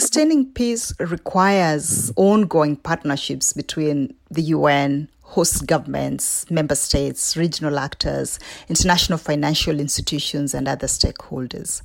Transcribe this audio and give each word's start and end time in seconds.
Sustaining 0.00 0.52
peace 0.52 0.94
requires 1.00 2.12
ongoing 2.14 2.76
partnerships 2.76 3.52
between 3.52 4.14
the 4.30 4.42
UN, 4.42 5.08
host 5.22 5.66
governments, 5.66 6.48
member 6.48 6.76
states, 6.76 7.36
regional 7.36 7.80
actors, 7.80 8.38
international 8.68 9.18
financial 9.18 9.80
institutions, 9.80 10.54
and 10.54 10.68
other 10.68 10.86
stakeholders. 10.86 11.82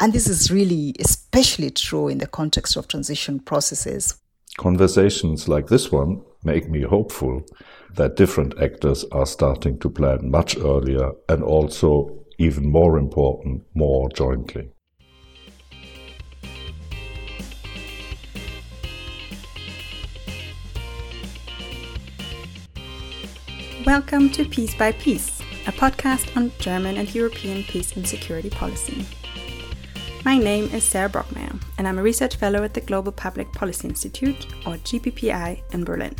And 0.00 0.12
this 0.12 0.26
is 0.26 0.50
really 0.50 0.96
especially 0.98 1.70
true 1.70 2.08
in 2.08 2.18
the 2.18 2.26
context 2.26 2.76
of 2.76 2.88
transition 2.88 3.38
processes. 3.38 4.16
Conversations 4.58 5.46
like 5.46 5.68
this 5.68 5.92
one 5.92 6.20
make 6.42 6.68
me 6.68 6.82
hopeful 6.82 7.46
that 7.94 8.16
different 8.16 8.60
actors 8.60 9.04
are 9.12 9.24
starting 9.24 9.78
to 9.78 9.88
plan 9.88 10.28
much 10.28 10.56
earlier 10.56 11.12
and 11.28 11.44
also, 11.44 12.24
even 12.38 12.66
more 12.66 12.98
important, 12.98 13.62
more 13.72 14.08
jointly. 14.08 14.72
Welcome 23.92 24.30
to 24.30 24.46
Peace 24.46 24.74
by 24.74 24.92
Peace, 24.92 25.42
a 25.66 25.70
podcast 25.70 26.34
on 26.34 26.50
German 26.58 26.96
and 26.96 27.14
European 27.14 27.62
peace 27.62 27.94
and 27.94 28.08
security 28.08 28.48
policy. 28.48 29.04
My 30.24 30.38
name 30.38 30.64
is 30.72 30.82
Sarah 30.82 31.10
Brockmeyer, 31.10 31.62
and 31.76 31.86
I'm 31.86 31.98
a 31.98 32.02
research 32.02 32.36
fellow 32.36 32.64
at 32.64 32.72
the 32.72 32.80
Global 32.80 33.12
Public 33.12 33.52
Policy 33.52 33.88
Institute, 33.88 34.46
or 34.64 34.76
GPPI, 34.78 35.74
in 35.74 35.84
Berlin. 35.84 36.16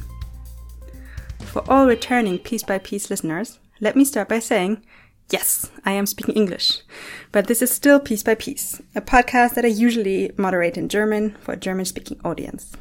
For 1.47 1.65
all 1.67 1.87
returning 1.87 2.41
Peace 2.41 2.63
by 2.63 2.77
Peace 2.77 3.09
listeners, 3.09 3.59
let 3.81 3.97
me 3.97 4.05
start 4.05 4.29
by 4.29 4.41
saying, 4.41 4.85
yes, 5.31 5.71
I 5.87 5.93
am 5.93 6.05
speaking 6.05 6.35
English, 6.35 6.83
but 7.33 7.47
this 7.47 7.63
is 7.63 7.71
still 7.71 7.99
Peace 7.99 8.23
by 8.23 8.35
Peace, 8.35 8.83
a 8.95 9.01
podcast 9.01 9.55
that 9.55 9.65
I 9.65 9.69
usually 9.69 10.31
moderate 10.37 10.77
in 10.77 10.91
German 10.91 11.37
for 11.41 11.55
a 11.55 11.57
German 11.57 11.87
speaking 11.87 12.21
audience. 12.23 12.77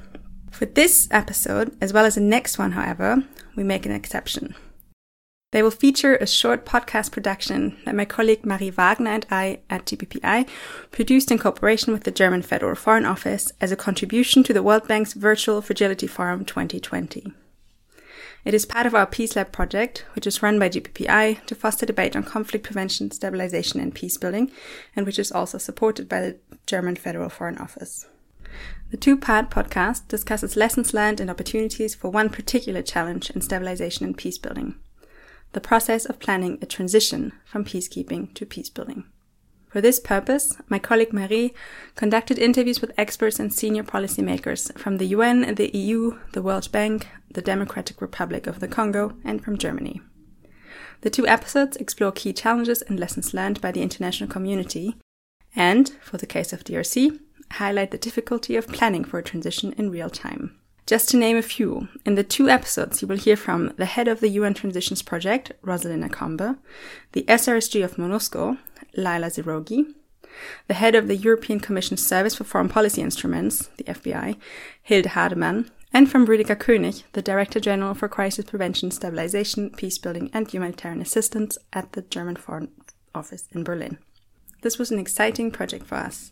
For 0.51 0.65
this 0.65 1.07
episode, 1.11 1.77
as 1.79 1.93
well 1.93 2.03
as 2.03 2.15
the 2.15 2.21
next 2.21 2.59
one, 2.59 2.73
however, 2.73 3.23
we 3.55 3.63
make 3.63 3.85
an 3.85 3.93
exception. 3.93 4.53
They 5.51 5.61
will 5.61 5.71
feature 5.71 6.15
a 6.15 6.25
short 6.25 6.65
podcast 6.65 7.11
production 7.11 7.77
that 7.83 7.93
my 7.93 8.05
colleague 8.05 8.45
Marie 8.45 8.69
Wagner 8.69 9.11
and 9.11 9.25
I 9.29 9.59
at 9.69 9.85
GPPI 9.85 10.47
produced 10.91 11.29
in 11.29 11.39
cooperation 11.39 11.91
with 11.91 12.05
the 12.05 12.11
German 12.11 12.41
Federal 12.41 12.75
Foreign 12.75 13.05
Office 13.05 13.51
as 13.59 13.69
a 13.69 13.75
contribution 13.75 14.43
to 14.43 14.53
the 14.53 14.63
World 14.63 14.87
Bank's 14.87 15.11
Virtual 15.11 15.61
Fragility 15.61 16.07
Forum 16.07 16.45
2020. 16.45 17.33
It 18.45 18.53
is 18.53 18.65
part 18.65 18.85
of 18.85 18.95
our 18.95 19.05
Peace 19.05 19.35
Lab 19.35 19.51
project, 19.51 20.05
which 20.15 20.25
is 20.25 20.41
run 20.41 20.57
by 20.57 20.69
GPPI 20.69 21.45
to 21.45 21.53
foster 21.53 21.85
debate 21.85 22.15
on 22.15 22.23
conflict 22.23 22.63
prevention, 22.63 23.11
stabilization, 23.11 23.81
and 23.81 23.93
peace 23.93 24.17
building, 24.17 24.49
and 24.95 25.05
which 25.05 25.19
is 25.19 25.33
also 25.33 25.57
supported 25.57 26.07
by 26.07 26.21
the 26.21 26.37
German 26.65 26.95
Federal 26.95 27.29
Foreign 27.29 27.57
Office. 27.57 28.07
The 28.89 28.97
two 28.97 29.17
part 29.17 29.49
podcast 29.49 30.07
discusses 30.07 30.55
lessons 30.55 30.93
learned 30.93 31.19
and 31.19 31.29
opportunities 31.29 31.93
for 31.93 32.09
one 32.09 32.29
particular 32.29 32.81
challenge 32.81 33.29
in 33.31 33.41
stabilization 33.41 34.05
and 34.05 34.17
peace 34.17 34.37
building 34.37 34.75
the 35.53 35.61
process 35.61 36.05
of 36.05 36.19
planning 36.19 36.57
a 36.61 36.65
transition 36.65 37.33
from 37.45 37.65
peacekeeping 37.65 38.33
to 38.33 38.45
peacebuilding. 38.45 39.03
For 39.71 39.79
this 39.79 40.01
purpose, 40.01 40.57
my 40.67 40.79
colleague 40.79 41.13
Marie 41.13 41.53
conducted 41.95 42.37
interviews 42.37 42.81
with 42.81 42.91
experts 42.97 43.39
and 43.39 43.53
senior 43.53 43.83
policymakers 43.83 44.77
from 44.77 44.97
the 44.97 45.05
UN, 45.07 45.55
the 45.55 45.75
EU, 45.75 46.19
the 46.33 46.41
World 46.41 46.69
Bank, 46.73 47.07
the 47.33 47.41
Democratic 47.41 48.01
Republic 48.01 48.47
of 48.47 48.59
the 48.59 48.67
Congo, 48.67 49.13
and 49.23 49.41
from 49.41 49.57
Germany. 49.57 50.01
The 51.01 51.09
two 51.09 51.25
episodes 51.25 51.77
explore 51.77 52.11
key 52.11 52.33
challenges 52.33 52.81
and 52.81 52.99
lessons 52.99 53.33
learned 53.33 53.61
by 53.61 53.71
the 53.71 53.81
international 53.81 54.29
community, 54.29 54.97
and, 55.55 55.89
for 56.01 56.17
the 56.17 56.27
case 56.27 56.51
of 56.51 56.63
DRC, 56.63 57.19
highlight 57.53 57.91
the 57.91 57.97
difficulty 57.97 58.55
of 58.55 58.67
planning 58.67 59.03
for 59.03 59.19
a 59.19 59.23
transition 59.23 59.73
in 59.77 59.89
real 59.89 60.09
time. 60.09 60.59
Just 60.85 61.09
to 61.09 61.17
name 61.17 61.37
a 61.37 61.41
few, 61.41 61.87
in 62.05 62.15
the 62.15 62.23
two 62.23 62.49
episodes 62.49 63.01
you 63.01 63.07
will 63.07 63.17
hear 63.17 63.37
from 63.37 63.73
the 63.77 63.85
head 63.85 64.07
of 64.07 64.19
the 64.19 64.29
UN 64.29 64.53
Transitions 64.53 65.01
Project, 65.01 65.51
Rosalind 65.61 66.03
Akombe, 66.03 66.57
the 67.13 67.23
SRSG 67.23 67.83
of 67.83 67.95
MONUSCO, 67.97 68.57
Leila 68.97 69.27
Zerrougui, 69.27 69.93
the 70.67 70.73
head 70.73 70.95
of 70.95 71.07
the 71.07 71.15
European 71.15 71.59
Commission 71.59 71.97
Service 71.97 72.35
for 72.35 72.43
Foreign 72.43 72.69
Policy 72.69 73.01
Instruments, 73.01 73.69
the 73.77 73.83
FPI, 73.85 74.37
Hilde 74.81 75.05
Hardeman, 75.05 75.69
and 75.93 76.09
from 76.09 76.25
Rüdiger 76.25 76.55
König, 76.55 77.03
the 77.13 77.21
Director 77.21 77.59
General 77.59 77.93
for 77.93 78.07
Crisis 78.07 78.45
Prevention, 78.45 78.91
Stabilization, 78.91 79.69
Peacebuilding 79.71 80.29
and 80.33 80.49
Humanitarian 80.49 81.01
Assistance 81.01 81.57
at 81.73 81.93
the 81.93 82.01
German 82.01 82.37
Foreign 82.37 82.69
Office 83.13 83.47
in 83.51 83.63
Berlin. 83.63 83.97
This 84.61 84.77
was 84.77 84.91
an 84.91 84.99
exciting 84.99 85.51
project 85.51 85.85
for 85.85 85.95
us 85.95 86.31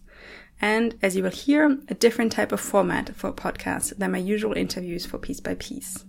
and, 0.62 0.96
as 1.02 1.16
you 1.16 1.24
will 1.24 1.31
hear, 1.31 1.78
a 1.88 1.94
different 1.94 2.31
type 2.31 2.52
of 2.52 2.59
format 2.59 3.16
for 3.16 3.30
a 3.30 3.34
podcast 3.34 3.97
than 3.97 4.12
my 4.12 4.18
usual 4.18 4.53
interviews 4.53 5.06
for 5.06 5.18
Peace 5.18 5.40
by 5.40 5.56
Peace. 5.56 6.03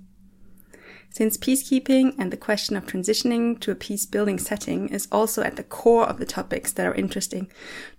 Since 1.13 1.39
peacekeeping 1.39 2.15
and 2.19 2.33
the 2.33 2.37
question 2.37 2.77
of 2.77 2.87
transitioning 2.87 3.59
to 3.61 3.73
a 3.73 3.75
peace 3.75 4.07
building 4.07 4.39
setting 4.39 4.89
is 4.91 5.09
also 5.11 5.43
at 5.43 5.57
the 5.57 5.65
core 5.65 6.07
of 6.07 6.19
the 6.19 6.27
topics 6.27 6.71
that 6.73 6.87
are 6.87 6.95
interesting 6.95 7.51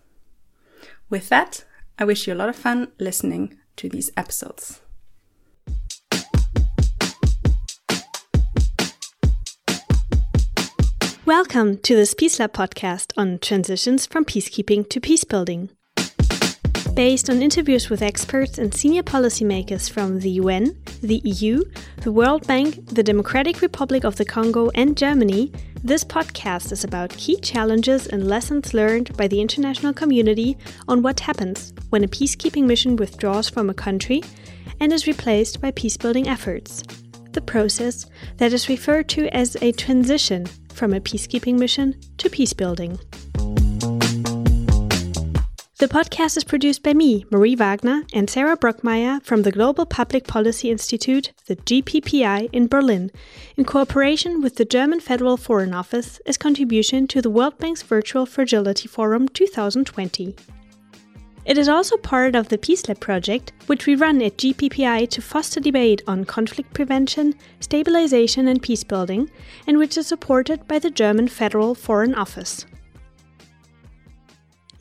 With 1.11 1.27
that, 1.27 1.65
I 1.99 2.05
wish 2.05 2.25
you 2.25 2.33
a 2.33 2.35
lot 2.35 2.47
of 2.47 2.55
fun 2.55 2.87
listening 2.97 3.57
to 3.75 3.89
these 3.89 4.11
episodes. 4.15 4.79
Welcome 11.25 11.79
to 11.79 11.95
this 11.97 12.13
Peace 12.13 12.39
Lab 12.39 12.53
podcast 12.53 13.11
on 13.17 13.39
transitions 13.39 14.05
from 14.05 14.23
peacekeeping 14.23 14.87
to 14.87 15.01
peacebuilding. 15.01 15.71
Based 16.93 17.29
on 17.29 17.41
interviews 17.41 17.89
with 17.89 18.01
experts 18.01 18.57
and 18.57 18.73
senior 18.73 19.03
policymakers 19.03 19.89
from 19.89 20.21
the 20.21 20.31
UN, 20.31 20.81
the 21.01 21.21
EU, 21.25 21.61
the 21.97 22.11
World 22.13 22.47
Bank, 22.47 22.87
the 22.87 23.03
Democratic 23.03 23.59
Republic 23.59 24.05
of 24.05 24.15
the 24.15 24.23
Congo, 24.23 24.69
and 24.75 24.95
Germany, 24.95 25.51
this 25.83 26.03
podcast 26.03 26.71
is 26.71 26.83
about 26.83 27.09
key 27.17 27.37
challenges 27.37 28.05
and 28.05 28.27
lessons 28.27 28.73
learned 28.73 29.15
by 29.17 29.27
the 29.27 29.41
international 29.41 29.93
community 29.93 30.55
on 30.87 31.01
what 31.01 31.19
happens 31.19 31.73
when 31.89 32.03
a 32.03 32.07
peacekeeping 32.07 32.65
mission 32.65 32.95
withdraws 32.95 33.49
from 33.49 33.69
a 33.69 33.73
country 33.73 34.21
and 34.79 34.93
is 34.93 35.07
replaced 35.07 35.59
by 35.59 35.71
peacebuilding 35.71 36.27
efforts. 36.27 36.83
The 37.31 37.41
process 37.41 38.05
that 38.37 38.53
is 38.53 38.69
referred 38.69 39.09
to 39.09 39.27
as 39.35 39.57
a 39.61 39.71
transition 39.71 40.45
from 40.73 40.93
a 40.93 41.01
peacekeeping 41.01 41.57
mission 41.57 41.99
to 42.17 42.29
peacebuilding. 42.29 42.99
The 45.81 45.87
podcast 45.87 46.37
is 46.37 46.43
produced 46.43 46.83
by 46.83 46.93
me, 46.93 47.25
Marie 47.31 47.55
Wagner, 47.55 48.03
and 48.13 48.29
Sarah 48.29 48.55
Brockmeyer 48.55 49.19
from 49.23 49.41
the 49.41 49.51
Global 49.51 49.87
Public 49.87 50.27
Policy 50.27 50.69
Institute, 50.69 51.33
the 51.47 51.55
GPPI, 51.55 52.49
in 52.53 52.67
Berlin, 52.67 53.09
in 53.57 53.65
cooperation 53.65 54.43
with 54.43 54.57
the 54.57 54.63
German 54.63 54.99
Federal 54.99 55.37
Foreign 55.37 55.73
Office 55.73 56.21
as 56.27 56.37
contribution 56.37 57.07
to 57.07 57.19
the 57.19 57.31
World 57.31 57.57
Bank's 57.57 57.81
Virtual 57.81 58.27
Fragility 58.27 58.87
Forum 58.87 59.27
2020. 59.29 60.35
It 61.45 61.57
is 61.57 61.67
also 61.67 61.97
part 61.97 62.35
of 62.35 62.49
the 62.49 62.59
Peace 62.59 62.87
Lab 62.87 62.99
project, 62.99 63.51
which 63.65 63.87
we 63.87 63.95
run 63.95 64.21
at 64.21 64.37
GPPI 64.37 65.09
to 65.09 65.19
foster 65.19 65.59
debate 65.59 66.03
on 66.05 66.25
conflict 66.25 66.75
prevention, 66.75 67.33
stabilization, 67.59 68.47
and 68.47 68.61
peace 68.61 68.83
building, 68.83 69.31
and 69.65 69.79
which 69.79 69.97
is 69.97 70.05
supported 70.05 70.67
by 70.67 70.77
the 70.77 70.91
German 70.91 71.27
Federal 71.27 71.73
Foreign 71.73 72.13
Office. 72.13 72.67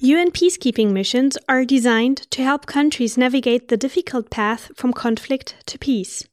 UN 0.02 0.30
peacekeeping 0.30 0.92
missions 0.92 1.36
are 1.46 1.62
designed 1.66 2.26
to 2.30 2.42
help 2.42 2.64
countries 2.64 3.18
navigate 3.18 3.68
the 3.68 3.76
difficult 3.76 4.30
path 4.30 4.70
from 4.74 4.94
conflict 4.94 5.56
to 5.66 5.78
peace. 5.78 6.26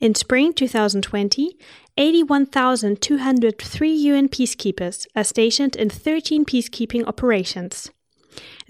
In 0.00 0.14
spring 0.14 0.54
2020, 0.54 1.54
81,203 1.98 3.92
UN 3.92 4.30
peacekeepers 4.30 5.06
are 5.14 5.22
stationed 5.22 5.76
in 5.76 5.90
13 5.90 6.46
peacekeeping 6.46 7.06
operations. 7.06 7.90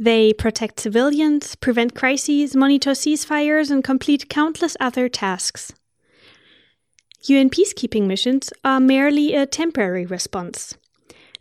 They 0.00 0.32
protect 0.32 0.80
civilians, 0.80 1.54
prevent 1.54 1.94
crises, 1.94 2.56
monitor 2.56 2.90
ceasefires, 2.90 3.70
and 3.70 3.84
complete 3.84 4.28
countless 4.28 4.76
other 4.80 5.08
tasks. 5.08 5.72
UN 7.28 7.50
peacekeeping 7.50 8.08
missions 8.08 8.52
are 8.64 8.80
merely 8.80 9.32
a 9.32 9.46
temporary 9.46 10.04
response. 10.04 10.74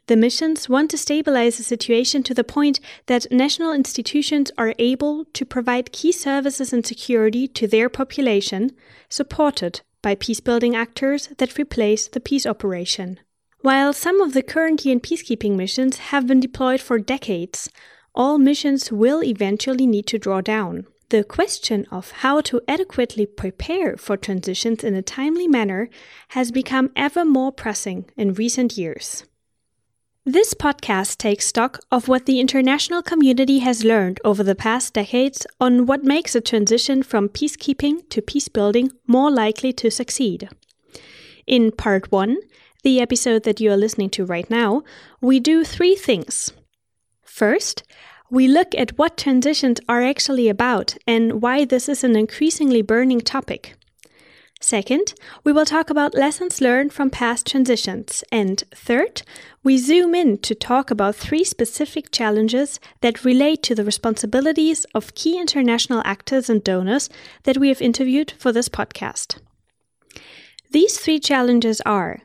The 0.08 0.18
missions 0.18 0.68
want 0.68 0.92
to 0.92 0.98
stabilize 0.98 1.58
the 1.58 1.64
situation 1.64 2.24
to 2.24 2.34
the 2.34 2.44
point 2.44 2.80
that 3.06 3.32
national 3.32 3.72
institutions 3.72 4.52
are 4.58 4.76
able 4.78 5.26
to 5.26 5.46
provide 5.46 5.94
key 5.94 6.12
services 6.12 6.74
and 6.74 6.86
security 6.86 7.48
to 7.48 7.68
their 7.68 7.88
population, 7.88 8.72
supported 9.08 9.82
by 10.02 10.16
peacebuilding 10.16 10.76
actors 10.76 11.30
that 11.38 11.58
replace 11.58 12.10
the 12.10 12.20
peace 12.20 12.46
operation. 12.46 13.20
While 13.62 13.94
some 13.94 14.20
of 14.20 14.34
the 14.34 14.44
current 14.44 14.84
UN 14.84 15.00
peacekeeping 15.00 15.56
missions 15.56 15.98
have 16.12 16.28
been 16.28 16.42
deployed 16.42 16.82
for 16.82 17.00
decades, 17.00 17.70
all 18.14 18.38
missions 18.38 18.92
will 18.92 19.24
eventually 19.24 19.88
need 19.88 20.06
to 20.08 20.20
draw 20.20 20.42
down. 20.42 20.86
the 21.14 21.24
question 21.24 21.86
of 21.92 22.10
how 22.24 22.42
to 22.42 22.60
adequately 22.68 23.28
prepare 23.28 23.96
for 23.98 24.18
transitions 24.18 24.84
in 24.84 24.96
a 24.96 25.02
timely 25.04 25.48
manner 25.48 25.88
has 26.30 26.52
become 26.52 26.90
ever 26.96 27.24
more 27.24 27.52
pressing 27.52 28.06
in 28.18 28.34
recent 28.34 28.80
years. 28.80 29.24
This 30.26 30.54
podcast 30.54 31.18
takes 31.18 31.48
stock 31.48 31.82
of 31.92 32.08
what 32.08 32.28
the 32.28 32.40
international 32.40 33.02
community 33.02 33.60
has 33.60 33.84
learned 33.84 34.22
over 34.24 34.42
the 34.42 34.56
past 34.56 34.94
decades 34.94 35.46
on 35.60 35.86
what 35.86 36.06
makes 36.06 36.34
a 36.34 36.40
transition 36.40 37.04
from 37.04 37.28
peacekeeping 37.28 38.08
to 38.08 38.22
peacebuilding 38.22 38.92
more 39.06 39.30
likely 39.30 39.74
to 39.74 39.92
succeed. 39.92 40.48
In 41.46 41.74
part 41.74 42.10
one, 42.10 42.38
the 42.84 43.02
episode 43.02 43.44
that 43.44 43.60
you 43.60 43.70
are 43.70 43.76
listening 43.76 44.10
to 44.12 44.24
right 44.24 44.50
now, 44.50 44.84
we 45.20 45.42
do 45.42 45.66
three 45.66 45.96
things. 45.96 46.54
First, 47.26 47.84
we 48.30 48.48
look 48.48 48.74
at 48.76 48.98
what 48.98 49.18
transitions 49.18 49.82
are 49.90 50.02
actually 50.02 50.48
about 50.48 50.96
and 51.06 51.42
why 51.42 51.66
this 51.66 51.90
is 51.90 52.02
an 52.02 52.16
increasingly 52.16 52.82
burning 52.82 53.20
topic. 53.20 53.76
Second, 54.64 55.14
we 55.44 55.52
will 55.52 55.66
talk 55.66 55.90
about 55.90 56.14
lessons 56.14 56.62
learned 56.62 56.94
from 56.94 57.10
past 57.10 57.46
transitions. 57.46 58.24
And 58.32 58.64
third, 58.74 59.22
we 59.62 59.78
zoom 59.78 60.16
in 60.16 60.38
to 60.38 60.56
talk 60.56 60.90
about 60.90 61.18
three 61.18 61.44
specific 61.44 62.12
challenges 62.12 62.80
that 63.02 63.26
relate 63.26 63.62
to 63.64 63.76
the 63.76 63.84
responsibilities 63.84 64.86
of 64.96 65.16
key 65.16 65.38
international 65.38 66.02
actors 66.06 66.50
and 66.50 66.64
donors 66.64 67.10
that 67.44 67.58
we 67.58 67.68
have 67.68 67.82
interviewed 67.82 68.32
for 68.40 68.54
this 68.54 68.70
podcast. 68.70 69.38
These 70.72 70.98
three 70.98 71.20
challenges 71.20 71.82
are 71.82 72.22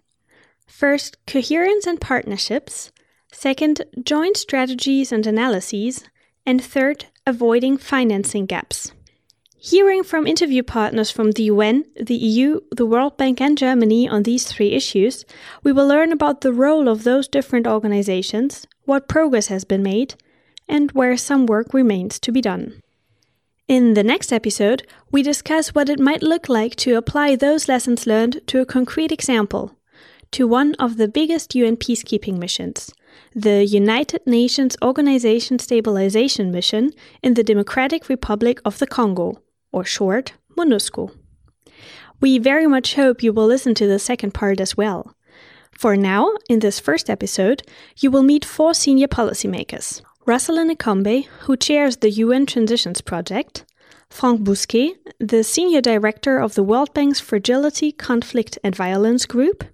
first, 0.65 1.17
coherence 1.27 1.89
and 1.89 2.01
partnerships, 2.01 2.93
second, 3.33 3.83
joint 4.05 4.37
strategies 4.37 5.11
and 5.11 5.27
analyses, 5.27 6.05
and 6.47 6.63
third, 6.63 7.07
avoiding 7.27 7.77
financing 7.77 8.47
gaps. 8.47 8.93
Hearing 9.61 10.05
from 10.05 10.29
interview 10.29 10.63
partners 10.63 11.11
from 11.11 11.33
the 11.33 11.43
UN, 11.45 11.85
the 12.01 12.15
EU, 12.15 12.61
the 12.71 12.87
World 12.87 13.17
Bank, 13.17 13.41
and 13.41 13.59
Germany 13.59 14.09
on 14.09 14.23
these 14.23 14.45
three 14.45 14.71
issues, 14.71 15.25
we 15.65 15.73
will 15.73 15.89
learn 15.89 16.13
about 16.13 16.43
the 16.43 16.53
role 16.53 16.87
of 16.89 17.03
those 17.03 17.27
different 17.27 17.67
organizations, 17.67 18.69
what 18.85 19.09
progress 19.09 19.49
has 19.49 19.65
been 19.65 19.83
made, 19.83 20.15
and 20.69 20.93
where 20.93 21.17
some 21.17 21.45
work 21.45 21.75
remains 21.75 22.21
to 22.21 22.31
be 22.31 22.41
done. 22.41 22.81
In 23.67 23.95
the 23.95 24.05
next 24.05 24.33
episode, 24.33 24.87
we 25.11 25.25
discuss 25.25 25.75
what 25.75 25.89
it 25.89 25.99
might 25.99 26.23
look 26.23 26.49
like 26.49 26.77
to 26.77 26.95
apply 26.95 27.35
those 27.35 27.67
lessons 27.67 28.07
learned 28.07 28.41
to 28.47 28.61
a 28.61 28.67
concrete 28.67 29.11
example, 29.11 29.77
to 30.31 30.47
one 30.47 30.77
of 30.77 30.99
the 30.99 31.09
biggest 31.09 31.57
UN 31.57 31.77
peacekeeping 31.77 32.39
missions, 32.39 32.95
the 33.35 33.67
United 33.67 34.25
Nations 34.25 34.77
Organization 34.83 35.59
Stabilization 35.59 36.53
Mission 36.53 36.93
in 37.25 37.35
the 37.35 37.43
Democratic 37.43 38.09
Republic 38.09 38.61
of 38.65 38.79
the 38.79 38.87
Congo 38.87 39.43
or 39.73 39.85
short, 39.85 40.35
MONUSCO. 40.57 41.15
We 42.21 42.39
very 42.39 42.67
much 42.67 42.95
hope 42.95 43.23
you 43.23 43.33
will 43.33 43.47
listen 43.47 43.75
to 43.75 43.87
the 43.87 43.99
second 43.99 44.35
part 44.35 44.61
as 44.61 44.77
well. 44.77 45.15
For 45.73 45.97
now, 45.97 46.33
in 46.49 46.59
this 46.59 46.81
first 46.81 47.09
episode, 47.09 47.63
you 47.97 48.11
will 48.11 48.25
meet 48.25 48.45
four 48.45 48.75
senior 48.75 49.07
policymakers 49.07 50.03
Rosalind 50.27 50.71
Akombe, 50.71 51.27
who 51.43 51.57
chairs 51.57 51.99
the 51.99 52.11
UN 52.11 52.45
Transitions 52.45 53.01
Project, 53.01 53.65
Franck 54.11 54.41
Bousquet, 54.41 54.95
the 55.21 55.45
Senior 55.45 55.81
Director 55.81 56.39
of 56.39 56.55
the 56.55 56.63
World 56.63 56.93
Bank's 56.95 57.21
Fragility, 57.21 57.93
Conflict 57.93 58.59
and 58.65 58.75
Violence 58.75 59.25
Group, 59.25 59.65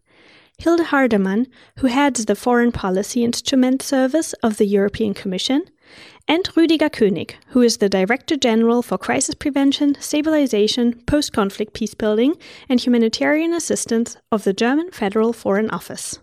Hilde 0.58 0.86
Hardeman, 0.86 1.46
who 1.78 1.88
heads 1.88 2.26
the 2.26 2.36
Foreign 2.36 2.70
Policy 2.70 3.24
Instrument 3.24 3.82
Service 3.82 4.32
of 4.42 4.56
the 4.58 4.66
European 4.66 5.14
Commission, 5.14 5.64
and 6.26 6.44
Rüdiger 6.54 6.90
König, 6.90 7.34
who 7.48 7.60
is 7.62 7.78
the 7.78 7.88
Director 7.88 8.36
General 8.36 8.82
for 8.82 8.98
Crisis 8.98 9.34
Prevention, 9.34 9.96
Stabilization, 10.00 11.02
Post 11.06 11.32
Conflict 11.32 11.74
Peacebuilding, 11.74 12.40
and 12.68 12.80
Humanitarian 12.80 13.52
Assistance 13.52 14.16
of 14.32 14.44
the 14.44 14.52
German 14.52 14.90
Federal 14.90 15.32
Foreign 15.32 15.70
Office. 15.70 16.18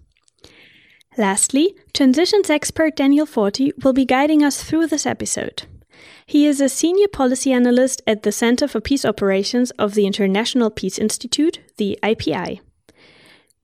Lastly, 1.17 1.75
transitions 1.93 2.49
expert 2.49 2.95
Daniel 2.95 3.25
Forti 3.25 3.73
will 3.83 3.93
be 3.93 4.05
guiding 4.05 4.43
us 4.43 4.63
through 4.63 4.87
this 4.87 5.05
episode. 5.05 5.63
He 6.25 6.45
is 6.45 6.61
a 6.61 6.69
senior 6.69 7.09
policy 7.09 7.51
analyst 7.51 8.01
at 8.07 8.23
the 8.23 8.31
Center 8.31 8.67
for 8.67 8.79
Peace 8.79 9.03
Operations 9.03 9.71
of 9.71 9.93
the 9.93 10.05
International 10.07 10.69
Peace 10.69 10.97
Institute, 10.97 11.59
the 11.77 11.99
IPI. 12.01 12.61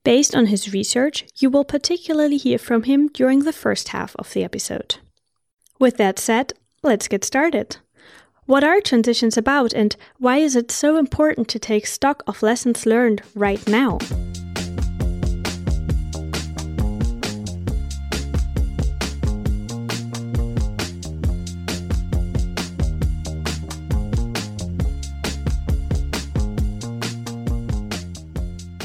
Based 0.04 0.36
on 0.36 0.46
his 0.46 0.72
research, 0.72 1.24
you 1.36 1.50
will 1.50 1.64
particularly 1.64 2.36
hear 2.36 2.58
from 2.58 2.84
him 2.84 3.08
during 3.08 3.40
the 3.40 3.52
first 3.52 3.88
half 3.88 4.14
of 4.16 4.32
the 4.32 4.44
episode. 4.44 4.96
With 5.80 5.96
that 5.98 6.18
said, 6.18 6.54
let's 6.82 7.06
get 7.06 7.24
started. 7.24 7.76
What 8.46 8.64
are 8.64 8.80
transitions 8.80 9.36
about 9.36 9.72
and 9.72 9.94
why 10.18 10.38
is 10.38 10.56
it 10.56 10.72
so 10.72 10.96
important 10.96 11.46
to 11.50 11.60
take 11.60 11.86
stock 11.86 12.24
of 12.26 12.42
lessons 12.42 12.84
learned 12.84 13.22
right 13.36 13.64
now? 13.68 13.98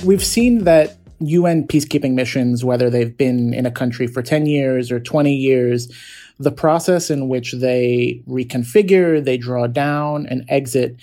We've 0.05 0.23
seen 0.23 0.65
that 0.65 0.97
UN 1.21 1.65
peacekeeping 1.65 2.13
missions, 2.13 2.63
whether 2.63 2.89
they've 2.89 3.17
been 3.17 3.53
in 3.53 3.65
a 3.65 3.71
country 3.71 4.05
for 4.05 4.21
10 4.21 4.45
years 4.45 4.91
or 4.91 4.99
20 4.99 5.33
years, 5.33 5.91
the 6.39 6.51
process 6.51 7.09
in 7.09 7.27
which 7.27 7.53
they 7.53 8.21
reconfigure, 8.27 9.23
they 9.23 9.37
draw 9.37 9.67
down 9.67 10.25
and 10.27 10.45
exit 10.49 10.97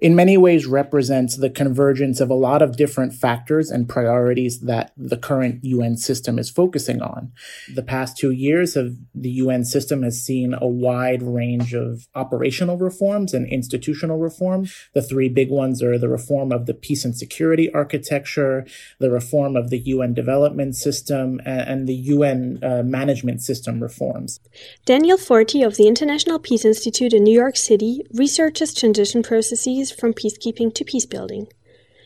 in 0.00 0.16
many 0.16 0.36
ways 0.38 0.66
represents 0.66 1.36
the 1.36 1.50
convergence 1.50 2.20
of 2.20 2.30
a 2.30 2.34
lot 2.34 2.62
of 2.62 2.76
different 2.76 3.12
factors 3.12 3.70
and 3.70 3.88
priorities 3.88 4.60
that 4.60 4.92
the 4.96 5.16
current 5.16 5.62
UN 5.62 5.96
system 5.96 6.38
is 6.38 6.48
focusing 6.48 7.02
on. 7.02 7.32
The 7.74 7.82
past 7.82 8.16
two 8.16 8.30
years 8.30 8.76
of 8.76 8.96
the 9.14 9.30
UN 9.30 9.64
system 9.64 10.02
has 10.02 10.20
seen 10.20 10.54
a 10.58 10.66
wide 10.66 11.22
range 11.22 11.74
of 11.74 12.08
operational 12.14 12.78
reforms 12.78 13.34
and 13.34 13.46
institutional 13.46 14.18
reforms. 14.18 14.74
The 14.94 15.02
three 15.02 15.28
big 15.28 15.50
ones 15.50 15.82
are 15.82 15.98
the 15.98 16.08
reform 16.08 16.50
of 16.50 16.64
the 16.64 16.74
peace 16.74 17.04
and 17.04 17.16
security 17.16 17.70
architecture, 17.72 18.66
the 19.00 19.10
reform 19.10 19.54
of 19.54 19.68
the 19.68 19.80
UN 19.80 20.14
development 20.14 20.76
system, 20.76 21.40
and 21.44 21.86
the 21.86 21.94
UN 21.94 22.58
uh, 22.62 22.82
management 22.82 23.42
system 23.42 23.82
reforms. 23.82 24.40
Daniel 24.86 25.18
Forti 25.18 25.62
of 25.62 25.76
the 25.76 25.86
International 25.86 26.38
Peace 26.38 26.64
Institute 26.64 27.12
in 27.12 27.22
New 27.22 27.34
York 27.34 27.56
City 27.56 28.02
researches 28.12 28.72
transition 28.72 29.22
processes 29.22 29.89
from 29.90 30.12
peacekeeping 30.12 30.74
to 30.74 30.84
peacebuilding. 30.84 31.50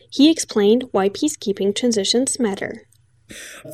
He 0.09 0.31
explained 0.31 0.85
why 0.91 1.09
peacekeeping 1.09 1.75
transitions 1.75 2.39
matter. 2.39 2.87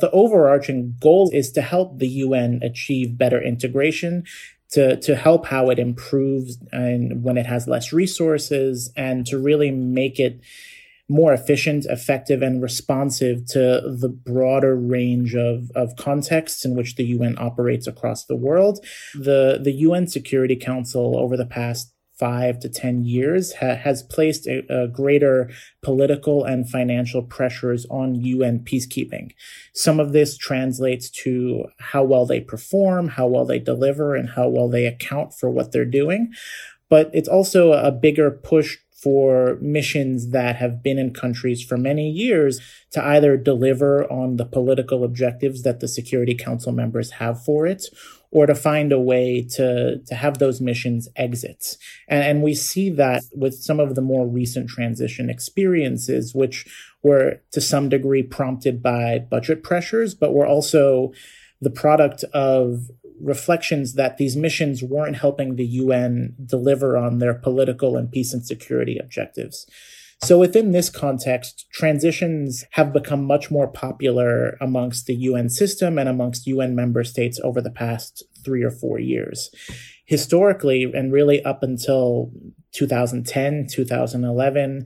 The 0.00 0.10
overarching 0.12 0.96
goal 0.98 1.30
is 1.32 1.52
to 1.52 1.62
help 1.62 1.98
the 1.98 2.08
UN 2.08 2.60
achieve 2.62 3.18
better 3.18 3.40
integration, 3.40 4.24
to, 4.70 4.96
to 5.00 5.14
help 5.14 5.46
how 5.46 5.68
it 5.70 5.78
improves 5.78 6.58
and 6.72 7.22
when 7.22 7.36
it 7.36 7.46
has 7.46 7.68
less 7.68 7.92
resources, 7.92 8.90
and 8.96 9.26
to 9.26 9.38
really 9.38 9.70
make 9.70 10.18
it 10.18 10.40
more 11.08 11.32
efficient, 11.32 11.84
effective, 11.86 12.40
and 12.40 12.62
responsive 12.62 13.44
to 13.46 13.82
the 14.00 14.08
broader 14.08 14.74
range 14.74 15.34
of, 15.34 15.70
of 15.74 15.94
contexts 15.96 16.64
in 16.64 16.74
which 16.74 16.96
the 16.96 17.04
UN 17.04 17.36
operates 17.38 17.86
across 17.86 18.24
the 18.24 18.36
world. 18.36 18.84
The, 19.14 19.60
the 19.62 19.72
UN 19.72 20.06
Security 20.06 20.56
Council 20.56 21.18
over 21.18 21.36
the 21.36 21.46
past 21.46 21.92
five 22.22 22.60
to 22.60 22.68
10 22.68 23.02
years 23.02 23.52
ha- 23.54 23.74
has 23.74 24.04
placed 24.04 24.46
a, 24.46 24.62
a, 24.72 24.86
greater 24.86 25.50
political 25.82 26.44
and 26.44 26.70
financial 26.70 27.20
pressures 27.20 27.84
on 27.90 28.14
UN 28.14 28.60
peacekeeping. 28.60 29.32
Some 29.74 29.98
of 29.98 30.12
this 30.12 30.36
translates 30.36 31.10
to 31.24 31.64
how 31.80 32.04
well 32.04 32.24
they 32.24 32.40
perform, 32.40 33.08
how 33.08 33.26
well 33.26 33.44
they 33.44 33.58
deliver, 33.58 34.14
and 34.14 34.28
how 34.28 34.46
well 34.46 34.68
they 34.68 34.86
account 34.86 35.34
for 35.34 35.50
what 35.50 35.72
they're 35.72 35.84
doing. 35.84 36.32
But 36.88 37.10
it's 37.12 37.28
also 37.28 37.72
a 37.72 37.90
bigger 37.90 38.30
push 38.30 38.78
for 39.02 39.58
missions 39.60 40.28
that 40.28 40.54
have 40.54 40.80
been 40.80 40.98
in 40.98 41.12
countries 41.12 41.60
for 41.60 41.76
many 41.76 42.08
years 42.08 42.60
to 42.92 43.04
either 43.04 43.36
deliver 43.36 44.08
on 44.12 44.36
the 44.36 44.44
political 44.44 45.02
objectives 45.02 45.64
that 45.64 45.80
the 45.80 45.88
Security 45.88 46.36
Council 46.36 46.70
members 46.70 47.10
have 47.12 47.42
for 47.42 47.66
it 47.66 47.86
or 48.32 48.46
to 48.46 48.54
find 48.54 48.92
a 48.92 48.98
way 48.98 49.42
to, 49.42 49.98
to 50.06 50.14
have 50.14 50.38
those 50.38 50.60
missions 50.60 51.06
exit. 51.16 51.76
And, 52.08 52.24
and 52.24 52.42
we 52.42 52.54
see 52.54 52.88
that 52.90 53.22
with 53.34 53.54
some 53.54 53.78
of 53.78 53.94
the 53.94 54.00
more 54.00 54.26
recent 54.26 54.68
transition 54.70 55.28
experiences, 55.28 56.34
which 56.34 56.66
were 57.02 57.42
to 57.52 57.60
some 57.60 57.90
degree 57.90 58.22
prompted 58.22 58.82
by 58.82 59.18
budget 59.18 59.62
pressures, 59.62 60.14
but 60.14 60.32
were 60.32 60.46
also 60.46 61.12
the 61.60 61.70
product 61.70 62.24
of 62.32 62.90
reflections 63.20 63.94
that 63.94 64.16
these 64.16 64.34
missions 64.34 64.82
weren't 64.82 65.16
helping 65.16 65.54
the 65.54 65.66
UN 65.66 66.34
deliver 66.44 66.96
on 66.96 67.18
their 67.18 67.34
political 67.34 67.96
and 67.96 68.10
peace 68.10 68.32
and 68.32 68.44
security 68.44 68.98
objectives. 68.98 69.66
So 70.22 70.38
within 70.38 70.70
this 70.70 70.88
context, 70.88 71.66
transitions 71.72 72.64
have 72.72 72.92
become 72.92 73.24
much 73.24 73.50
more 73.50 73.66
popular 73.66 74.56
amongst 74.60 75.06
the 75.06 75.16
UN 75.16 75.48
system 75.48 75.98
and 75.98 76.08
amongst 76.08 76.46
UN 76.46 76.76
member 76.76 77.02
states 77.02 77.40
over 77.42 77.60
the 77.60 77.72
past 77.72 78.22
three 78.44 78.62
or 78.62 78.70
four 78.70 79.00
years. 79.00 79.50
Historically, 80.06 80.84
and 80.84 81.12
really 81.12 81.44
up 81.44 81.64
until 81.64 82.30
2010, 82.70 83.66
2011, 83.68 84.84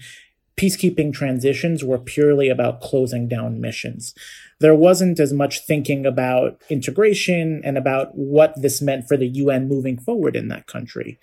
peacekeeping 0.57 1.13
transitions 1.13 1.85
were 1.85 1.99
purely 1.99 2.49
about 2.49 2.81
closing 2.81 3.29
down 3.29 3.61
missions. 3.61 4.15
There 4.61 4.75
wasn't 4.75 5.21
as 5.21 5.35
much 5.35 5.67
thinking 5.67 6.07
about 6.07 6.63
integration 6.71 7.61
and 7.63 7.77
about 7.77 8.09
what 8.15 8.55
this 8.61 8.81
meant 8.81 9.07
for 9.07 9.19
the 9.19 9.29
UN 9.29 9.69
moving 9.69 9.99
forward 9.99 10.35
in 10.35 10.49
that 10.49 10.67
country. 10.67 11.19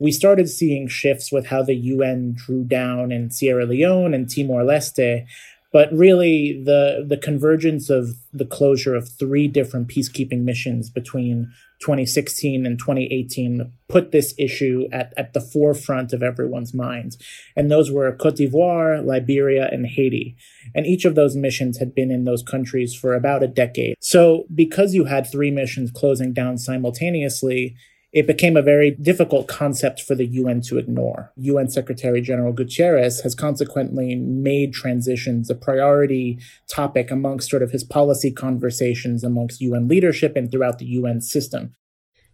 We 0.00 0.12
started 0.12 0.48
seeing 0.48 0.88
shifts 0.88 1.30
with 1.30 1.46
how 1.46 1.62
the 1.62 1.74
UN 1.74 2.34
drew 2.34 2.64
down 2.64 3.12
in 3.12 3.30
Sierra 3.30 3.66
Leone 3.66 4.14
and 4.14 4.28
Timor 4.28 4.62
Leste, 4.64 5.26
but 5.72 5.92
really 5.92 6.60
the 6.64 7.04
the 7.06 7.18
convergence 7.18 7.90
of 7.90 8.16
the 8.32 8.46
closure 8.46 8.94
of 8.96 9.08
three 9.08 9.46
different 9.46 9.88
peacekeeping 9.88 10.42
missions 10.42 10.90
between 10.90 11.52
2016 11.80 12.66
and 12.66 12.78
2018 12.78 13.72
put 13.88 14.12
this 14.12 14.34
issue 14.38 14.86
at, 14.92 15.12
at 15.16 15.32
the 15.32 15.40
forefront 15.40 16.12
of 16.12 16.22
everyone's 16.22 16.74
minds. 16.74 17.16
And 17.56 17.70
those 17.70 17.90
were 17.90 18.12
Cote 18.12 18.36
d'Ivoire, 18.36 19.04
Liberia, 19.04 19.68
and 19.72 19.86
Haiti. 19.86 20.36
And 20.74 20.86
each 20.86 21.04
of 21.06 21.14
those 21.14 21.36
missions 21.36 21.78
had 21.78 21.94
been 21.94 22.10
in 22.10 22.24
those 22.24 22.42
countries 22.42 22.94
for 22.94 23.14
about 23.14 23.42
a 23.42 23.48
decade. 23.48 23.96
So 24.00 24.44
because 24.54 24.94
you 24.94 25.04
had 25.06 25.26
three 25.26 25.50
missions 25.50 25.90
closing 25.90 26.32
down 26.34 26.58
simultaneously, 26.58 27.76
it 28.12 28.26
became 28.26 28.56
a 28.56 28.62
very 28.62 28.90
difficult 28.90 29.46
concept 29.46 30.00
for 30.00 30.14
the 30.14 30.26
UN 30.26 30.60
to 30.62 30.78
ignore. 30.78 31.32
UN 31.36 31.70
Secretary 31.70 32.20
General 32.20 32.52
Guterres 32.52 33.22
has 33.22 33.34
consequently 33.34 34.16
made 34.16 34.72
transitions 34.72 35.48
a 35.48 35.54
priority 35.54 36.38
topic 36.68 37.10
amongst 37.10 37.50
sort 37.50 37.62
of 37.62 37.70
his 37.70 37.84
policy 37.84 38.32
conversations 38.32 39.22
amongst 39.22 39.60
UN 39.60 39.86
leadership 39.86 40.34
and 40.34 40.50
throughout 40.50 40.78
the 40.78 40.86
UN 40.86 41.20
system. 41.20 41.74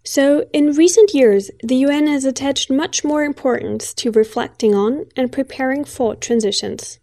So, 0.02 0.46
in 0.52 0.72
recent 0.72 1.12
years, 1.12 1.50
the 1.62 1.76
UN 1.76 2.06
has 2.06 2.24
attached 2.24 2.70
much 2.70 3.04
more 3.04 3.24
importance 3.24 3.92
to 3.94 4.12
reflecting 4.12 4.74
on 4.74 5.06
and 5.16 5.32
preparing 5.32 5.84
for 5.84 6.14
transitions. 6.14 7.00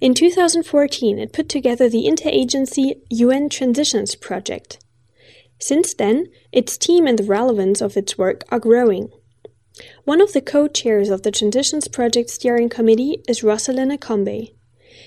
In 0.00 0.12
2014, 0.12 1.18
it 1.18 1.32
put 1.32 1.48
together 1.48 1.88
the 1.88 2.06
interagency 2.06 3.00
UN 3.08 3.48
Transitions 3.48 4.16
Project. 4.16 4.83
Since 5.58 5.94
then, 5.94 6.26
its 6.52 6.76
team 6.76 7.06
and 7.06 7.18
the 7.18 7.24
relevance 7.24 7.80
of 7.80 7.96
its 7.96 8.18
work 8.18 8.44
are 8.50 8.60
growing. 8.60 9.10
One 10.04 10.20
of 10.20 10.32
the 10.32 10.40
co 10.40 10.68
chairs 10.68 11.10
of 11.10 11.22
the 11.22 11.30
Transitions 11.30 11.88
Project 11.88 12.30
Steering 12.30 12.68
Committee 12.68 13.22
is 13.28 13.42
Rosalind 13.42 13.90
Akombe. 13.90 14.52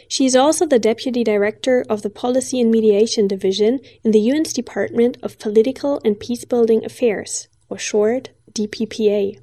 She 0.10 0.26
is 0.26 0.36
also 0.36 0.66
the 0.66 0.80
Deputy 0.80 1.24
Director 1.24 1.86
of 1.90 2.02
the 2.02 2.10
Policy 2.10 2.62
and 2.62 2.72
Mediation 2.72 3.28
Division 3.28 3.80
in 4.04 4.12
the 4.12 4.32
UN's 4.32 4.54
Department 4.54 5.18
of 5.22 5.40
Political 5.40 6.02
and 6.04 6.16
Peacebuilding 6.16 6.86
Affairs, 6.86 7.48
or 7.70 7.78
short, 7.78 8.30
DPPA. 8.54 9.40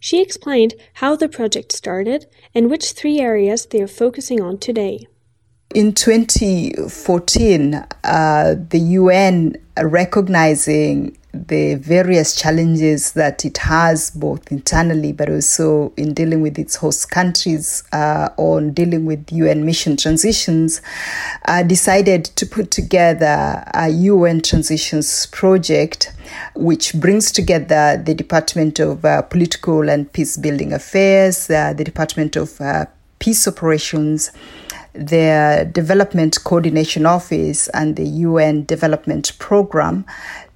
She 0.00 0.22
explained 0.22 0.74
how 0.94 1.16
the 1.16 1.28
project 1.28 1.72
started 1.72 2.26
and 2.54 2.70
which 2.70 2.92
three 2.92 3.18
areas 3.20 3.66
they 3.66 3.80
are 3.82 3.88
focusing 3.88 4.40
on 4.40 4.58
today. 4.58 5.06
In 5.74 5.92
2014, 5.92 7.74
uh, 7.74 8.54
the 8.70 8.78
UN 8.78 9.56
recognizing 9.84 11.16
the 11.32 11.74
various 11.74 12.34
challenges 12.34 13.12
that 13.12 13.44
it 13.44 13.58
has 13.58 14.10
both 14.12 14.50
internally 14.50 15.12
but 15.12 15.28
also 15.28 15.92
in 15.96 16.14
dealing 16.14 16.40
with 16.40 16.58
its 16.58 16.76
host 16.76 17.10
countries 17.10 17.84
uh, 17.92 18.30
on 18.38 18.72
dealing 18.72 19.04
with 19.04 19.30
UN 19.30 19.64
mission 19.64 19.96
transitions, 19.96 20.80
uh, 21.44 21.62
decided 21.62 22.24
to 22.24 22.46
put 22.46 22.70
together 22.70 23.62
a 23.74 23.88
UN 23.88 24.40
transitions 24.40 25.26
project 25.26 26.12
which 26.54 26.94
brings 26.94 27.30
together 27.30 28.02
the 28.02 28.14
Department 28.14 28.78
of 28.78 29.04
uh, 29.04 29.22
Political 29.22 29.88
and 29.90 30.12
Peace 30.12 30.36
Building 30.36 30.72
Affairs, 30.72 31.48
uh, 31.50 31.72
the 31.72 31.84
Department 31.84 32.36
of 32.36 32.60
uh, 32.60 32.86
Peace 33.18 33.46
Operations, 33.46 34.30
their 34.98 35.64
Development 35.64 36.36
Coordination 36.44 37.06
Office 37.06 37.68
and 37.68 37.96
the 37.96 38.04
UN 38.04 38.64
Development 38.64 39.30
Program 39.38 40.04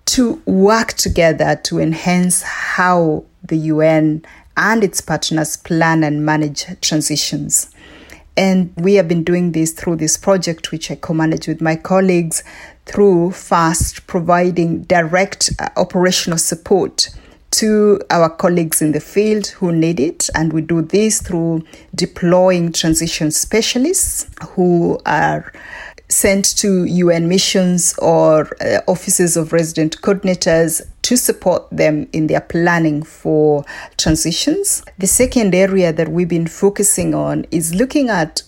to 0.06 0.42
work 0.46 0.94
together 0.94 1.56
to 1.64 1.78
enhance 1.78 2.42
how 2.42 3.24
the 3.42 3.56
UN 3.56 4.24
and 4.56 4.84
its 4.84 5.00
partners 5.00 5.56
plan 5.56 6.04
and 6.04 6.24
manage 6.26 6.66
transitions. 6.80 7.70
And 8.36 8.72
we 8.76 8.94
have 8.94 9.08
been 9.08 9.24
doing 9.24 9.52
this 9.52 9.72
through 9.72 9.96
this 9.96 10.16
project, 10.16 10.72
which 10.72 10.90
I 10.90 10.94
co 10.96 11.14
manage 11.14 11.46
with 11.46 11.60
my 11.60 11.76
colleagues, 11.76 12.42
through 12.86 13.32
FAST 13.32 14.06
providing 14.06 14.82
direct 14.82 15.50
uh, 15.58 15.68
operational 15.76 16.38
support 16.38 17.08
to 17.52 18.00
our 18.10 18.28
colleagues 18.28 18.82
in 18.82 18.92
the 18.92 19.00
field 19.00 19.48
who 19.48 19.72
need 19.72 20.00
it. 20.00 20.28
And 20.34 20.52
we 20.52 20.62
do 20.62 20.82
this 20.82 21.20
through 21.20 21.64
deploying 21.94 22.72
transition 22.72 23.30
specialists 23.30 24.26
who 24.50 24.98
are 25.06 25.52
sent 26.08 26.44
to 26.58 26.84
UN 26.84 27.28
missions 27.28 27.94
or 27.98 28.50
uh, 28.60 28.80
offices 28.86 29.36
of 29.36 29.52
resident 29.52 30.00
coordinators 30.02 30.82
to 31.02 31.16
support 31.16 31.68
them 31.70 32.08
in 32.12 32.26
their 32.26 32.40
planning 32.40 33.02
for 33.02 33.64
transitions. 33.96 34.84
The 34.98 35.06
second 35.06 35.54
area 35.54 35.92
that 35.92 36.08
we've 36.08 36.28
been 36.28 36.46
focusing 36.46 37.14
on 37.14 37.46
is 37.50 37.74
looking 37.74 38.10
at 38.10 38.42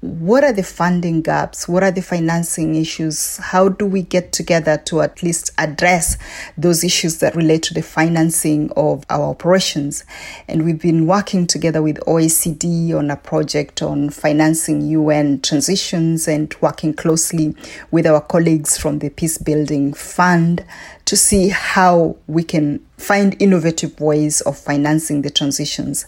what 0.00 0.44
are 0.44 0.52
the 0.52 0.62
funding 0.62 1.20
gaps? 1.20 1.68
What 1.68 1.82
are 1.82 1.90
the 1.90 2.00
financing 2.00 2.74
issues? 2.74 3.36
How 3.36 3.68
do 3.68 3.84
we 3.84 4.00
get 4.00 4.32
together 4.32 4.78
to 4.86 5.02
at 5.02 5.22
least 5.22 5.50
address 5.58 6.16
those 6.56 6.82
issues 6.82 7.18
that 7.18 7.36
relate 7.36 7.64
to 7.64 7.74
the 7.74 7.82
financing 7.82 8.70
of 8.76 9.04
our 9.10 9.24
operations? 9.24 10.04
And 10.48 10.64
we've 10.64 10.80
been 10.80 11.06
working 11.06 11.46
together 11.46 11.82
with 11.82 11.98
OECD 12.06 12.94
on 12.94 13.10
a 13.10 13.16
project 13.16 13.82
on 13.82 14.08
financing 14.08 14.80
UN 14.88 15.42
transitions 15.42 16.26
and 16.26 16.54
working 16.62 16.94
closely 16.94 17.54
with 17.90 18.06
our 18.06 18.22
colleagues 18.22 18.78
from 18.78 19.00
the 19.00 19.10
Peace 19.10 19.36
Building 19.36 19.92
Fund 19.92 20.64
to 21.10 21.16
see 21.16 21.48
how 21.48 22.16
we 22.28 22.44
can 22.44 22.78
find 22.96 23.34
innovative 23.42 23.98
ways 23.98 24.42
of 24.42 24.56
financing 24.56 25.22
the 25.22 25.30
transitions. 25.30 26.06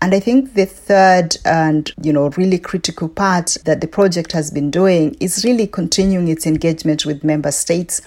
And 0.00 0.14
I 0.14 0.20
think 0.20 0.54
the 0.54 0.64
third 0.64 1.36
and, 1.44 1.92
you 2.02 2.14
know, 2.14 2.30
really 2.30 2.58
critical 2.58 3.10
part 3.10 3.58
that 3.66 3.82
the 3.82 3.86
project 3.86 4.32
has 4.32 4.50
been 4.50 4.70
doing 4.70 5.14
is 5.20 5.44
really 5.44 5.66
continuing 5.66 6.28
its 6.28 6.46
engagement 6.46 7.04
with 7.04 7.22
member 7.22 7.52
states 7.52 8.00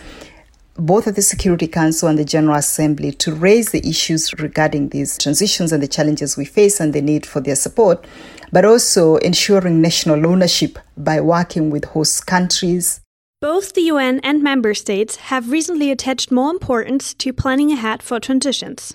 both 0.76 1.06
at 1.06 1.16
the 1.16 1.22
Security 1.22 1.68
Council 1.68 2.08
and 2.08 2.18
the 2.18 2.26
General 2.26 2.56
Assembly 2.56 3.12
to 3.12 3.36
raise 3.36 3.70
the 3.72 3.88
issues 3.88 4.34
regarding 4.40 4.90
these 4.90 5.18
transitions 5.18 5.72
and 5.72 5.84
the 5.84 5.88
challenges 5.88 6.38
we 6.38 6.46
face 6.46 6.80
and 6.80 6.94
the 6.94 7.02
need 7.02 7.26
for 7.26 7.42
their 7.42 7.58
support, 7.58 8.04
but 8.52 8.66
also 8.66 9.18
ensuring 9.18 9.82
national 9.82 10.26
ownership 10.26 10.80
by 10.98 11.20
working 11.20 11.70
with 11.70 11.86
host 11.86 12.26
countries, 12.26 13.01
both 13.42 13.74
the 13.74 13.82
UN 13.82 14.20
and 14.20 14.44
member 14.44 14.74
states 14.76 15.16
have 15.16 15.50
recently 15.50 15.90
attached 15.90 16.32
more 16.32 16.52
importance 16.52 17.14
to 17.16 17.34
planning 17.34 17.72
ahead 17.72 18.04
for 18.04 18.20
transitions. 18.20 18.94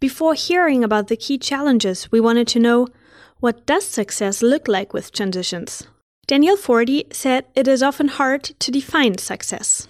Before 0.00 0.34
hearing 0.34 0.82
about 0.82 1.06
the 1.06 1.16
key 1.16 1.38
challenges, 1.38 2.10
we 2.10 2.20
wanted 2.20 2.48
to 2.48 2.58
know 2.58 2.88
what 3.38 3.66
does 3.66 3.86
success 3.86 4.42
look 4.42 4.66
like 4.66 4.92
with 4.92 5.12
transitions? 5.12 5.86
Daniel 6.26 6.56
Forti 6.56 7.06
said 7.12 7.46
it 7.54 7.68
is 7.68 7.82
often 7.82 8.08
hard 8.08 8.42
to 8.42 8.72
define 8.72 9.16
success 9.16 9.86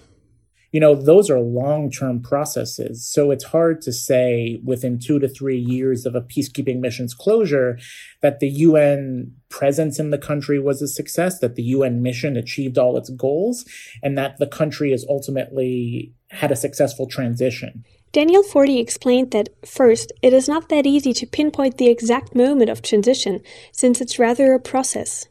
you 0.71 0.79
know, 0.79 0.95
those 0.95 1.29
are 1.29 1.39
long 1.39 1.89
term 1.89 2.21
processes. 2.21 3.05
So 3.05 3.31
it's 3.31 3.43
hard 3.43 3.81
to 3.81 3.91
say 3.91 4.59
within 4.63 4.99
two 4.99 5.19
to 5.19 5.27
three 5.27 5.57
years 5.57 6.05
of 6.05 6.15
a 6.15 6.21
peacekeeping 6.21 6.79
mission's 6.79 7.13
closure 7.13 7.79
that 8.21 8.39
the 8.39 8.49
UN 8.49 9.33
presence 9.49 9.99
in 9.99 10.11
the 10.11 10.17
country 10.17 10.59
was 10.59 10.81
a 10.81 10.87
success, 10.87 11.39
that 11.39 11.55
the 11.55 11.63
UN 11.63 12.01
mission 12.01 12.37
achieved 12.37 12.77
all 12.77 12.97
its 12.97 13.09
goals, 13.09 13.65
and 14.03 14.17
that 14.17 14.37
the 14.37 14.47
country 14.47 14.91
has 14.91 15.05
ultimately 15.09 16.13
had 16.29 16.51
a 16.51 16.55
successful 16.55 17.07
transition. 17.07 17.83
Daniel 18.11 18.41
Forti 18.41 18.79
explained 18.79 19.31
that, 19.31 19.49
first, 19.65 20.11
it 20.23 20.33
is 20.33 20.47
not 20.47 20.69
that 20.69 20.87
easy 20.87 21.13
to 21.13 21.27
pinpoint 21.27 21.77
the 21.77 21.89
exact 21.89 22.35
moment 22.35 22.69
of 22.69 22.81
transition, 22.81 23.39
since 23.71 24.01
it's 24.01 24.17
rather 24.17 24.53
a 24.53 24.59
process. 24.59 25.27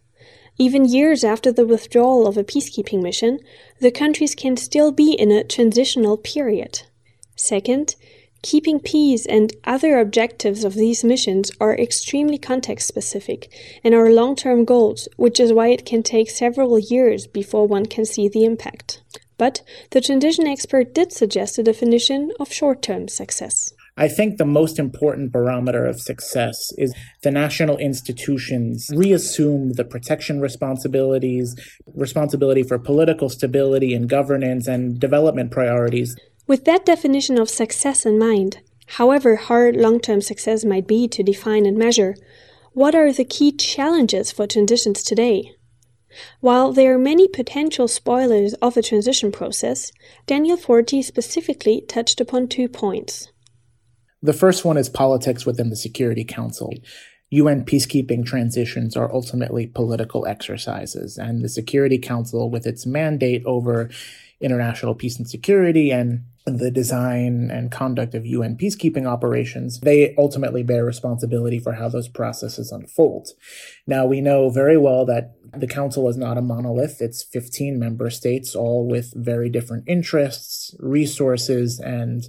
Even 0.61 0.85
years 0.85 1.23
after 1.23 1.53
the 1.53 1.65
withdrawal 1.65 2.27
of 2.27 2.37
a 2.37 2.43
peacekeeping 2.43 3.01
mission, 3.01 3.39
the 3.81 3.93
countries 3.93 4.35
can 4.35 4.57
still 4.57 4.91
be 4.91 5.13
in 5.13 5.31
a 5.31 5.45
transitional 5.45 6.17
period. 6.17 6.83
Second, 7.37 7.95
keeping 8.43 8.81
peace 8.81 9.25
and 9.25 9.53
other 9.63 10.01
objectives 10.01 10.65
of 10.65 10.75
these 10.75 11.05
missions 11.05 11.53
are 11.61 11.77
extremely 11.77 12.39
context 12.39 12.89
specific 12.89 13.53
and 13.85 13.95
are 13.95 14.11
long 14.11 14.35
term 14.35 14.65
goals, 14.65 15.09
which 15.17 15.39
is 15.39 15.53
why 15.53 15.69
it 15.69 15.87
can 15.87 16.03
take 16.03 16.29
several 16.29 16.77
years 16.77 17.29
before 17.29 17.69
one 17.69 17.87
can 17.87 18.05
see 18.05 18.29
the 18.29 18.45
impact. 18.45 19.01
But 19.37 19.63
the 19.91 20.01
transition 20.01 20.49
expert 20.49 20.93
did 20.93 21.13
suggest 21.13 21.59
a 21.59 21.63
definition 21.63 22.33
of 22.41 22.53
short 22.53 22.83
term 22.83 23.07
success. 23.07 23.73
I 23.99 24.09
think 24.09 24.39
the 24.39 24.47
most 24.47 24.79
important 24.79 25.33
barometer 25.33 25.85
of 25.85 26.01
success 26.01 26.73
is 26.79 26.95
the 27.23 27.31
national 27.31 27.77
institutions 27.77 28.89
reassume 28.95 29.73
the 29.73 29.85
protection 29.85 30.41
responsibilities, 30.41 31.55
responsibility 31.95 32.63
for 32.63 32.79
political 32.79 33.29
stability 33.29 33.93
and 33.93 34.09
governance 34.09 34.67
and 34.67 34.99
development 34.99 35.51
priorities. 35.51 36.17
With 36.47 36.65
that 36.65 36.87
definition 36.87 37.39
of 37.39 37.51
success 37.51 38.07
in 38.07 38.19
mind, 38.19 38.63
However 38.93 39.37
hard 39.37 39.77
long 39.77 40.01
term 40.01 40.23
success 40.23 40.65
might 40.65 40.87
be 40.87 41.09
to 41.09 41.23
define 41.23 41.67
and 41.67 41.77
measure, 41.77 42.17
what 42.73 42.95
are 42.95 43.13
the 43.13 43.25
key 43.25 43.53
challenges 43.53 44.33
for 44.33 44.47
transitions 44.47 45.03
today? 45.03 45.53
While 46.41 46.73
there 46.73 46.95
are 46.95 46.99
many 46.99 47.29
potential 47.29 47.87
spoilers 47.87 48.55
of 48.55 48.77
a 48.77 48.83
transition 48.83 49.31
process, 49.31 49.93
Daniel 50.27 50.57
Forti 50.57 51.03
specifically 51.03 51.83
touched 51.83 52.19
upon 52.19 52.49
two 52.49 52.67
points. 52.67 53.31
The 54.23 54.33
first 54.33 54.65
one 54.65 54.77
is 54.77 54.89
politics 54.89 55.47
within 55.47 55.71
the 55.71 55.77
Security 55.77 56.25
Council. 56.25 56.73
UN 57.31 57.65
peacekeeping 57.65 58.25
transitions 58.25 58.97
are 58.97 59.13
ultimately 59.13 59.67
political 59.67 60.27
exercises, 60.27 61.19
and 61.19 61.43
the 61.43 61.49
Security 61.49 61.99
Council, 61.99 62.51
with 62.51 62.67
its 62.67 62.87
mandate 62.87 63.45
over 63.45 63.91
international 64.41 64.95
peace 64.95 65.19
and 65.19 65.29
security 65.29 65.91
and 65.91 66.25
the 66.47 66.71
design 66.71 67.51
and 67.51 67.71
conduct 67.71 68.15
of 68.15 68.25
UN 68.25 68.57
peacekeeping 68.57 69.07
operations, 69.07 69.81
they 69.81 70.15
ultimately 70.17 70.63
bear 70.63 70.85
responsibility 70.85 71.59
for 71.59 71.73
how 71.73 71.89
those 71.89 72.09
processes 72.09 72.73
unfold. 72.73 73.29
Now, 73.87 74.07
we 74.07 74.21
know 74.21 74.49
very 74.49 74.79
well 74.79 75.05
that 75.07 75.35
the 75.55 75.67
Council 75.67 76.09
is 76.09 76.17
not 76.17 76.39
a 76.39 76.43
monolith. 76.43 77.03
It's 77.03 77.23
15 77.23 77.79
member 77.79 78.11
states, 78.11 78.55
all 78.55 78.89
with 78.89 79.13
very 79.15 79.51
different 79.51 79.85
interests, 79.87 80.75
resources, 80.79 81.79
and 81.81 82.25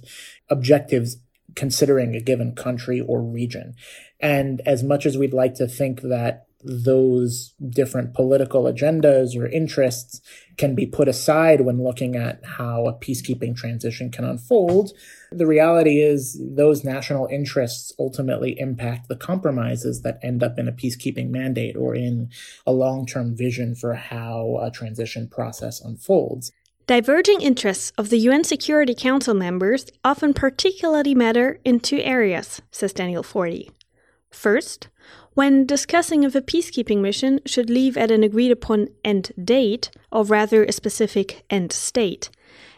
objectives 0.50 1.16
considering 1.54 2.14
a 2.14 2.20
given 2.20 2.54
country 2.54 3.00
or 3.00 3.22
region. 3.22 3.74
And 4.20 4.60
as 4.66 4.82
much 4.82 5.06
as 5.06 5.16
we'd 5.16 5.34
like 5.34 5.54
to 5.54 5.66
think 5.66 6.02
that 6.02 6.46
those 6.62 7.54
different 7.70 8.12
political 8.12 8.64
agendas 8.64 9.36
or 9.36 9.46
interests 9.46 10.20
can 10.58 10.74
be 10.74 10.86
put 10.86 11.08
aside 11.08 11.62
when 11.62 11.82
looking 11.82 12.16
at 12.16 12.44
how 12.44 12.84
a 12.86 12.92
peacekeeping 12.92 13.56
transition 13.56 14.10
can 14.10 14.24
unfold, 14.24 14.92
the 15.32 15.46
reality 15.46 16.02
is 16.02 16.38
those 16.38 16.84
national 16.84 17.26
interests 17.28 17.92
ultimately 17.98 18.58
impact 18.60 19.08
the 19.08 19.16
compromises 19.16 20.02
that 20.02 20.18
end 20.22 20.42
up 20.42 20.58
in 20.58 20.68
a 20.68 20.72
peacekeeping 20.72 21.30
mandate 21.30 21.76
or 21.76 21.94
in 21.94 22.28
a 22.66 22.72
long 22.72 23.06
term 23.06 23.34
vision 23.34 23.74
for 23.74 23.94
how 23.94 24.58
a 24.62 24.70
transition 24.70 25.28
process 25.28 25.80
unfolds. 25.80 26.52
Diverging 26.90 27.40
interests 27.40 27.92
of 27.96 28.10
the 28.10 28.18
UN 28.18 28.42
Security 28.42 28.96
Council 28.96 29.32
members 29.32 29.86
often 30.02 30.34
particularly 30.34 31.14
matter 31.14 31.60
in 31.64 31.78
two 31.78 32.00
areas, 32.00 32.60
says 32.72 32.92
Daniel 32.92 33.22
Forti. 33.22 33.70
First, 34.32 34.88
when 35.34 35.66
discussing 35.66 36.24
if 36.24 36.34
a 36.34 36.40
peacekeeping 36.40 37.00
mission 37.00 37.38
should 37.46 37.70
leave 37.70 37.96
at 37.96 38.10
an 38.10 38.24
agreed 38.24 38.50
upon 38.50 38.88
end 39.04 39.30
date, 39.40 39.92
or 40.10 40.24
rather 40.24 40.64
a 40.64 40.72
specific 40.72 41.44
end 41.48 41.70
state, 41.70 42.28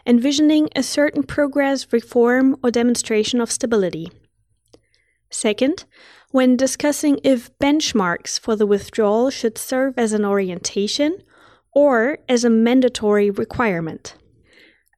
envisioning 0.05 0.69
a 0.75 0.83
certain 0.83 1.23
progress, 1.23 1.91
reform, 1.91 2.55
or 2.63 2.69
demonstration 2.69 3.41
of 3.41 3.51
stability. 3.51 4.11
Second, 5.31 5.85
when 6.29 6.55
discussing 6.55 7.19
if 7.23 7.49
benchmarks 7.57 8.39
for 8.39 8.55
the 8.55 8.67
withdrawal 8.67 9.31
should 9.31 9.57
serve 9.57 9.95
as 9.97 10.13
an 10.13 10.23
orientation 10.23 11.23
or 11.73 12.19
as 12.29 12.43
a 12.43 12.49
mandatory 12.49 13.29
requirement. 13.29 14.15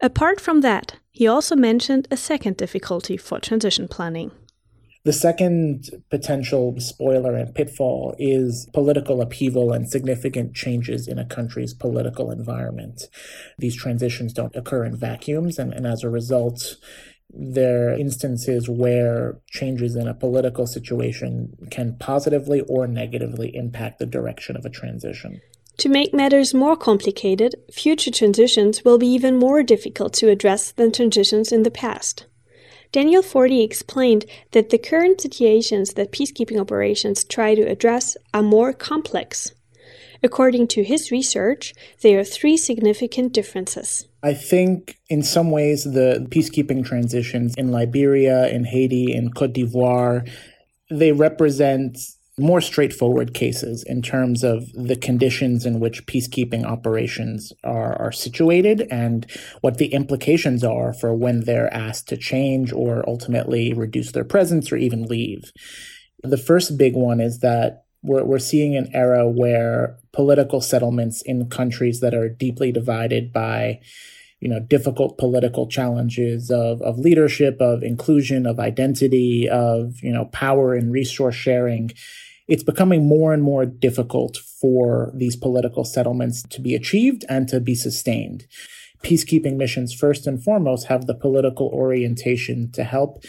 Apart 0.01 0.41
from 0.41 0.61
that, 0.61 0.95
he 1.11 1.27
also 1.27 1.55
mentioned 1.55 2.07
a 2.11 2.17
second 2.17 2.57
difficulty 2.57 3.17
for 3.17 3.39
transition 3.39 3.87
planning. 3.87 4.31
The 5.05 5.13
second 5.13 5.91
potential 6.09 6.73
spoiler 6.79 7.35
and 7.35 7.53
pitfall 7.53 8.15
is 8.17 8.67
political 8.73 9.21
upheaval 9.21 9.71
and 9.71 9.87
significant 9.87 10.55
changes 10.55 11.07
in 11.07 11.19
a 11.19 11.25
country's 11.25 11.75
political 11.75 12.31
environment. 12.31 13.03
These 13.59 13.75
transitions 13.75 14.33
don't 14.33 14.55
occur 14.55 14.83
in 14.83 14.97
vacuums, 14.97 15.59
and, 15.59 15.71
and 15.73 15.85
as 15.85 16.03
a 16.03 16.09
result, 16.09 16.77
there 17.29 17.89
are 17.89 17.93
instances 17.93 18.67
where 18.67 19.39
changes 19.51 19.95
in 19.95 20.07
a 20.07 20.15
political 20.15 20.65
situation 20.65 21.55
can 21.69 21.97
positively 21.99 22.61
or 22.61 22.87
negatively 22.87 23.55
impact 23.55 23.99
the 23.99 24.07
direction 24.07 24.57
of 24.57 24.65
a 24.65 24.71
transition. 24.71 25.39
To 25.77 25.89
make 25.89 26.13
matters 26.13 26.53
more 26.53 26.77
complicated, 26.77 27.55
future 27.71 28.11
transitions 28.11 28.85
will 28.85 28.97
be 28.97 29.07
even 29.07 29.37
more 29.37 29.61
difficult 29.61 30.13
to 30.13 30.29
address 30.29 30.71
than 30.71 30.91
transitions 30.91 31.51
in 31.51 31.63
the 31.63 31.71
past. 31.71 32.25
Daniel 32.91 33.21
Forti 33.21 33.61
explained 33.61 34.25
that 34.51 34.69
the 34.69 34.77
current 34.77 35.19
situations 35.19 35.95
that 35.95 36.13
peacekeeping 36.13 36.59
operations 36.59 37.25
try 37.25 37.53
to 37.53 37.63
address 37.63 38.15
are 38.33 38.41
more 38.41 38.71
complex. 38.71 39.51
According 40.23 40.67
to 40.69 40.83
his 40.83 41.11
research, 41.11 41.73
there 42.01 42.19
are 42.19 42.23
three 42.23 42.55
significant 42.55 43.33
differences. 43.33 44.07
I 44.23 44.33
think 44.33 44.97
in 45.09 45.23
some 45.23 45.51
ways 45.51 45.83
the 45.83 46.25
peacekeeping 46.29 46.85
transitions 46.85 47.53
in 47.57 47.71
Liberia, 47.71 48.47
in 48.47 48.63
Haiti, 48.63 49.13
in 49.13 49.33
Cote 49.33 49.53
d'Ivoire, 49.53 50.27
they 50.89 51.11
represent 51.11 51.99
more 52.37 52.59
straightforward 52.59 53.33
cases 53.33 53.83
in 53.83 54.01
terms 54.01 54.43
of 54.43 54.71
the 54.73 54.97
conditions 54.97 55.65
in 55.65 55.79
which 55.79 56.05
peacekeeping 56.05 56.65
operations 56.65 57.53
are, 57.63 57.95
are 57.95 58.11
situated 58.11 58.85
and 58.91 59.25
what 59.61 59.77
the 59.77 59.93
implications 59.93 60.61
are 60.61 60.91
for 60.91 61.13
when 61.13 61.41
they're 61.41 61.73
asked 61.73 62.09
to 62.09 62.17
change 62.17 62.73
or 62.73 63.07
ultimately 63.07 63.71
reduce 63.73 64.11
their 64.11 64.25
presence 64.25 64.69
or 64.69 64.75
even 64.75 65.05
leave. 65.05 65.53
The 66.23 66.37
first 66.37 66.77
big 66.77 66.93
one 66.93 67.21
is 67.21 67.39
that 67.39 67.85
we're, 68.03 68.25
we're 68.25 68.39
seeing 68.39 68.75
an 68.75 68.89
era 68.93 69.27
where 69.27 69.97
political 70.11 70.59
settlements 70.59 71.21
in 71.21 71.49
countries 71.49 72.01
that 72.01 72.13
are 72.13 72.27
deeply 72.27 72.71
divided 72.71 73.31
by 73.31 73.79
you 74.41 74.49
know 74.49 74.59
difficult 74.59 75.17
political 75.17 75.65
challenges 75.65 76.51
of 76.51 76.81
of 76.81 76.99
leadership 76.99 77.57
of 77.61 77.81
inclusion 77.81 78.45
of 78.45 78.59
identity 78.59 79.49
of 79.49 79.95
you 80.03 80.11
know 80.11 80.25
power 80.25 80.73
and 80.73 80.91
resource 80.91 81.33
sharing 81.33 81.89
it's 82.47 82.63
becoming 82.63 83.07
more 83.07 83.33
and 83.33 83.43
more 83.43 83.65
difficult 83.65 84.37
for 84.61 85.11
these 85.15 85.35
political 85.35 85.83
settlements 85.83 86.43
to 86.43 86.61
be 86.61 86.75
achieved 86.75 87.25
and 87.27 87.47
to 87.47 87.59
be 87.59 87.75
sustained. 87.75 88.45
Peacekeeping 89.03 89.57
missions, 89.57 89.93
first 89.93 90.25
and 90.27 90.43
foremost, 90.43 90.87
have 90.87 91.05
the 91.05 91.15
political 91.15 91.67
orientation 91.67 92.71
to 92.71 92.83
help 92.83 93.23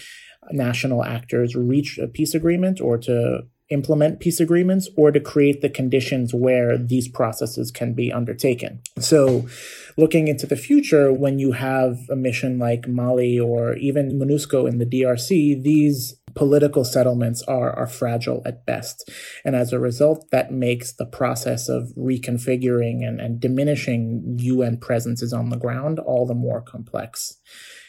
national 0.52 1.04
actors 1.04 1.54
reach 1.54 1.98
a 1.98 2.06
peace 2.06 2.34
agreement 2.34 2.80
or 2.80 2.98
to 2.98 3.42
implement 3.68 4.20
peace 4.20 4.38
agreements 4.38 4.88
or 4.96 5.10
to 5.10 5.18
create 5.18 5.60
the 5.60 5.68
conditions 5.68 6.32
where 6.32 6.78
these 6.78 7.08
processes 7.08 7.70
can 7.70 7.94
be 7.94 8.12
undertaken. 8.12 8.80
So, 8.98 9.48
looking 9.96 10.28
into 10.28 10.46
the 10.46 10.56
future, 10.56 11.12
when 11.12 11.38
you 11.38 11.52
have 11.52 11.98
a 12.08 12.16
mission 12.16 12.58
like 12.58 12.86
Mali 12.86 13.40
or 13.40 13.74
even 13.76 14.18
MONUSCO 14.18 14.68
in 14.68 14.78
the 14.78 14.86
DRC, 14.86 15.62
these 15.62 16.15
political 16.36 16.84
settlements 16.84 17.42
are, 17.48 17.72
are 17.72 17.86
fragile 17.86 18.42
at 18.44 18.66
best. 18.66 19.10
And 19.44 19.56
as 19.56 19.72
a 19.72 19.80
result, 19.80 20.30
that 20.30 20.52
makes 20.52 20.92
the 20.92 21.06
process 21.06 21.68
of 21.68 21.92
reconfiguring 21.96 23.06
and, 23.06 23.20
and 23.20 23.40
diminishing 23.40 24.36
UN 24.38 24.76
presences 24.76 25.32
on 25.32 25.48
the 25.48 25.56
ground 25.56 25.98
all 25.98 26.26
the 26.26 26.34
more 26.34 26.60
complex. 26.60 27.38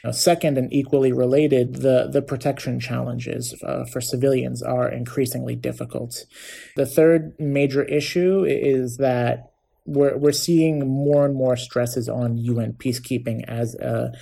Now, 0.03 0.11
second, 0.11 0.57
and 0.57 0.71
equally 0.71 1.11
related, 1.11 1.75
the, 1.75 2.07
the 2.11 2.21
protection 2.21 2.79
challenges 2.79 3.53
uh, 3.63 3.83
for 3.85 3.99
civilians 3.99 4.63
are 4.63 4.89
increasingly 4.89 5.55
difficult. 5.55 6.25
The 6.77 6.85
third 6.85 7.33
major 7.39 7.83
issue 7.83 8.45
is 8.47 8.97
that 8.97 9.51
we're, 9.85 10.17
we're 10.17 10.31
seeing 10.31 10.87
more 10.87 11.25
and 11.25 11.35
more 11.35 11.57
stresses 11.57 12.07
on 12.07 12.37
UN 12.37 12.73
peacekeeping 12.73 13.43
as 13.47 13.75
a 13.75 14.13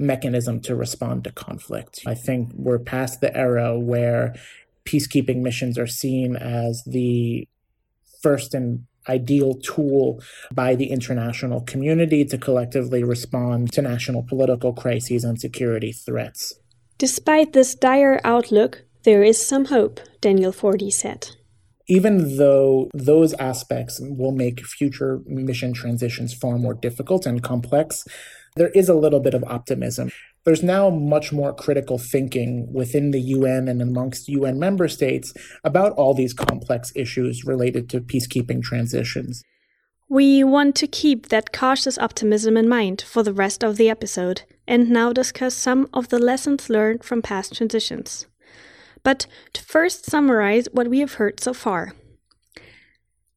mechanism 0.00 0.60
to 0.62 0.74
respond 0.74 1.24
to 1.24 1.32
conflict. 1.32 2.00
I 2.06 2.14
think 2.14 2.50
we're 2.54 2.78
past 2.78 3.20
the 3.20 3.36
era 3.36 3.78
where 3.78 4.34
peacekeeping 4.84 5.42
missions 5.42 5.78
are 5.78 5.86
seen 5.86 6.36
as 6.36 6.82
the 6.86 7.46
first 8.22 8.54
and 8.54 8.86
ideal 9.08 9.54
tool 9.54 10.20
by 10.52 10.74
the 10.74 10.90
international 10.90 11.60
community 11.62 12.24
to 12.24 12.38
collectively 12.38 13.02
respond 13.04 13.72
to 13.72 13.82
national 13.82 14.22
political 14.22 14.72
crises 14.72 15.24
and 15.24 15.40
security 15.40 15.92
threats. 15.92 16.54
Despite 16.98 17.52
this 17.52 17.74
dire 17.74 18.20
outlook, 18.24 18.84
there 19.04 19.22
is 19.22 19.44
some 19.44 19.66
hope, 19.66 20.00
Daniel 20.20 20.52
Forti 20.52 20.90
said. 20.90 21.30
Even 21.88 22.36
though 22.36 22.90
those 22.94 23.32
aspects 23.34 23.98
will 24.00 24.32
make 24.32 24.64
future 24.64 25.20
mission 25.26 25.72
transitions 25.72 26.32
far 26.34 26.58
more 26.58 26.74
difficult 26.74 27.26
and 27.26 27.42
complex, 27.42 28.04
there 28.60 28.68
is 28.68 28.90
a 28.90 28.94
little 28.94 29.20
bit 29.20 29.32
of 29.32 29.42
optimism. 29.44 30.12
There's 30.44 30.62
now 30.62 30.90
much 30.90 31.32
more 31.32 31.54
critical 31.54 31.96
thinking 31.96 32.70
within 32.70 33.10
the 33.10 33.20
UN 33.20 33.68
and 33.68 33.80
amongst 33.80 34.28
UN 34.28 34.58
member 34.58 34.86
states 34.86 35.32
about 35.64 35.92
all 35.92 36.12
these 36.12 36.34
complex 36.34 36.92
issues 36.94 37.42
related 37.46 37.88
to 37.88 38.02
peacekeeping 38.02 38.62
transitions. 38.62 39.42
We 40.10 40.44
want 40.44 40.76
to 40.76 40.86
keep 40.86 41.30
that 41.30 41.54
cautious 41.54 41.96
optimism 41.96 42.58
in 42.58 42.68
mind 42.68 43.00
for 43.00 43.22
the 43.22 43.32
rest 43.32 43.64
of 43.64 43.78
the 43.78 43.88
episode 43.88 44.42
and 44.68 44.90
now 44.90 45.14
discuss 45.14 45.54
some 45.54 45.88
of 45.94 46.10
the 46.10 46.18
lessons 46.18 46.68
learned 46.68 47.02
from 47.02 47.22
past 47.22 47.54
transitions. 47.54 48.26
But 49.02 49.26
to 49.54 49.62
first 49.62 50.04
summarize 50.04 50.68
what 50.70 50.88
we 50.88 50.98
have 51.00 51.14
heard 51.14 51.40
so 51.40 51.54
far. 51.54 51.94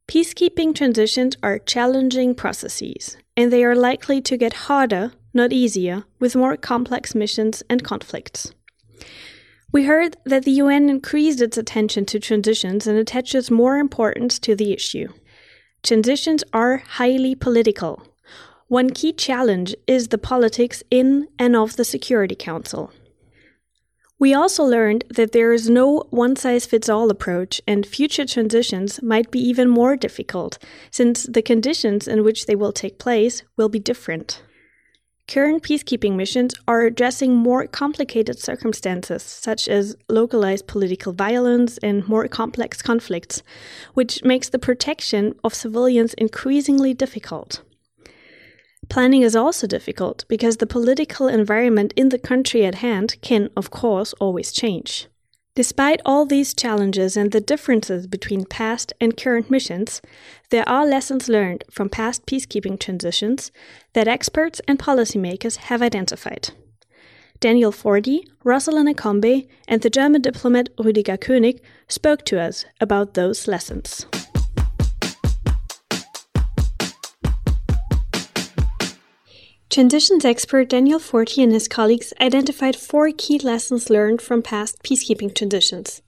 Peacekeeping 0.05 0.75
transitions 0.75 1.37
are 1.41 1.59
challenging 1.59 2.35
processes, 2.35 3.15
and 3.35 3.51
they 3.51 3.63
are 3.63 3.75
likely 3.75 4.21
to 4.21 4.37
get 4.37 4.53
harder, 4.67 5.11
not 5.33 5.51
easier, 5.51 6.03
with 6.19 6.35
more 6.35 6.55
complex 6.55 7.15
missions 7.15 7.63
and 7.69 7.83
conflicts. 7.83 8.51
We 9.71 9.85
heard 9.85 10.17
that 10.25 10.45
the 10.45 10.51
UN 10.51 10.87
increased 10.87 11.41
its 11.41 11.57
attention 11.57 12.05
to 12.05 12.19
transitions 12.19 12.85
and 12.85 12.97
attaches 12.97 13.49
more 13.49 13.77
importance 13.77 14.37
to 14.39 14.55
the 14.55 14.71
issue. 14.71 15.07
Transitions 15.81 16.43
are 16.53 16.77
highly 16.77 17.33
political. 17.33 18.07
One 18.67 18.91
key 18.91 19.13
challenge 19.13 19.75
is 19.87 20.09
the 20.09 20.17
politics 20.19 20.83
in 20.91 21.27
and 21.39 21.55
of 21.55 21.75
the 21.75 21.85
Security 21.85 22.35
Council. 22.35 22.91
We 24.23 24.33
also 24.33 24.63
learned 24.63 25.03
that 25.09 25.33
there 25.33 25.51
is 25.51 25.69
no 25.69 26.05
one 26.09 26.37
size 26.37 26.65
fits 26.65 26.87
all 26.87 27.09
approach, 27.09 27.61
and 27.67 27.85
future 27.85 28.25
transitions 28.25 29.03
might 29.03 29.31
be 29.31 29.39
even 29.39 29.67
more 29.67 29.97
difficult, 29.97 30.57
since 30.91 31.23
the 31.23 31.41
conditions 31.41 32.07
in 32.07 32.23
which 32.23 32.45
they 32.45 32.55
will 32.55 32.71
take 32.71 32.99
place 32.99 33.43
will 33.57 33.67
be 33.67 33.79
different. 33.79 34.41
Current 35.27 35.61
peacekeeping 35.61 36.15
missions 36.15 36.53
are 36.69 36.83
addressing 36.83 37.35
more 37.35 37.67
complicated 37.67 38.39
circumstances, 38.39 39.23
such 39.23 39.67
as 39.67 39.97
localized 40.07 40.67
political 40.67 41.11
violence 41.11 41.77
and 41.79 42.07
more 42.07 42.25
complex 42.29 42.81
conflicts, 42.81 43.43
which 43.93 44.23
makes 44.23 44.47
the 44.47 44.65
protection 44.67 45.35
of 45.43 45.53
civilians 45.53 46.13
increasingly 46.13 46.93
difficult. 46.93 47.61
Planning 48.93 49.23
is 49.23 49.35
also 49.35 49.65
difficult 49.65 50.23
because 50.27 50.57
the 50.57 50.67
political 50.67 51.27
environment 51.27 51.93
in 51.95 52.09
the 52.09 52.19
country 52.19 52.63
at 52.63 52.75
hand 52.75 53.15
can, 53.21 53.49
of 53.57 53.71
course, 53.71 54.13
always 54.19 54.51
change. 54.51 55.07
Despite 55.55 55.99
all 56.05 56.27
these 56.27 56.53
challenges 56.53 57.17
and 57.17 57.31
the 57.31 57.41
differences 57.41 58.05
between 58.05 58.45
past 58.45 58.93
and 59.01 59.17
current 59.17 59.49
missions, 59.49 59.99
there 60.51 60.69
are 60.69 60.85
lessons 60.85 61.27
learned 61.27 61.63
from 61.71 61.89
past 61.89 62.27
peacekeeping 62.27 62.79
transitions 62.79 63.51
that 63.93 64.07
experts 64.07 64.61
and 64.67 64.77
policymakers 64.77 65.55
have 65.55 65.81
identified. 65.81 66.51
Daniel 67.39 67.71
Forti, 67.71 68.27
Rosalind 68.43 68.95
Akombe, 68.95 69.47
and 69.67 69.81
the 69.81 69.89
German 69.89 70.21
diplomat 70.21 70.69
Rüdiger 70.77 71.17
König 71.17 71.61
spoke 71.87 72.23
to 72.25 72.39
us 72.39 72.63
about 72.79 73.15
those 73.15 73.47
lessons. 73.47 74.05
Transitions 79.73 80.23
expert 80.23 80.69
Daniel 80.69 80.99
Forti 80.99 81.41
and 81.41 81.51
his 81.51 81.67
colleagues 81.67 82.13
identified 82.21 82.75
four 82.75 83.09
key 83.09 83.39
lessons 83.39 83.89
learned 83.89 84.21
from 84.21 84.43
past 84.43 84.83
peacekeeping 84.83 85.33
transitions. 85.33 86.03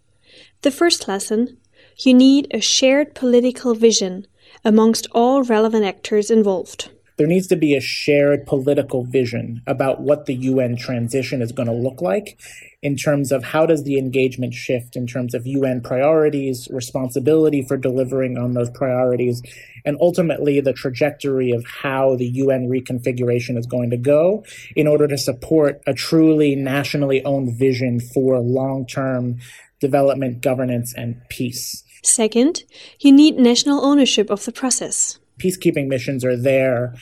The 0.62 0.70
first 0.70 1.08
lesson 1.08 1.58
you 1.98 2.14
need 2.14 2.48
a 2.52 2.62
shared 2.62 3.16
political 3.16 3.74
vision 3.74 4.28
amongst 4.64 5.08
all 5.14 5.42
relevant 5.42 5.84
actors 5.84 6.30
involved. 6.30 6.92
There 7.18 7.28
needs 7.28 7.48
to 7.48 7.56
be 7.56 7.76
a 7.76 7.82
shared 7.82 8.46
political 8.46 9.06
vision 9.06 9.62
about 9.66 10.02
what 10.02 10.26
the 10.26 10.36
UN 10.36 10.76
transition 10.76 11.42
is 11.42 11.52
going 11.52 11.68
to 11.68 11.74
look 11.74 12.02
like 12.02 12.38
in 12.82 12.98
terms 12.98 13.32
of 13.32 13.44
how 13.44 13.66
does 13.66 13.84
the 13.84 13.98
engagement 13.98 14.54
shift 14.54 14.96
in 14.96 15.08
terms 15.08 15.34
of 15.34 15.48
UN 15.48 15.82
priorities, 15.82 16.68
responsibility 16.70 17.64
for 17.64 17.78
delivering 17.78 18.38
on 18.38 18.54
those 18.54 18.70
priorities, 18.70 19.42
and 19.86 19.98
ultimately 20.02 20.60
the 20.60 20.74
trajectory 20.74 21.52
of 21.52 21.66
how 21.66 22.16
the 22.16 22.28
UN 22.28 22.68
reconfiguration 22.68 23.58
is 23.58 23.66
going 23.66 23.90
to 23.92 23.98
go 23.98 24.44
in 24.76 24.86
order 24.86 25.08
to 25.08 25.18
support 25.18 25.82
a 25.88 25.94
truly 25.94 26.56
nationally 26.56 27.24
owned 27.24 27.58
vision 27.58 28.00
for 28.00 28.40
long 28.40 28.86
term 28.86 29.38
development, 29.80 30.42
governance, 30.42 30.94
and 30.96 31.22
peace. 31.30 31.84
Second, 32.04 32.64
you 33.00 33.12
need 33.12 33.38
national 33.38 33.84
ownership 33.84 34.30
of 34.30 34.46
the 34.46 34.52
process. 34.52 35.20
Peacekeeping 35.40 35.88
missions 35.88 36.24
are 36.24 36.38
there 36.38 36.94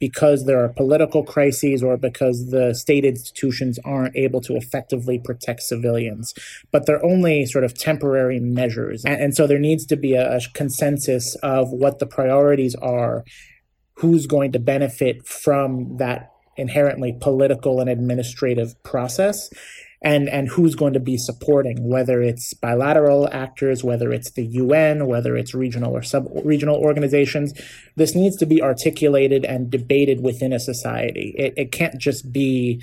because 0.00 0.46
there 0.46 0.64
are 0.64 0.68
political 0.68 1.22
crises 1.22 1.82
or 1.82 1.96
because 1.96 2.50
the 2.50 2.74
state 2.74 3.04
institutions 3.04 3.78
aren't 3.84 4.16
able 4.16 4.40
to 4.40 4.56
effectively 4.56 5.18
protect 5.18 5.62
civilians. 5.62 6.34
But 6.72 6.86
they're 6.86 7.04
only 7.04 7.44
sort 7.44 7.64
of 7.64 7.74
temporary 7.74 8.40
measures. 8.40 9.04
And, 9.04 9.20
and 9.20 9.36
so 9.36 9.46
there 9.46 9.58
needs 9.58 9.84
to 9.86 9.96
be 9.96 10.14
a, 10.14 10.36
a 10.36 10.40
consensus 10.54 11.34
of 11.42 11.70
what 11.70 11.98
the 11.98 12.06
priorities 12.06 12.74
are, 12.76 13.24
who's 13.94 14.26
going 14.26 14.52
to 14.52 14.58
benefit 14.58 15.26
from 15.26 15.98
that 15.98 16.32
inherently 16.56 17.16
political 17.20 17.80
and 17.80 17.88
administrative 17.88 18.82
process 18.82 19.50
and 20.02 20.28
and 20.28 20.48
who's 20.48 20.74
going 20.74 20.94
to 20.94 21.00
be 21.00 21.16
supporting 21.16 21.88
whether 21.88 22.22
it's 22.22 22.54
bilateral 22.54 23.28
actors 23.32 23.84
whether 23.84 24.12
it's 24.12 24.30
the 24.32 24.46
UN 24.46 25.06
whether 25.06 25.36
it's 25.36 25.54
regional 25.54 25.94
or 25.96 26.02
sub 26.02 26.28
regional 26.44 26.76
organizations. 26.76 27.52
This 27.96 28.14
needs 28.14 28.36
to 28.36 28.46
be 28.46 28.62
articulated 28.62 29.44
and 29.44 29.70
debated 29.70 30.22
within 30.22 30.52
a 30.52 30.60
society. 30.60 31.34
It, 31.36 31.54
it 31.56 31.72
can't 31.72 31.98
just 31.98 32.32
be 32.32 32.82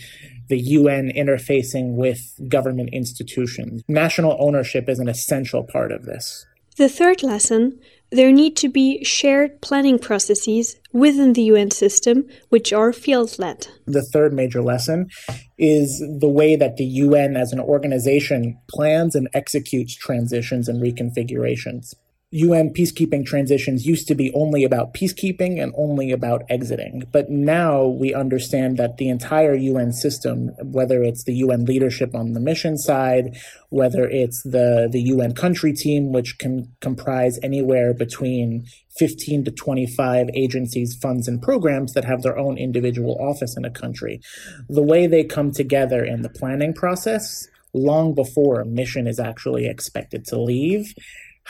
the 0.49 0.59
UN 0.59 1.11
interfacing 1.11 1.95
with 1.95 2.39
government 2.47 2.89
institutions. 2.93 3.83
National 3.87 4.37
ownership 4.39 4.87
is 4.87 4.99
an 4.99 5.09
essential 5.09 5.63
part 5.63 5.91
of 5.91 6.05
this. 6.05 6.45
The 6.77 6.89
third 6.89 7.23
lesson 7.23 7.79
there 8.11 8.31
need 8.31 8.55
to 8.57 8.69
be 8.69 9.03
shared 9.03 9.61
planning 9.61 9.99
processes 9.99 10.75
within 10.93 11.33
the 11.33 11.43
UN 11.43 11.71
system, 11.71 12.27
which 12.49 12.71
are 12.71 12.93
field 12.93 13.37
led. 13.37 13.67
The 13.85 14.07
third 14.13 14.33
major 14.33 14.61
lesson 14.61 15.09
is 15.57 15.99
the 15.99 16.29
way 16.29 16.55
that 16.55 16.77
the 16.77 16.85
UN 16.85 17.35
as 17.35 17.51
an 17.51 17.59
organization 17.59 18.57
plans 18.69 19.15
and 19.15 19.27
executes 19.33 19.95
transitions 19.95 20.69
and 20.69 20.81
reconfigurations. 20.81 21.93
UN 22.31 22.73
peacekeeping 22.73 23.25
transitions 23.25 23.85
used 23.85 24.05
to 24.09 24.15
be 24.15 24.33
only 24.33 24.65
about 24.65 24.93
peacekeeping 24.93 25.63
and 25.63 25.73
only 25.77 26.11
about 26.11 26.43
exiting. 26.49 27.03
But 27.13 27.29
now 27.29 27.85
we 27.85 28.13
understand 28.13 28.75
that 28.77 28.97
the 28.97 29.07
entire 29.07 29.55
UN 29.55 29.93
system, 29.93 30.49
whether 30.61 31.01
it's 31.01 31.23
the 31.23 31.35
UN 31.35 31.63
leadership 31.63 32.13
on 32.13 32.33
the 32.33 32.41
mission 32.41 32.77
side, 32.77 33.37
whether 33.69 34.09
it's 34.09 34.43
the, 34.43 34.89
the 34.91 35.03
UN 35.03 35.35
country 35.35 35.71
team, 35.71 36.11
which 36.11 36.37
can 36.37 36.69
comprise 36.81 37.39
anywhere 37.41 37.93
between 37.93 38.65
15 38.97 39.45
to 39.45 39.51
25 39.51 40.27
agencies, 40.33 40.97
funds, 41.01 41.29
and 41.29 41.41
programs 41.41 41.93
that 41.93 42.03
have 42.03 42.23
their 42.23 42.37
own 42.37 42.57
individual 42.57 43.17
office 43.21 43.55
in 43.55 43.63
a 43.63 43.71
country, 43.71 44.19
the 44.67 44.83
way 44.83 45.07
they 45.07 45.23
come 45.23 45.51
together 45.51 46.03
in 46.03 46.23
the 46.23 46.29
planning 46.29 46.73
process 46.73 47.47
long 47.73 48.13
before 48.13 48.59
a 48.59 48.65
mission 48.65 49.07
is 49.07 49.19
actually 49.19 49.65
expected 49.65 50.25
to 50.25 50.41
leave 50.41 50.93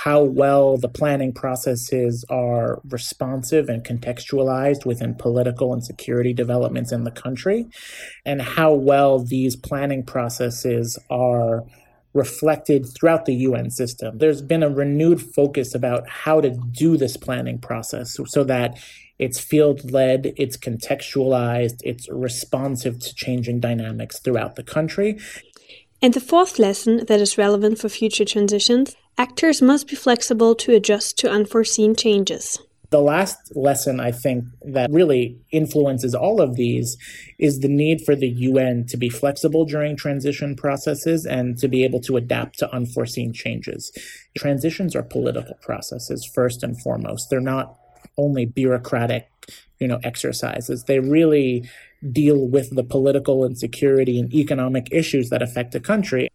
how 0.03 0.21
well 0.21 0.77
the 0.77 0.87
planning 0.87 1.33
processes 1.33 2.23
are 2.29 2.79
responsive 2.87 3.67
and 3.67 3.83
contextualized 3.83 4.85
within 4.85 5.15
political 5.15 5.73
and 5.73 5.83
security 5.83 6.33
developments 6.33 6.91
in 6.91 7.03
the 7.03 7.09
country, 7.09 7.65
and 8.23 8.39
how 8.39 8.71
well 8.71 9.17
these 9.17 9.55
planning 9.55 10.03
processes 10.03 10.99
are 11.09 11.63
reflected 12.13 12.85
throughout 12.85 13.25
the 13.25 13.33
UN 13.33 13.71
system. 13.71 14.19
There's 14.19 14.43
been 14.43 14.61
a 14.61 14.69
renewed 14.69 15.19
focus 15.19 15.73
about 15.73 16.07
how 16.07 16.41
to 16.41 16.51
do 16.51 16.95
this 16.95 17.17
planning 17.17 17.57
process 17.57 18.19
so 18.27 18.43
that 18.43 18.77
it's 19.17 19.39
field 19.39 19.91
led, 19.91 20.31
it's 20.37 20.57
contextualized, 20.57 21.77
it's 21.83 22.07
responsive 22.09 22.99
to 22.99 23.15
changing 23.15 23.61
dynamics 23.61 24.19
throughout 24.19 24.57
the 24.57 24.63
country. 24.63 25.17
And 26.03 26.13
the 26.13 26.19
fourth 26.19 26.59
lesson 26.59 27.07
that 27.07 27.19
is 27.19 27.39
relevant 27.39 27.79
for 27.79 27.89
future 27.89 28.25
transitions 28.25 28.95
actors 29.17 29.61
must 29.61 29.87
be 29.87 29.95
flexible 29.95 30.55
to 30.55 30.73
adjust 30.73 31.17
to 31.19 31.29
unforeseen 31.29 31.95
changes. 31.95 32.59
The 32.89 33.01
last 33.01 33.53
lesson 33.53 33.99
I 33.99 34.11
think 34.11 34.45
that 34.61 34.89
really 34.91 35.37
influences 35.51 36.15
all 36.15 36.39
of 36.39 36.55
these 36.55 36.95
is 37.37 37.59
the 37.59 37.67
need 37.67 38.01
for 38.05 38.15
the 38.15 38.29
UN 38.29 38.85
to 38.85 38.95
be 38.95 39.09
flexible 39.09 39.65
during 39.65 39.97
transition 39.97 40.55
processes 40.55 41.25
and 41.25 41.57
to 41.57 41.67
be 41.67 41.83
able 41.83 41.99
to 42.01 42.15
adapt 42.15 42.59
to 42.59 42.73
unforeseen 42.73 43.33
changes. 43.33 43.91
Transitions 44.37 44.95
are 44.95 45.03
political 45.03 45.55
processes 45.61 46.29
first 46.33 46.63
and 46.63 46.81
foremost. 46.81 47.29
They're 47.29 47.41
not 47.41 47.77
only 48.17 48.45
bureaucratic, 48.45 49.27
you 49.79 49.87
know, 49.87 49.99
exercises. 50.03 50.85
They 50.85 50.99
really 50.99 51.69
deal 52.09 52.47
with 52.47 52.73
the 52.73 52.83
political 52.83 53.43
and 53.43 53.57
security 53.57 54.17
and 54.17 54.33
economic 54.33 54.87
issues 54.93 55.29
that 55.29 55.41
affect 55.41 55.75
a 55.75 55.81
country. 55.81 56.29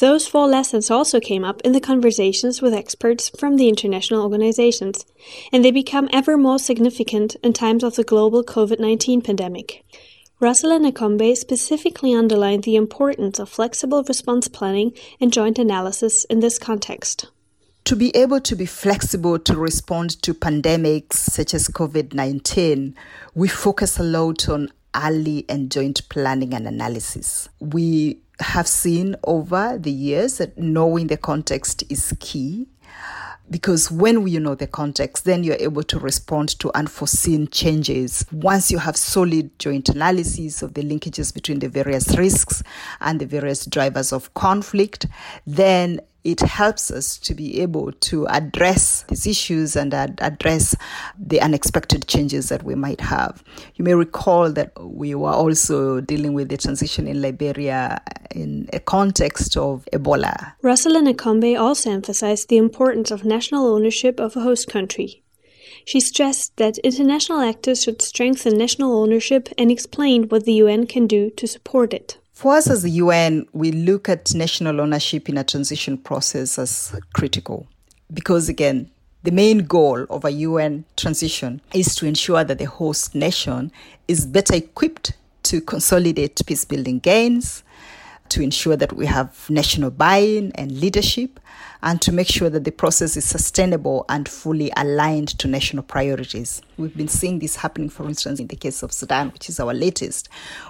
Those 0.00 0.26
four 0.26 0.48
lessons 0.48 0.90
also 0.90 1.20
came 1.20 1.44
up 1.44 1.60
in 1.60 1.70
the 1.70 1.80
conversations 1.80 2.60
with 2.60 2.74
experts 2.74 3.28
from 3.28 3.56
the 3.56 3.68
international 3.68 4.24
organizations, 4.24 5.06
and 5.52 5.64
they 5.64 5.70
become 5.70 6.08
ever 6.12 6.36
more 6.36 6.58
significant 6.58 7.36
in 7.44 7.52
times 7.52 7.84
of 7.84 7.94
the 7.94 8.02
global 8.02 8.42
COVID 8.42 8.80
19 8.80 9.22
pandemic. 9.22 9.84
Rosalind 10.40 10.84
Akombe 10.84 11.36
specifically 11.36 12.12
underlined 12.12 12.64
the 12.64 12.74
importance 12.74 13.38
of 13.38 13.48
flexible 13.48 14.02
response 14.02 14.48
planning 14.48 14.94
and 15.20 15.32
joint 15.32 15.60
analysis 15.60 16.24
in 16.24 16.40
this 16.40 16.58
context. 16.58 17.30
To 17.84 17.94
be 17.94 18.10
able 18.16 18.40
to 18.40 18.56
be 18.56 18.66
flexible 18.66 19.38
to 19.38 19.56
respond 19.56 20.20
to 20.22 20.34
pandemics 20.34 21.14
such 21.14 21.54
as 21.54 21.68
COVID 21.68 22.14
19, 22.14 22.96
we 23.36 23.46
focus 23.46 24.00
a 24.00 24.02
lot 24.02 24.48
on 24.48 24.70
early 24.94 25.44
and 25.48 25.70
joint 25.70 26.08
planning 26.08 26.54
and 26.54 26.66
analysis. 26.66 27.48
We 27.60 28.20
have 28.40 28.66
seen 28.66 29.16
over 29.24 29.78
the 29.78 29.92
years 29.92 30.38
that 30.38 30.58
knowing 30.58 31.06
the 31.06 31.16
context 31.16 31.84
is 31.88 32.14
key. 32.20 32.68
because 33.50 33.90
when 33.90 34.26
you 34.26 34.40
know 34.40 34.54
the 34.54 34.66
context, 34.66 35.24
then 35.24 35.44
you're 35.44 35.56
able 35.60 35.82
to 35.82 35.98
respond 35.98 36.58
to 36.60 36.70
unforeseen 36.74 37.46
changes. 37.48 38.24
Once 38.32 38.70
you 38.70 38.78
have 38.78 38.96
solid 38.96 39.56
joint 39.58 39.90
analysis 39.90 40.62
of 40.62 40.74
the 40.74 40.82
linkages 40.82 41.32
between 41.32 41.58
the 41.58 41.68
various 41.68 42.16
risks 42.16 42.62
and 43.00 43.20
the 43.20 43.26
various 43.26 43.66
drivers 43.66 44.12
of 44.12 44.32
conflict, 44.34 45.06
then 45.46 46.00
it 46.24 46.40
helps 46.40 46.90
us 46.90 47.18
to 47.18 47.34
be 47.34 47.60
able 47.60 47.92
to 47.92 48.26
address 48.28 49.04
these 49.08 49.26
issues 49.26 49.76
and 49.76 49.92
ad- 49.92 50.18
address 50.22 50.74
the 51.18 51.40
unexpected 51.40 52.08
changes 52.08 52.48
that 52.48 52.62
we 52.62 52.74
might 52.74 53.02
have. 53.02 53.44
You 53.74 53.84
may 53.84 53.94
recall 53.94 54.50
that 54.52 54.72
we 54.80 55.14
were 55.14 55.30
also 55.30 56.00
dealing 56.00 56.32
with 56.32 56.48
the 56.48 56.56
transition 56.56 57.06
in 57.06 57.20
Liberia 57.20 58.02
in 58.30 58.68
a 58.72 58.80
context 58.80 59.56
of 59.56 59.86
Ebola. 59.92 60.54
Rosalind 60.62 61.08
Akombe 61.08 61.60
also 61.60 61.90
emphasized 61.90 62.48
the 62.48 62.56
importance 62.56 63.10
of 63.10 63.24
national 63.24 63.66
ownership 63.66 64.18
of 64.18 64.34
a 64.34 64.40
host 64.40 64.68
country. 64.68 65.22
She 65.84 66.00
stressed 66.00 66.56
that 66.56 66.78
international 66.78 67.40
actors 67.40 67.82
should 67.82 68.00
strengthen 68.00 68.56
national 68.56 68.96
ownership 68.96 69.50
and 69.58 69.70
explained 69.70 70.30
what 70.30 70.44
the 70.44 70.54
UN 70.54 70.86
can 70.86 71.06
do 71.06 71.28
to 71.30 71.46
support 71.46 71.92
it. 71.92 72.16
For 72.34 72.56
us 72.56 72.68
as 72.68 72.82
the 72.82 72.90
UN, 72.90 73.46
we 73.52 73.70
look 73.70 74.08
at 74.08 74.34
national 74.34 74.80
ownership 74.80 75.28
in 75.28 75.38
a 75.38 75.44
transition 75.44 75.96
process 75.96 76.58
as 76.58 76.92
critical 77.14 77.68
because, 78.12 78.48
again, 78.48 78.90
the 79.22 79.30
main 79.30 79.58
goal 79.58 80.04
of 80.10 80.24
a 80.24 80.32
UN 80.32 80.84
transition 80.96 81.60
is 81.72 81.94
to 81.94 82.06
ensure 82.06 82.42
that 82.42 82.58
the 82.58 82.64
host 82.64 83.14
nation 83.14 83.70
is 84.08 84.26
better 84.26 84.56
equipped 84.56 85.12
to 85.44 85.60
consolidate 85.60 86.42
peace 86.44 86.64
building 86.64 86.98
gains, 86.98 87.62
to 88.30 88.42
ensure 88.42 88.76
that 88.76 88.94
we 88.94 89.06
have 89.06 89.48
national 89.48 89.92
buy 89.92 90.16
in 90.16 90.50
and 90.56 90.80
leadership, 90.80 91.38
and 91.84 92.02
to 92.02 92.10
make 92.10 92.26
sure 92.26 92.50
that 92.50 92.64
the 92.64 92.72
process 92.72 93.16
is 93.16 93.24
sustainable 93.24 94.04
and 94.08 94.28
fully 94.28 94.72
aligned 94.76 95.28
to 95.38 95.46
national 95.46 95.84
priorities. 95.84 96.62
We've 96.78 96.96
been 96.96 97.08
seeing 97.08 97.38
this 97.38 97.56
happening, 97.56 97.90
for 97.90 98.08
instance, 98.08 98.40
in 98.40 98.48
the 98.48 98.56
case 98.56 98.82
of 98.82 98.90
Sudan, 98.90 99.30
which 99.30 99.48
is 99.48 99.60
our 99.60 99.72
latest, 99.72 100.28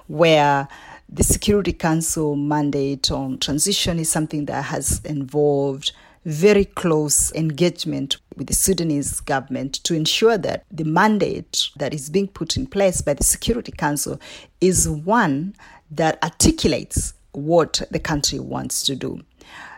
where 0.09 0.69
the 1.15 1.23
Security 1.23 1.73
Council 1.73 2.35
mandate 2.35 3.09
on 3.13 3.39
transition 3.39 4.01
is 4.01 4.11
something 4.11 4.47
that 4.47 4.65
has 4.65 5.01
involved 5.05 5.93
very 6.25 6.65
close 6.65 7.33
engagement 7.35 8.17
with 8.37 8.49
the 8.49 8.55
Sudanese 8.55 9.21
government 9.21 9.75
to 9.85 9.95
ensure 9.95 10.37
that 10.39 10.65
the 10.73 10.83
mandate 10.83 11.69
that 11.77 11.95
is 11.95 12.11
being 12.11 12.27
put 12.27 12.57
in 12.57 12.67
place 12.67 13.01
by 13.01 13.15
the 13.15 13.23
Security 13.23 13.71
Council 13.71 14.21
is 14.61 14.89
one 14.89 15.55
that 15.89 16.21
articulates 16.21 17.15
what 17.31 17.83
the 17.93 18.01
country 18.01 18.41
wants 18.41 18.83
to 18.83 18.97
do. 18.97 19.21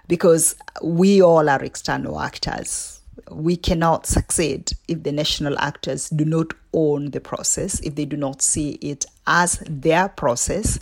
Because 0.09 0.57
we 0.83 1.21
all 1.21 1.51
are 1.51 1.63
external 1.63 2.19
actors. 2.19 3.03
We 3.31 3.57
cannot 3.57 4.07
succeed 4.07 4.73
if 4.89 5.03
the 5.03 5.13
national 5.13 5.59
actors 5.59 6.09
do 6.09 6.25
not 6.25 6.55
own 6.73 7.11
the 7.11 7.21
process, 7.21 7.81
if 7.81 7.95
they 7.95 8.05
do 8.05 8.17
not 8.17 8.41
see 8.41 8.73
it 8.81 9.05
as 9.27 9.63
their 9.69 10.09
process, 10.09 10.79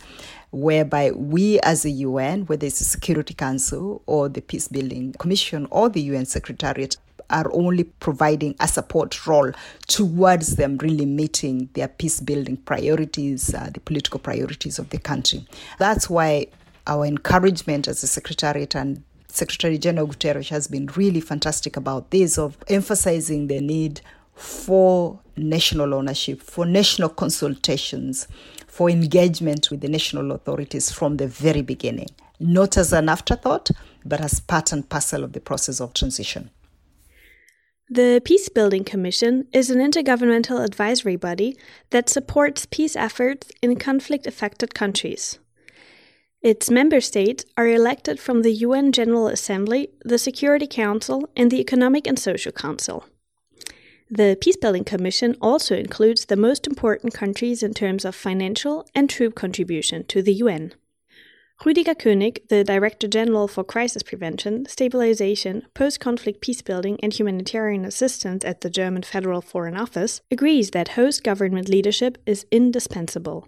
whereby 0.55 1.11
we 1.11 1.59
as 1.59 1.83
a 1.83 1.89
UN, 1.89 2.45
whether 2.45 2.65
it's 2.65 2.79
the 2.79 2.85
Security 2.85 3.33
Council 3.33 4.01
or 4.05 4.29
the 4.29 4.41
Peace 4.41 4.69
Building 4.69 5.13
Commission 5.19 5.67
or 5.69 5.89
the 5.89 6.01
UN 6.01 6.25
Secretariat, 6.25 6.95
are 7.29 7.51
only 7.51 7.83
providing 7.83 8.55
a 8.59 8.67
support 8.67 9.27
role 9.27 9.51
towards 9.87 10.55
them 10.55 10.77
really 10.77 11.05
meeting 11.05 11.69
their 11.73 11.87
peace 11.87 12.21
building 12.21 12.55
priorities, 12.55 13.53
uh, 13.53 13.69
the 13.73 13.79
political 13.81 14.19
priorities 14.19 14.79
of 14.79 14.89
the 14.91 14.97
country. 14.97 15.45
That's 15.77 16.09
why 16.09 16.47
our 16.87 17.05
encouragement 17.05 17.87
as 17.87 18.01
a 18.03 18.07
Secretariat 18.07 18.75
and 18.75 19.03
Secretary 19.27 19.77
General 19.77 20.07
Guterres 20.07 20.49
has 20.49 20.67
been 20.67 20.85
really 20.95 21.19
fantastic 21.19 21.75
about 21.75 22.11
this 22.11 22.37
of 22.37 22.57
emphasizing 22.69 23.47
the 23.47 23.59
need 23.59 23.99
for 24.35 25.19
national 25.37 25.93
ownership, 25.93 26.41
for 26.41 26.65
national 26.65 27.09
consultations, 27.09 28.27
for 28.67 28.89
engagement 28.89 29.69
with 29.71 29.81
the 29.81 29.87
national 29.87 30.31
authorities 30.31 30.91
from 30.91 31.17
the 31.17 31.27
very 31.27 31.61
beginning, 31.61 32.09
not 32.39 32.77
as 32.77 32.93
an 32.93 33.09
afterthought, 33.09 33.71
but 34.05 34.21
as 34.21 34.39
part 34.39 34.71
and 34.71 34.89
parcel 34.89 35.23
of 35.23 35.33
the 35.33 35.39
process 35.39 35.79
of 35.79 35.93
transition. 35.93 36.49
The 37.89 38.19
Peace 38.25 38.49
Building 38.49 38.83
Commission 38.83 39.47
is 39.53 39.69
an 39.69 39.77
intergovernmental 39.77 40.63
advisory 40.65 41.17
body 41.17 41.55
that 41.91 42.09
supports 42.09 42.65
peace 42.65 42.95
efforts 42.95 43.51
in 43.61 43.75
conflict 43.75 44.25
affected 44.25 44.73
countries. 44.73 45.37
Its 46.41 46.69
member 46.69 46.99
states 46.99 47.45
are 47.57 47.67
elected 47.67 48.19
from 48.19 48.41
the 48.41 48.51
UN 48.51 48.91
General 48.91 49.27
Assembly, 49.27 49.89
the 50.03 50.17
Security 50.17 50.67
Council, 50.67 51.29
and 51.35 51.51
the 51.51 51.59
Economic 51.59 52.07
and 52.07 52.17
Social 52.17 52.51
Council. 52.51 53.05
The 54.09 54.37
Peacebuilding 54.39 54.85
Commission 54.85 55.35
also 55.41 55.75
includes 55.75 56.25
the 56.25 56.35
most 56.35 56.67
important 56.67 57.13
countries 57.13 57.63
in 57.63 57.73
terms 57.73 58.05
of 58.05 58.13
financial 58.13 58.87
and 58.93 59.09
troop 59.09 59.33
contribution 59.33 60.03
to 60.05 60.21
the 60.21 60.33
UN. 60.33 60.73
Rüdiger 61.63 61.95
König, 61.95 62.47
the 62.49 62.63
Director 62.63 63.07
General 63.07 63.47
for 63.47 63.63
Crisis 63.63 64.03
Prevention, 64.03 64.67
Stabilization, 64.67 65.65
Post 65.73 65.99
Conflict 65.99 66.41
Peacebuilding, 66.41 66.99
and 67.01 67.13
Humanitarian 67.13 67.85
Assistance 67.85 68.45
at 68.45 68.61
the 68.61 68.69
German 68.69 69.01
Federal 69.01 69.41
Foreign 69.41 69.77
Office, 69.77 70.21
agrees 70.29 70.71
that 70.71 70.89
host 70.89 71.23
government 71.23 71.67
leadership 71.67 72.17
is 72.25 72.45
indispensable. 72.51 73.47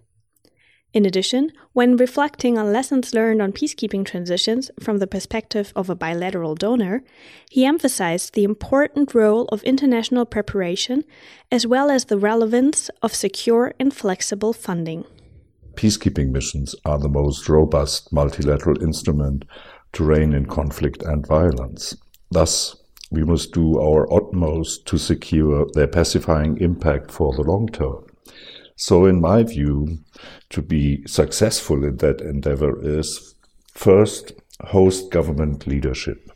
In 0.98 1.06
addition, 1.06 1.52
when 1.74 1.96
reflecting 1.96 2.58
on 2.58 2.74
lessons 2.74 3.14
learned 3.14 3.40
on 3.40 3.54
peacekeeping 3.54 4.04
transitions 4.04 4.72
from 4.80 4.98
the 4.98 5.06
perspective 5.06 5.72
of 5.76 5.92
a 5.92 5.96
bilateral 5.96 6.56
donor, 6.56 7.04
he 7.52 7.68
emphasized 7.68 8.34
the 8.34 8.44
important 8.44 9.14
role 9.14 9.46
of 9.50 9.62
international 9.62 10.26
preparation 10.26 11.04
as 11.52 11.68
well 11.68 11.92
as 11.92 12.06
the 12.06 12.18
relevance 12.18 12.90
of 13.04 13.14
secure 13.14 13.76
and 13.80 13.94
flexible 13.94 14.54
funding. 14.54 15.06
Peacekeeping 15.76 16.32
missions 16.32 16.74
are 16.84 16.98
the 16.98 17.10
most 17.10 17.48
robust 17.48 18.12
multilateral 18.12 18.82
instrument 18.82 19.46
to 19.94 20.04
rein 20.04 20.34
in 20.34 20.48
conflict 20.48 21.04
and 21.04 21.28
violence. 21.28 21.96
Thus, 22.32 22.76
we 23.12 23.24
must 23.24 23.54
do 23.54 23.80
our 23.80 24.12
utmost 24.12 24.88
to 24.88 24.98
secure 24.98 25.68
their 25.76 25.88
pacifying 25.88 26.58
impact 26.58 27.12
for 27.12 27.36
the 27.36 27.44
long 27.44 27.68
term. 27.68 28.07
So, 28.78 29.06
in 29.06 29.20
my 29.20 29.42
view, 29.42 29.98
to 30.52 30.62
be 30.62 31.04
successful 31.08 31.84
in 31.84 31.98
that 31.98 32.22
endeavor 32.22 32.80
is 32.80 33.34
first, 33.74 34.34
host 34.62 35.10
government 35.10 35.66
leadership, 35.66 36.32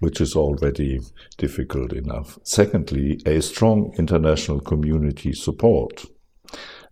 which 0.00 0.20
is 0.20 0.36
already 0.36 1.00
difficult 1.38 1.94
enough. 1.94 2.38
Secondly, 2.42 3.18
a 3.24 3.40
strong 3.40 3.94
international 3.98 4.60
community 4.60 5.32
support. 5.32 6.04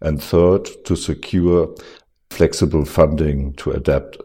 And 0.00 0.22
third, 0.22 0.70
to 0.86 0.96
secure 0.96 1.74
flexible 2.30 2.86
funding 2.86 3.52
to 3.56 3.72
adapt 3.72 4.16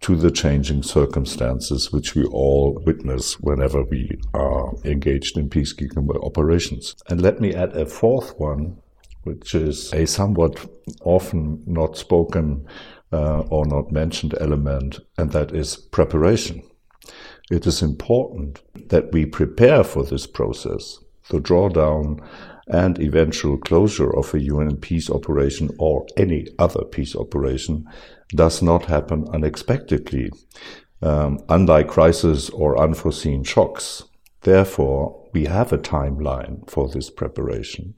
to 0.00 0.16
the 0.16 0.30
changing 0.30 0.82
circumstances 0.82 1.92
which 1.92 2.16
we 2.16 2.24
all 2.24 2.82
witness 2.84 3.40
whenever 3.40 3.84
we 3.84 4.10
are 4.34 4.74
engaged 4.84 5.38
in 5.38 5.48
peacekeeping 5.48 6.08
operations. 6.24 6.96
And 7.08 7.22
let 7.22 7.40
me 7.40 7.54
add 7.54 7.76
a 7.76 7.86
fourth 7.86 8.38
one, 8.38 8.78
which 9.26 9.54
is 9.54 9.92
a 9.92 10.06
somewhat 10.06 10.64
often 11.02 11.62
not 11.66 11.96
spoken 11.96 12.66
uh, 13.12 13.40
or 13.50 13.66
not 13.66 13.92
mentioned 13.92 14.34
element, 14.40 15.00
and 15.18 15.32
that 15.32 15.52
is 15.52 15.76
preparation. 15.76 16.62
It 17.50 17.66
is 17.66 17.82
important 17.82 18.62
that 18.88 19.12
we 19.12 19.26
prepare 19.26 19.84
for 19.84 20.04
this 20.04 20.26
process, 20.26 20.98
the 21.30 21.38
drawdown 21.38 22.20
and 22.68 22.98
eventual 22.98 23.58
closure 23.58 24.10
of 24.16 24.34
a 24.34 24.40
UN 24.40 24.76
peace 24.76 25.08
operation 25.08 25.70
or 25.78 26.06
any 26.16 26.46
other 26.58 26.84
peace 26.84 27.14
operation 27.14 27.86
does 28.30 28.62
not 28.62 28.86
happen 28.86 29.26
unexpectedly, 29.32 30.30
um, 31.02 31.38
unlike 31.48 31.88
crisis 31.88 32.50
or 32.50 32.80
unforeseen 32.80 33.44
shocks. 33.44 34.02
Therefore, 34.42 35.25
we 35.36 35.44
have 35.44 35.70
a 35.70 35.76
timeline 35.76 36.66
for 36.66 36.88
this 36.88 37.10
preparation. 37.10 37.94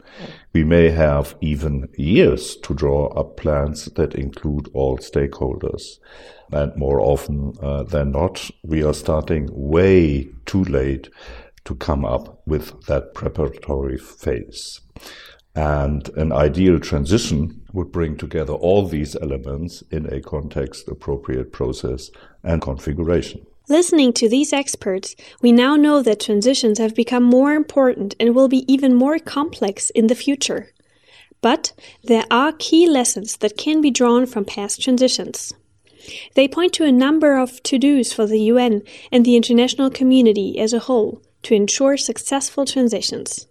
We 0.52 0.64
may 0.64 0.90
have 0.90 1.36
even 1.40 1.88
years 1.96 2.56
to 2.64 2.74
draw 2.74 3.06
up 3.20 3.36
plans 3.36 3.84
that 3.94 4.16
include 4.16 4.68
all 4.74 4.98
stakeholders. 4.98 6.00
And 6.50 6.74
more 6.74 7.00
often 7.00 7.52
uh, 7.62 7.84
than 7.84 8.10
not, 8.10 8.50
we 8.64 8.82
are 8.82 8.92
starting 8.92 9.48
way 9.52 10.30
too 10.46 10.64
late 10.64 11.10
to 11.66 11.76
come 11.76 12.04
up 12.04 12.42
with 12.44 12.66
that 12.86 13.14
preparatory 13.14 13.98
phase. 13.98 14.80
And 15.54 16.08
an 16.16 16.32
ideal 16.32 16.80
transition 16.80 17.62
would 17.72 17.92
bring 17.92 18.16
together 18.16 18.54
all 18.54 18.84
these 18.88 19.14
elements 19.14 19.84
in 19.92 20.12
a 20.12 20.20
context 20.20 20.88
appropriate 20.88 21.52
process 21.52 22.10
and 22.42 22.60
configuration. 22.60 23.46
Listening 23.70 24.14
to 24.14 24.30
these 24.30 24.54
experts, 24.54 25.14
we 25.42 25.52
now 25.52 25.76
know 25.76 26.02
that 26.02 26.20
transitions 26.20 26.78
have 26.78 26.94
become 26.94 27.22
more 27.22 27.52
important 27.52 28.14
and 28.18 28.34
will 28.34 28.48
be 28.48 28.64
even 28.72 28.94
more 28.94 29.18
complex 29.18 29.90
in 29.90 30.06
the 30.06 30.14
future. 30.14 30.70
But 31.42 31.74
there 32.02 32.24
are 32.30 32.52
key 32.52 32.88
lessons 32.88 33.36
that 33.36 33.58
can 33.58 33.82
be 33.82 33.90
drawn 33.90 34.24
from 34.24 34.46
past 34.46 34.80
transitions. 34.80 35.52
They 36.34 36.48
point 36.48 36.72
to 36.74 36.84
a 36.84 36.92
number 36.92 37.36
of 37.36 37.62
to 37.64 37.78
dos 37.78 38.10
for 38.10 38.26
the 38.26 38.40
UN 38.40 38.82
and 39.12 39.26
the 39.26 39.36
international 39.36 39.90
community 39.90 40.58
as 40.58 40.72
a 40.72 40.78
whole 40.78 41.20
to 41.42 41.54
ensure 41.54 41.98
successful 41.98 42.64
transitions. 42.64 43.48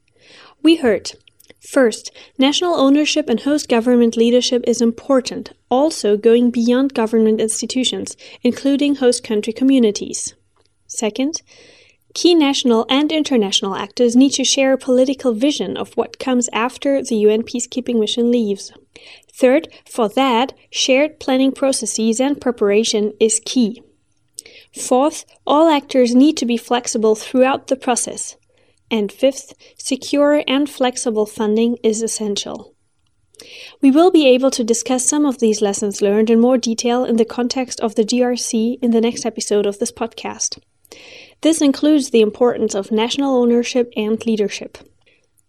We 0.64 0.78
heard 0.78 1.12
First, 1.60 2.12
national 2.38 2.76
ownership 2.76 3.28
and 3.28 3.40
host 3.40 3.68
government 3.68 4.16
leadership 4.16 4.64
is 4.68 4.82
important, 4.82 5.54
also 5.70 6.16
going 6.16 6.52
beyond 6.52 6.94
government 6.94 7.42
institutions, 7.42 8.16
including 8.44 8.96
host 8.96 9.24
country 9.24 9.54
communities. 9.54 10.36
Second, 10.86 11.42
key 12.14 12.36
national 12.36 12.86
and 12.90 13.12
international 13.12 13.76
actors 13.76 14.16
need 14.16 14.32
to 14.34 14.44
share 14.44 14.74
a 14.74 14.78
political 14.78 15.34
vision 15.34 15.76
of 15.76 15.98
what 15.98 16.20
comes 16.20 16.48
after 16.54 17.02
the 17.02 17.16
UN 17.18 17.44
peacekeeping 17.44 18.00
mission 18.00 18.32
leaves. 18.32 18.72
Third, 19.34 19.68
for 19.86 20.10
that, 20.10 20.54
shared 20.72 21.20
planning 21.20 21.52
processes 21.52 22.20
and 22.20 22.40
preparation 22.40 23.14
is 23.20 23.42
key. 23.44 23.82
Fourth, 24.74 25.26
all 25.46 25.70
actors 25.70 26.16
need 26.16 26.38
to 26.38 26.46
be 26.46 26.58
flexible 26.58 27.16
throughout 27.16 27.68
the 27.68 27.76
process. 27.76 28.36
And 28.90 29.12
fifth, 29.12 29.54
secure 29.78 30.44
and 30.48 30.70
flexible 30.70 31.26
funding 31.26 31.78
is 31.84 32.02
essential. 32.02 32.74
We 33.82 33.92
will 33.92 34.12
be 34.12 34.28
able 34.28 34.50
to 34.52 34.64
discuss 34.64 35.06
some 35.06 35.26
of 35.26 35.40
these 35.40 35.62
lessons 35.62 36.02
learned 36.02 36.30
in 36.30 36.40
more 36.40 36.58
detail 36.58 37.06
in 37.06 37.18
the 37.18 37.26
context 37.26 37.80
of 37.82 37.96
the 37.96 38.04
DRC 38.04 38.80
in 38.82 38.92
the 38.92 39.02
next 39.02 39.26
episode 39.26 39.66
of 39.66 39.80
this 39.80 39.92
podcast. 39.92 40.60
This 41.42 41.62
includes 41.62 42.10
the 42.10 42.22
importance 42.22 42.74
of 42.74 42.92
national 42.92 43.36
ownership 43.36 43.92
and 43.96 44.26
leadership. 44.26 44.78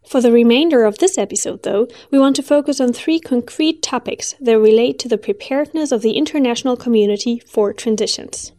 For 0.06 0.20
the 0.20 0.32
remainder 0.32 0.84
of 0.84 0.98
this 0.98 1.16
episode, 1.16 1.62
though, 1.62 1.86
we 2.10 2.18
want 2.18 2.36
to 2.36 2.42
focus 2.42 2.80
on 2.80 2.92
three 2.92 3.20
concrete 3.20 3.82
topics 3.82 4.34
that 4.40 4.58
relate 4.58 4.98
to 5.00 5.08
the 5.08 5.18
preparedness 5.18 5.92
of 5.92 6.02
the 6.02 6.12
international 6.12 6.76
community 6.76 7.40
for 7.46 7.72
transitions. 7.72 8.52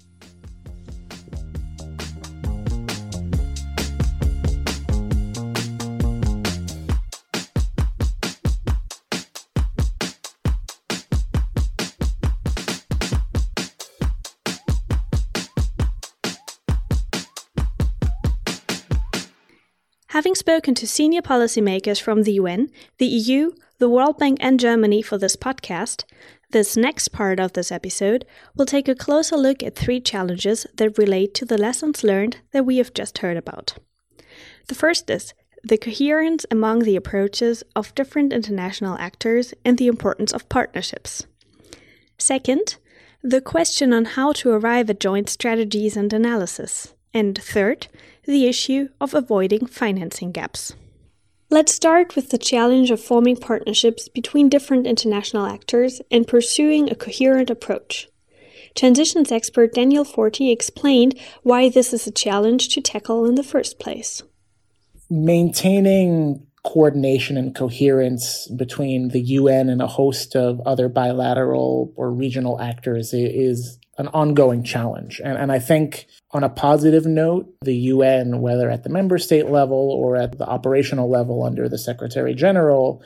Spoken 20.39 20.73
to 20.75 20.87
senior 20.87 21.21
policymakers 21.21 22.01
from 22.01 22.23
the 22.23 22.33
UN, 22.33 22.69
the 22.97 23.05
EU, 23.05 23.51
the 23.77 23.89
World 23.89 24.17
Bank, 24.17 24.37
and 24.41 24.59
Germany 24.59 25.01
for 25.01 25.17
this 25.17 25.35
podcast, 25.35 26.05
this 26.51 26.75
next 26.75 27.09
part 27.09 27.39
of 27.39 27.53
this 27.53 27.71
episode 27.71 28.25
will 28.55 28.65
take 28.65 28.87
a 28.87 28.95
closer 28.95 29.37
look 29.37 29.61
at 29.61 29.75
three 29.75 29.99
challenges 29.99 30.65
that 30.75 30.97
relate 30.97 31.33
to 31.35 31.45
the 31.45 31.57
lessons 31.57 32.03
learned 32.03 32.37
that 32.51 32.65
we 32.65 32.77
have 32.77 32.93
just 32.93 33.19
heard 33.19 33.37
about. 33.37 33.75
The 34.67 34.75
first 34.75 35.09
is 35.09 35.33
the 35.63 35.77
coherence 35.77 36.45
among 36.49 36.79
the 36.79 36.95
approaches 36.95 37.63
of 37.75 37.93
different 37.93 38.33
international 38.33 38.97
actors 38.97 39.53
and 39.63 39.77
the 39.77 39.87
importance 39.87 40.31
of 40.31 40.49
partnerships. 40.49 41.27
Second, 42.17 42.77
the 43.21 43.41
question 43.41 43.93
on 43.93 44.05
how 44.05 44.31
to 44.33 44.51
arrive 44.51 44.89
at 44.89 44.99
joint 44.99 45.29
strategies 45.29 45.97
and 45.97 46.11
analysis. 46.13 46.93
And 47.13 47.37
third, 47.37 47.87
the 48.25 48.45
issue 48.45 48.89
of 49.01 49.13
avoiding 49.13 49.65
financing 49.65 50.31
gaps. 50.31 50.73
Let's 51.51 51.73
start 51.73 52.15
with 52.15 52.29
the 52.29 52.37
challenge 52.37 52.91
of 52.91 53.01
forming 53.01 53.35
partnerships 53.35 54.07
between 54.07 54.49
different 54.49 54.85
international 54.85 55.47
actors 55.47 55.99
and 56.11 56.27
pursuing 56.27 56.91
a 56.91 56.95
coherent 56.95 57.49
approach. 57.49 58.07
Transitions 58.75 59.31
expert 59.31 59.73
Daniel 59.73 60.05
Forti 60.05 60.51
explained 60.51 61.19
why 61.41 61.69
this 61.69 61.91
is 61.91 62.05
a 62.05 62.11
challenge 62.11 62.69
to 62.69 62.81
tackle 62.81 63.25
in 63.25 63.33
the 63.33 63.43
first 63.43 63.79
place. 63.79 64.21
Maintaining 65.09 66.45
coordination 66.63 67.35
and 67.35 67.55
coherence 67.55 68.47
between 68.55 69.09
the 69.09 69.21
UN 69.21 69.69
and 69.69 69.81
a 69.81 69.87
host 69.87 70.35
of 70.35 70.59
other 70.67 70.87
bilateral 70.87 71.91
or 71.95 72.11
regional 72.11 72.61
actors 72.61 73.11
is 73.11 73.79
an 73.99 74.07
ongoing 74.07 74.63
challenge. 74.63 75.21
And, 75.23 75.37
and 75.37 75.51
I 75.51 75.59
think 75.59 76.07
on 76.31 76.43
a 76.43 76.49
positive 76.49 77.05
note, 77.05 77.53
the 77.61 77.75
UN, 77.75 78.39
whether 78.39 78.69
at 78.69 78.83
the 78.83 78.89
member 78.89 79.17
state 79.17 79.47
level 79.47 79.91
or 79.91 80.15
at 80.15 80.37
the 80.37 80.47
operational 80.47 81.09
level 81.09 81.43
under 81.43 81.67
the 81.67 81.77
Secretary 81.77 82.33
General, 82.33 83.03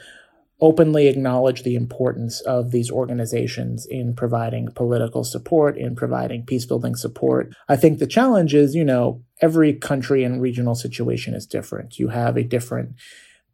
openly 0.61 1.07
acknowledge 1.07 1.63
the 1.63 1.75
importance 1.75 2.41
of 2.41 2.71
these 2.71 2.91
organizations 2.91 3.87
in 3.87 4.15
providing 4.15 4.67
political 4.75 5.23
support, 5.23 5.77
in 5.77 5.95
providing 5.95 6.45
peace 6.45 6.65
building 6.65 6.95
support. 6.95 7.51
I 7.67 7.75
think 7.75 7.97
the 7.97 8.07
challenge 8.07 8.53
is, 8.53 8.75
you 8.75 8.85
know, 8.85 9.23
every 9.41 9.73
country 9.73 10.23
and 10.23 10.41
regional 10.41 10.75
situation 10.75 11.33
is 11.33 11.47
different. 11.47 11.97
You 11.97 12.09
have 12.09 12.37
a 12.37 12.43
different 12.43 12.95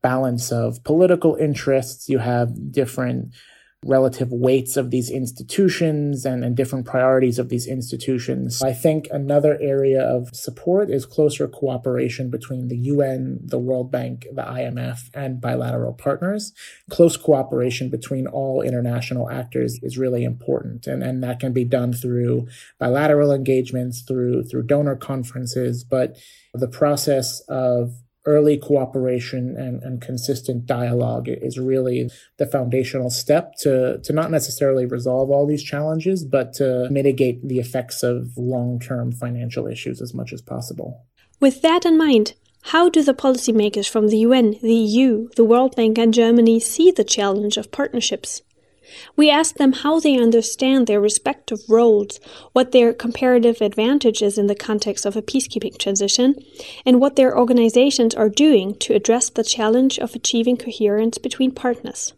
balance 0.02 0.52
of 0.52 0.84
political 0.84 1.36
interests, 1.36 2.10
you 2.10 2.20
have 2.20 2.72
different 2.72 3.34
relative 3.86 4.30
weights 4.32 4.76
of 4.76 4.92
these 4.92 5.10
institutions 5.10 6.26
and, 6.26 6.44
and 6.44 6.56
different 6.56 6.86
priorities 6.86 7.40
of 7.40 7.48
these 7.48 7.66
institutions. 7.66 8.62
I 8.62 8.74
think 8.74 9.08
another 9.10 9.58
area 9.62 10.02
of 10.02 10.36
support 10.36 10.90
is 10.90 11.06
closer 11.06 11.48
cooperation 11.48 12.30
between 12.30 12.68
the 12.68 12.78
UN, 12.78 13.40
the 13.42 13.58
World 13.58 13.90
Bank, 13.90 14.28
the 14.34 14.42
IMF, 14.42 15.10
and 15.14 15.40
bilateral 15.40 15.94
partners. 15.94 16.52
Close 16.90 17.16
cooperation 17.16 17.90
between 17.90 18.28
all 18.28 18.62
international 18.62 19.30
actors 19.30 19.80
is 19.82 19.98
really 19.98 20.26
important. 20.26 20.86
And, 20.86 21.02
and 21.02 21.24
that 21.24 21.40
can 21.40 21.54
be 21.54 21.64
done 21.64 21.94
through 21.94 22.48
bilateral 22.80 23.32
engagements, 23.32 24.02
through 24.02 24.44
through 24.44 24.64
donor 24.64 24.98
conferences, 24.98 25.86
but 25.86 26.18
the 26.54 26.68
process 26.68 27.40
of 27.48 27.94
early 28.30 28.58
cooperation 28.58 29.56
and, 29.58 29.82
and 29.82 30.02
consistent 30.02 30.68
dialogue 30.68 31.28
is 31.28 31.58
really 31.58 32.10
the 32.38 32.46
foundational 32.46 33.10
step 33.10 33.56
to, 33.56 34.00
to 34.04 34.14
not 34.14 34.30
necessarily 34.30 34.86
resolve 34.86 35.32
all 35.32 35.48
these 35.48 35.64
challenges, 35.64 36.24
but 36.24 36.54
to 36.54 36.88
mitigate 36.92 37.46
the 37.48 37.60
effects 37.60 38.04
of 38.04 38.30
long 38.38 38.80
term 38.80 39.12
financial 39.12 39.66
issues 39.66 40.00
as 40.00 40.14
much 40.14 40.32
as 40.32 40.42
possible. 40.44 41.06
With 41.40 41.64
that 41.64 41.86
in 41.86 41.98
mind, 41.98 42.36
how 42.62 42.88
do 42.90 43.02
the 43.02 43.14
policymakers 43.14 43.90
from 43.90 44.10
the 44.10 44.20
UN, 44.20 44.56
the 44.62 44.76
EU, 44.76 45.30
the 45.36 45.46
World 45.46 45.76
Bank, 45.76 45.98
and 45.98 46.14
Germany 46.14 46.60
see 46.60 46.92
the 46.92 47.04
challenge 47.04 47.58
of 47.58 47.72
partnerships? 47.72 48.44
We 49.16 49.30
ask 49.30 49.56
them 49.56 49.74
how 49.74 50.00
they 50.00 50.18
understand 50.18 50.88
their 50.88 51.02
respective 51.02 51.60
roles, 51.68 52.20
what 52.54 52.72
their 52.72 52.94
comparative 52.94 53.62
advantage 53.62 54.22
is 54.22 54.38
in 54.38 54.48
the 54.48 54.56
context 54.56 55.06
of 55.06 55.16
a 55.16 55.22
peacekeeping 55.22 55.78
transition, 55.78 56.36
and 56.86 57.00
what 57.00 57.16
their 57.16 57.38
organizations 57.38 58.16
are 58.16 58.30
doing 58.30 58.76
to 58.80 58.94
address 58.94 59.30
the 59.30 59.44
challenge 59.44 60.00
of 60.00 60.16
achieving 60.16 60.58
coherence 60.58 61.18
between 61.18 61.52
partners. 61.52 62.14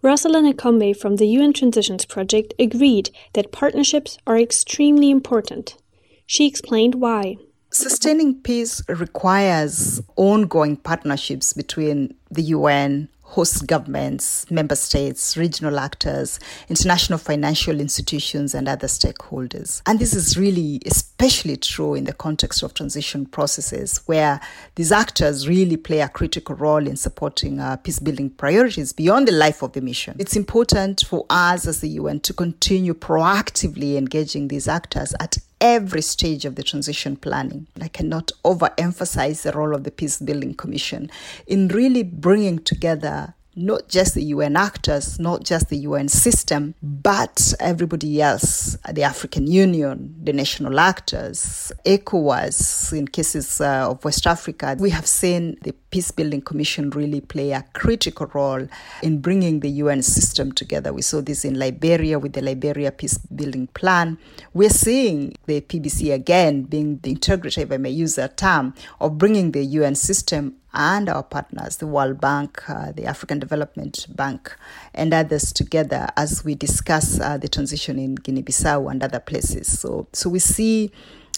Rosalind 0.00 0.54
Akombe 0.54 0.96
from 0.96 1.16
the 1.16 1.26
UN 1.26 1.52
Transitions 1.52 2.04
Project 2.04 2.54
agreed 2.58 3.10
that 3.32 3.50
partnerships 3.50 4.16
are 4.28 4.38
extremely 4.38 5.10
important. 5.10 5.76
She 6.24 6.46
explained 6.46 6.94
why. 6.94 7.36
Sustaining 7.70 8.40
peace 8.40 8.82
requires 8.88 10.00
ongoing 10.16 10.76
partnerships 10.76 11.52
between 11.52 12.14
the 12.30 12.42
UN, 12.42 13.08
host 13.28 13.66
governments, 13.66 14.50
member 14.50 14.74
states, 14.74 15.36
regional 15.36 15.78
actors, 15.78 16.40
international 16.68 17.18
financial 17.18 17.78
institutions, 17.78 18.54
and 18.54 18.66
other 18.66 18.86
stakeholders. 18.86 19.82
And 19.86 19.98
this 19.98 20.14
is 20.14 20.38
really 20.38 20.80
especially 20.86 21.58
true 21.58 21.94
in 21.94 22.04
the 22.04 22.14
context 22.14 22.62
of 22.62 22.72
transition 22.72 23.26
processes, 23.26 24.00
where 24.06 24.40
these 24.76 24.90
actors 24.90 25.46
really 25.46 25.76
play 25.76 26.00
a 26.00 26.08
critical 26.08 26.54
role 26.54 26.86
in 26.86 26.96
supporting 26.96 27.60
uh, 27.60 27.76
peace 27.76 27.98
building 27.98 28.30
priorities 28.30 28.92
beyond 28.92 29.28
the 29.28 29.32
life 29.32 29.62
of 29.62 29.72
the 29.72 29.82
mission. 29.82 30.16
It's 30.18 30.36
important 30.36 31.04
for 31.06 31.26
us 31.28 31.66
as 31.66 31.80
the 31.80 31.90
UN 31.90 32.20
to 32.20 32.32
continue 32.32 32.94
proactively 32.94 33.96
engaging 33.96 34.48
these 34.48 34.66
actors 34.68 35.14
at 35.20 35.36
every 35.60 36.02
stage 36.02 36.44
of 36.44 36.54
the 36.54 36.62
transition 36.62 37.16
planning. 37.16 37.66
I 37.80 37.88
cannot 37.88 38.32
overemphasize 38.44 39.42
the 39.42 39.52
role 39.52 39.74
of 39.74 39.84
the 39.84 39.90
Peace 39.90 40.18
Building 40.18 40.54
Commission 40.54 41.10
in 41.46 41.68
really 41.68 42.02
bringing 42.02 42.58
together 42.58 43.34
not 43.58 43.88
just 43.88 44.14
the 44.14 44.22
UN 44.22 44.56
actors, 44.56 45.18
not 45.18 45.44
just 45.44 45.68
the 45.68 45.78
UN 45.78 46.08
system, 46.08 46.74
but 46.82 47.52
everybody 47.58 48.22
else, 48.22 48.78
the 48.92 49.02
African 49.02 49.46
Union, 49.46 50.14
the 50.22 50.32
national 50.32 50.78
actors, 50.78 51.72
ECOWAS, 51.84 52.92
in 52.96 53.08
cases 53.08 53.60
uh, 53.60 53.90
of 53.90 54.04
West 54.04 54.26
Africa. 54.26 54.76
We 54.78 54.90
have 54.90 55.06
seen 55.06 55.58
the 55.62 55.74
Peace 55.90 56.10
Building 56.10 56.42
Commission 56.42 56.90
really 56.90 57.20
play 57.20 57.52
a 57.52 57.64
critical 57.72 58.26
role 58.34 58.68
in 59.02 59.20
bringing 59.20 59.60
the 59.60 59.70
UN 59.70 60.02
system 60.02 60.52
together. 60.52 60.92
We 60.92 61.02
saw 61.02 61.20
this 61.20 61.44
in 61.44 61.58
Liberia 61.58 62.18
with 62.18 62.34
the 62.34 62.42
Liberia 62.42 62.92
Peace 62.92 63.18
Building 63.18 63.66
Plan. 63.68 64.18
We're 64.54 64.70
seeing 64.70 65.36
the 65.46 65.62
PBC 65.62 66.12
again 66.12 66.62
being 66.62 66.98
the 66.98 67.14
integrator, 67.14 67.62
if 67.62 67.72
I 67.72 67.78
may 67.78 67.90
use 67.90 68.14
that 68.16 68.36
term, 68.36 68.74
of 69.00 69.18
bringing 69.18 69.52
the 69.52 69.64
UN 69.64 69.94
system 69.94 70.56
and 70.78 71.08
our 71.08 71.24
partners, 71.24 71.78
the 71.78 71.86
World 71.86 72.20
Bank, 72.20 72.62
uh, 72.70 72.92
the 72.92 73.04
African 73.04 73.40
Development 73.40 74.06
Bank, 74.14 74.56
and 74.94 75.12
others 75.12 75.52
together 75.52 76.08
as 76.16 76.44
we 76.44 76.54
discuss 76.54 77.20
uh, 77.20 77.36
the 77.36 77.48
transition 77.48 77.98
in 77.98 78.14
Guinea-Bissau 78.14 78.88
and 78.90 79.02
other 79.02 79.18
places. 79.18 79.78
So, 79.78 80.06
so 80.12 80.30
we 80.30 80.38
see 80.38 80.92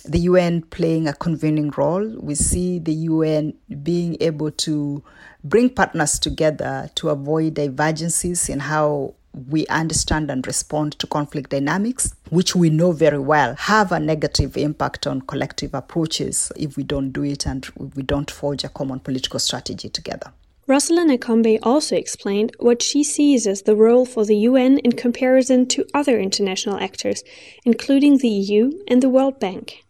the 0.05 0.18
UN 0.20 0.62
playing 0.62 1.09
a 1.09 1.14
convening 1.14 1.70
role. 1.70 2.07
We 2.20 2.34
see 2.34 2.78
the 2.78 2.93
UN 2.93 3.55
being 3.82 4.18
able 4.20 4.51
to 4.51 5.03
bring 5.43 5.70
partners 5.70 6.18
together 6.18 6.91
to 6.97 7.09
avoid 7.09 7.55
divergences 7.55 8.49
in 8.51 8.61
how 8.61 9.14
we 9.33 9.66
understand 9.68 10.31
and 10.31 10.47
respond 10.47 10.99
to 10.99 11.07
conflict 11.07 11.51
dynamics, 11.51 12.14
which 12.31 12.57
we 12.57 12.70
know 12.70 12.93
very 12.93 13.18
well 13.18 13.55
have 13.55 13.93
a 13.93 14.01
negative 14.01 14.57
impact 14.57 15.07
on 15.07 15.20
collective 15.22 15.74
approaches 15.74 16.51
if 16.57 16.76
we 16.76 16.83
don't 16.83 17.11
do 17.11 17.22
it 17.22 17.47
and 17.47 17.68
we 17.95 18.03
don't 18.03 18.31
forge 18.31 18.64
a 18.64 18.68
common 18.68 19.01
political 19.01 19.39
strategy 19.39 19.89
together. 19.89 20.33
Rosalind 20.66 21.11
Akombe 21.11 21.59
also 21.64 21.97
explained 21.97 22.53
what 22.61 22.81
she 22.81 23.03
sees 23.03 23.47
as 23.47 23.62
the 23.62 23.74
role 23.74 24.07
for 24.07 24.24
the 24.24 24.37
UN 24.37 24.78
in 24.78 24.93
comparison 24.93 25.66
to 25.66 25.85
other 25.95 26.20
international 26.20 26.78
actors, 26.78 27.24
including 27.64 28.18
the 28.18 28.28
EU 28.28 28.70
and 28.87 29.03
the 29.03 29.09
World 29.09 29.41
Bank. 29.41 29.85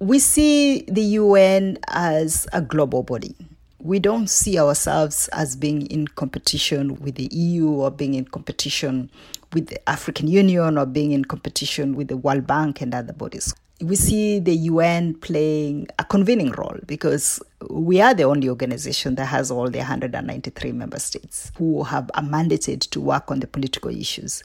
We 0.00 0.18
see 0.18 0.82
the 0.88 1.02
UN 1.02 1.78
as 1.88 2.48
a 2.52 2.60
global 2.60 3.04
body 3.04 3.36
we 3.82 3.98
don't 3.98 4.28
see 4.30 4.58
ourselves 4.60 5.28
as 5.32 5.56
being 5.56 5.86
in 5.86 6.06
competition 6.06 6.94
with 7.00 7.16
the 7.16 7.28
EU 7.32 7.68
or 7.68 7.90
being 7.90 8.14
in 8.14 8.24
competition 8.24 9.10
with 9.52 9.66
the 9.66 9.88
African 9.88 10.28
Union 10.28 10.78
or 10.78 10.86
being 10.86 11.10
in 11.10 11.24
competition 11.24 11.96
with 11.96 12.06
the 12.06 12.16
World 12.16 12.46
Bank 12.46 12.80
and 12.80 12.94
other 12.94 13.12
bodies 13.12 13.52
we 13.82 13.96
see 13.96 14.38
the 14.38 14.54
UN 14.54 15.14
playing 15.14 15.88
a 15.98 16.04
convening 16.04 16.52
role 16.52 16.78
because 16.86 17.42
we 17.68 18.00
are 18.00 18.14
the 18.14 18.22
only 18.22 18.48
organization 18.48 19.16
that 19.16 19.26
has 19.26 19.50
all 19.50 19.68
the 19.68 19.78
193 19.78 20.72
member 20.72 20.98
states 20.98 21.50
who 21.56 21.82
have 21.82 22.10
a 22.14 22.22
mandated 22.22 22.88
to 22.90 23.00
work 23.00 23.30
on 23.30 23.40
the 23.40 23.46
political 23.46 23.90
issues. 23.90 24.44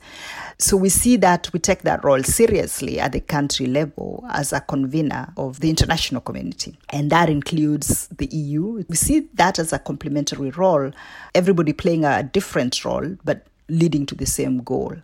So 0.58 0.76
we 0.76 0.90
see 0.90 1.18
that 1.18 1.52
we 1.54 1.60
take 1.60 1.84
that 1.84 2.04
role 2.04 2.24
seriously 2.24 3.00
at 3.00 3.12
the 3.12 3.20
country 3.20 3.68
level 3.68 4.26
as 4.30 4.54
a 4.54 4.62
convener 4.62 5.32
of 5.38 5.60
the 5.60 5.70
international 5.70 6.22
community. 6.22 6.78
And 6.90 7.12
that 7.12 7.30
includes 7.30 8.08
the 8.08 8.28
EU. 8.28 8.84
We 8.88 8.96
see 8.96 9.28
that 9.36 9.60
as 9.60 9.72
a 9.72 9.80
complementary 9.80 10.50
role, 10.52 10.92
everybody 11.36 11.74
playing 11.74 12.06
a 12.06 12.24
different 12.24 12.84
role, 12.84 13.18
but 13.24 13.46
leading 13.70 14.06
to 14.08 14.16
the 14.16 14.26
same 14.26 14.64
goal. 14.64 14.96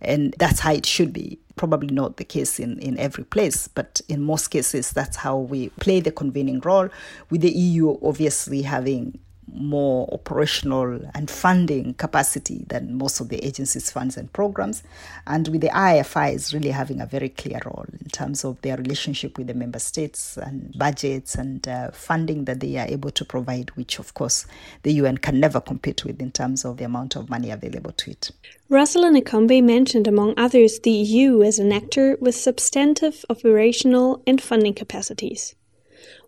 And 0.00 0.34
that's 0.38 0.60
how 0.60 0.72
it 0.72 0.86
should 0.86 1.12
be. 1.12 1.38
Probably 1.60 1.92
not 1.92 2.16
the 2.16 2.24
case 2.24 2.58
in, 2.58 2.78
in 2.78 2.96
every 2.98 3.24
place, 3.24 3.68
but 3.68 4.00
in 4.08 4.22
most 4.22 4.48
cases, 4.48 4.92
that's 4.92 5.18
how 5.18 5.36
we 5.36 5.68
play 5.78 6.00
the 6.00 6.10
convening 6.10 6.60
role, 6.60 6.88
with 7.28 7.42
the 7.42 7.50
EU 7.50 7.98
obviously 8.02 8.62
having 8.62 9.18
more 9.52 10.08
operational 10.12 11.00
and 11.14 11.30
funding 11.30 11.94
capacity 11.94 12.64
than 12.68 12.96
most 12.96 13.20
of 13.20 13.28
the 13.28 13.44
agency's 13.44 13.90
funds 13.90 14.16
and 14.16 14.32
programs. 14.32 14.82
And 15.26 15.48
with 15.48 15.60
the 15.60 15.68
IFIs 15.68 16.52
really 16.52 16.70
having 16.70 17.00
a 17.00 17.06
very 17.06 17.28
clear 17.28 17.60
role 17.64 17.86
in 18.00 18.08
terms 18.10 18.44
of 18.44 18.60
their 18.62 18.76
relationship 18.76 19.38
with 19.38 19.46
the 19.46 19.54
member 19.54 19.78
states 19.78 20.36
and 20.36 20.72
budgets 20.78 21.34
and 21.34 21.66
uh, 21.68 21.90
funding 21.90 22.44
that 22.44 22.60
they 22.60 22.76
are 22.78 22.86
able 22.86 23.10
to 23.10 23.24
provide, 23.24 23.70
which 23.70 23.98
of 23.98 24.14
course 24.14 24.46
the 24.82 24.92
UN 24.94 25.18
can 25.18 25.40
never 25.40 25.60
compete 25.60 26.04
with 26.04 26.20
in 26.20 26.30
terms 26.30 26.64
of 26.64 26.76
the 26.76 26.84
amount 26.84 27.16
of 27.16 27.30
money 27.30 27.50
available 27.50 27.92
to 27.92 28.10
it. 28.10 28.30
Rosalind 28.68 29.16
Akombe 29.16 29.62
mentioned, 29.62 30.06
among 30.06 30.34
others, 30.36 30.78
the 30.80 30.90
EU 30.90 31.42
as 31.42 31.58
an 31.58 31.72
actor 31.72 32.16
with 32.20 32.36
substantive 32.36 33.24
operational 33.28 34.22
and 34.26 34.40
funding 34.40 34.74
capacities 34.74 35.54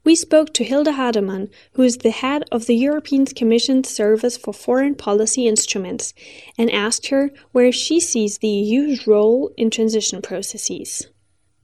we 0.05 0.17
spoke 0.17 0.53
to 0.55 0.65
Hilde 0.65 0.89
Hardeman, 0.89 1.49
who 1.73 1.83
is 1.83 1.99
the 1.99 2.11
head 2.11 2.45
of 2.51 2.67
the 2.67 2.75
European 2.75 3.27
Commission's 3.27 3.89
Service 3.89 4.37
for 4.37 4.53
Foreign 4.53 4.95
Policy 4.95 5.47
Instruments, 5.47 6.13
and 6.59 6.71
asked 6.71 7.07
her 7.09 7.31
where 7.53 7.71
she 7.71 8.01
sees 8.01 8.39
the 8.39 8.49
EU's 8.49 9.07
role 9.07 9.53
in 9.57 9.71
transition 9.71 10.21
processes. 10.21 11.07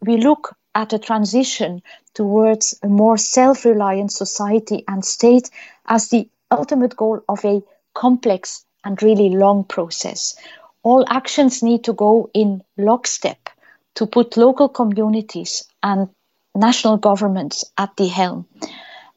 We 0.03 0.18
look 0.18 0.57
at 0.74 0.93
a 0.93 0.99
transition 0.99 1.82
towards 2.14 2.78
a 2.82 2.89
more 2.89 3.18
self 3.18 3.64
reliant 3.64 4.12
society 4.12 4.84
and 4.86 5.05
state 5.05 5.51
as 5.86 6.09
the 6.09 6.28
ultimate 6.51 6.97
goal 6.97 7.20
of 7.28 7.45
a 7.45 7.62
complex 7.95 8.64
and 8.84 9.03
really 9.03 9.30
long 9.30 9.64
process. 9.64 10.36
All 10.84 11.05
actions 11.09 11.62
need 11.62 11.82
to 11.84 11.93
go 11.93 12.30
in 12.32 12.62
lockstep 12.76 13.49
to 13.97 14.07
put 14.07 14.36
local 14.36 14.68
communities 14.68 15.64
and 15.82 16.09
national 16.55 16.96
governments 16.96 17.64
at 17.76 17.96
the 17.96 18.07
helm. 18.07 18.46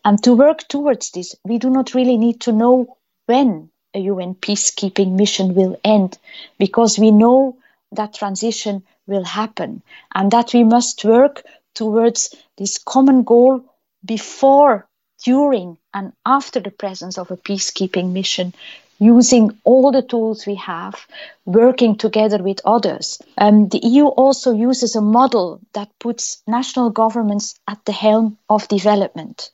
And 0.04 0.22
to 0.24 0.34
work 0.34 0.68
towards 0.68 1.12
this, 1.12 1.36
we 1.44 1.58
do 1.58 1.70
not 1.70 1.94
really 1.94 2.18
need 2.18 2.42
to 2.42 2.52
know 2.52 2.98
when 3.26 3.70
a 3.94 4.00
UN 4.00 4.36
peacekeeping 4.36 5.18
mission 5.18 5.54
will 5.54 5.80
end, 5.84 6.18
because 6.58 6.98
we 6.98 7.12
know 7.12 7.58
that 7.92 8.14
transition 8.14 8.84
will 9.06 9.24
happen 9.24 9.82
and 10.16 10.32
that 10.32 10.54
we 10.54 10.64
must 10.64 11.04
work 11.04 11.44
towards 11.76 12.36
this 12.58 12.78
common 12.78 13.24
goal 13.24 13.64
before, 14.04 14.88
during, 15.24 15.78
and 15.94 16.14
after 16.26 16.60
the 16.60 16.72
presence 16.72 17.18
of 17.18 17.32
a 17.32 17.38
peacekeeping 17.38 18.12
mission 18.12 18.54
using 19.02 19.60
all 19.64 19.92
the 19.92 20.04
tools 20.04 20.46
we 20.46 20.54
have, 20.56 21.08
working 21.46 21.98
together 21.98 22.38
with 22.42 22.62
others. 22.66 23.20
Um, 23.40 23.68
the 23.68 23.80
EU 23.80 24.06
also 24.06 24.54
uses 24.54 24.96
a 24.96 25.02
model 25.02 25.60
that 25.74 25.90
puts 26.00 26.44
national 26.46 26.92
governments 26.92 27.56
at 27.68 27.84
the 27.86 27.92
helm 27.92 28.38
of 28.48 28.68
development. 28.68 29.50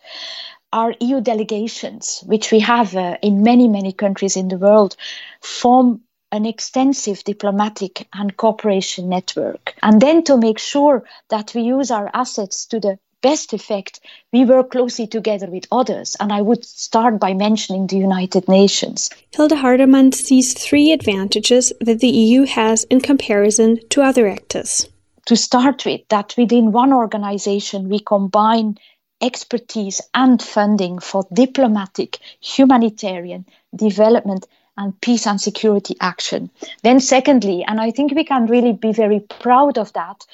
Our 0.74 0.93
EU 1.00 1.22
delegations, 1.22 2.22
which 2.26 2.52
we 2.52 2.60
have 2.60 2.93
uh, 2.93 3.18
in 3.22 3.41
many, 3.41 3.70
many 3.70 3.93
countries 3.93 4.36
in 4.36 4.50
the 4.50 4.58
world, 4.58 4.98
form 5.41 6.02
an 6.34 6.45
extensive 6.45 7.24
diplomatic 7.24 8.06
and 8.14 8.36
cooperation 8.36 9.08
network. 9.08 9.76
And 9.82 10.02
then 10.02 10.26
to 10.26 10.36
make 10.36 10.60
sure 10.60 11.06
that 11.30 11.54
we 11.56 11.62
use 11.62 11.89
our 11.89 12.12
assets 12.14 12.66
to 12.66 12.82
the 12.82 13.00
best 13.22 13.53
effect, 13.53 13.99
we 14.32 14.45
work 14.45 14.72
closely 14.72 15.07
together 15.07 15.47
with 15.47 15.68
others. 15.72 16.15
And 16.20 16.32
I 16.32 16.41
would 16.41 16.63
start 16.65 17.20
by 17.20 17.34
mentioning 17.34 17.88
the 17.88 17.97
United 17.97 18.47
Nations. 18.47 19.09
Hilde 19.36 19.51
Hardeman 19.51 20.13
sees 20.13 20.53
three 20.53 20.91
advantages 20.91 21.74
that 21.82 21.99
the 21.99 22.09
EU 22.09 22.45
has 22.45 22.84
in 22.86 23.01
comparison 23.01 23.80
to 23.89 24.01
other 24.01 24.28
actors. 24.28 24.88
To 25.26 25.36
start 25.36 25.86
with, 25.86 26.01
that 26.09 26.36
within 26.38 26.72
one 26.72 26.93
organization 26.93 27.89
we 27.89 27.99
combine 27.99 28.78
expertise 29.22 29.99
and 30.13 30.41
funding 30.41 30.99
for 30.99 31.26
diplomatic, 31.34 32.20
humanitarian, 32.39 33.45
development, 33.76 34.47
and 34.78 34.99
peace 35.01 35.26
and 35.26 35.41
security 35.41 35.95
action. 35.99 36.49
Then, 36.84 36.99
secondly, 36.99 37.65
and 37.68 37.82
I 37.82 37.91
think 37.91 38.13
we 38.13 38.24
can 38.24 38.45
really 38.45 38.74
be 38.74 38.93
very 38.93 39.20
proud 39.20 39.78
of 39.78 39.91
that, 39.93 40.26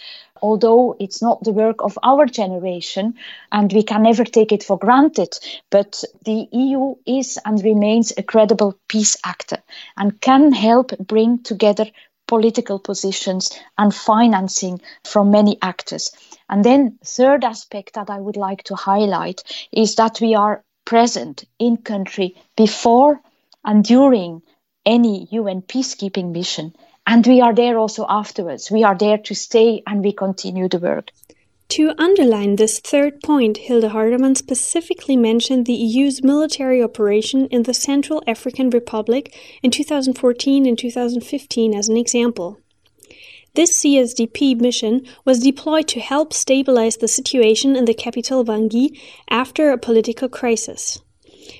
although 0.44 0.96
it's 1.00 1.22
not 1.22 1.44
the 1.44 1.54
work 1.54 1.82
of 1.82 1.98
our 2.04 2.26
generation 2.26 3.16
and 3.52 3.72
we 3.72 3.82
can 3.82 4.04
never 4.04 4.26
take 4.26 4.52
it 4.52 4.62
for 4.62 4.78
granted, 4.78 5.40
but 5.72 6.04
the 6.26 6.48
EU 6.52 6.96
is 7.06 7.40
and 7.46 7.64
remains 7.64 8.12
a 8.18 8.24
credible 8.24 8.78
peace 8.90 9.16
actor 9.24 9.58
and 9.96 10.20
can 10.20 10.52
help 10.52 10.92
bring 11.00 11.42
together 11.42 11.86
political 12.28 12.78
positions 12.78 13.58
and 13.78 13.96
financing 13.96 14.82
from 15.06 15.32
many 15.32 15.58
actors. 15.62 16.12
And 16.50 16.64
then 16.64 17.00
third 17.06 17.46
aspect 17.46 17.94
that 17.94 18.10
I 18.10 18.20
would 18.20 18.38
like 18.38 18.64
to 18.66 18.76
highlight 18.76 19.44
is 19.72 19.96
that 19.96 20.20
we 20.20 20.36
are 20.36 20.64
present 20.86 21.46
in 21.58 21.78
country 21.78 22.36
before 22.58 23.22
and 23.64 23.84
during 23.84 24.42
any 24.86 25.28
UN 25.32 25.62
peacekeeping 25.62 26.34
mission 26.34 26.76
and 27.06 27.26
we 27.28 27.42
are 27.42 27.54
there 27.54 27.78
also 27.78 28.06
afterwards. 28.08 28.72
We 28.72 28.84
are 28.84 28.98
there 28.98 29.18
to 29.18 29.36
stay 29.36 29.84
and 29.86 30.04
we 30.04 30.14
continue 30.14 30.68
the 30.68 30.80
work. 30.80 31.12
To 31.70 31.94
underline 31.98 32.56
this 32.56 32.80
third 32.80 33.22
point, 33.24 33.58
Hilde 33.58 33.92
Hardeman 33.92 34.38
specifically 34.38 35.18
mentioned 35.18 35.66
the 35.66 35.74
EU's 35.74 36.24
military 36.24 36.84
operation 36.84 37.48
in 37.48 37.64
the 37.64 37.74
Central 37.74 38.22
African 38.28 38.70
Republic 38.70 39.36
in 39.64 39.72
2014 39.72 40.66
and 40.68 40.78
2015 40.78 41.74
as 41.74 41.90
an 41.90 41.98
example. 41.98 42.60
This 43.56 43.82
CSDP 43.82 44.60
mission 44.60 45.06
was 45.26 45.40
deployed 45.40 45.88
to 45.90 46.00
help 46.00 46.34
stabilize 46.34 46.98
the 46.98 47.08
situation 47.08 47.76
in 47.76 47.86
the 47.86 47.94
capital 47.94 48.44
Bangui 48.44 49.00
after 49.30 49.72
a 49.72 49.78
political 49.78 50.30
crisis. 50.30 51.00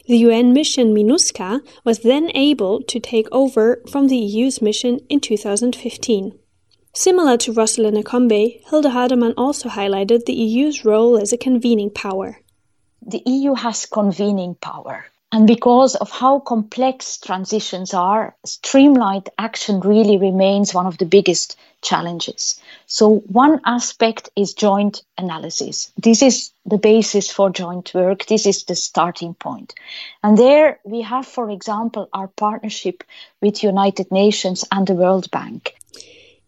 The 0.08 0.18
UN 0.18 0.54
mission 0.54 0.94
MINUSCA 0.94 1.62
was 1.84 2.00
then 2.00 2.32
able 2.36 2.82
to 2.84 3.00
take 3.00 3.28
over 3.32 3.82
from 3.90 4.08
the 4.08 4.18
EU's 4.18 4.62
mission 4.62 5.00
in 5.10 5.20
2015. 5.20 6.38
Similar 6.94 7.38
to 7.38 7.54
Rosalind 7.54 7.98
Akombe, 7.98 8.62
Hilde 8.70 9.34
also 9.38 9.70
highlighted 9.70 10.26
the 10.26 10.34
EU's 10.34 10.86
role 10.86 11.18
as 11.18 11.34
a 11.34 11.38
convening 11.38 11.90
power. 11.90 12.40
The 13.02 13.24
EU 13.26 13.56
has 13.56 13.86
convening 13.86 14.56
power. 14.56 15.06
And 15.34 15.48
because 15.48 15.96
of 15.96 16.12
how 16.12 16.42
complex 16.42 17.18
transitions 17.18 17.96
are, 17.96 18.36
streamlined 18.46 19.32
action 19.40 19.80
really 19.80 20.20
remains 20.20 20.76
one 20.76 20.86
of 20.86 21.00
the 21.00 21.08
biggest 21.08 21.58
challenges. 21.82 22.62
So, 22.86 23.16
one 23.26 23.60
aspect 23.66 24.30
is 24.36 24.54
joint 24.54 25.02
analysis. 25.18 25.92
This 25.98 26.22
is 26.22 26.52
the 26.68 26.78
basis 26.78 27.32
for 27.32 27.50
joint 27.50 27.96
work. 27.96 28.28
This 28.28 28.46
is 28.46 28.66
the 28.66 28.76
starting 28.76 29.34
point. 29.34 29.74
And 30.22 30.38
there 30.38 30.80
we 30.84 31.02
have, 31.02 31.26
for 31.26 31.50
example, 31.50 32.10
our 32.14 32.28
partnership 32.28 33.04
with 33.42 33.64
United 33.64 34.12
Nations 34.12 34.64
and 34.72 34.86
the 34.86 34.94
World 34.94 35.32
Bank. 35.32 35.74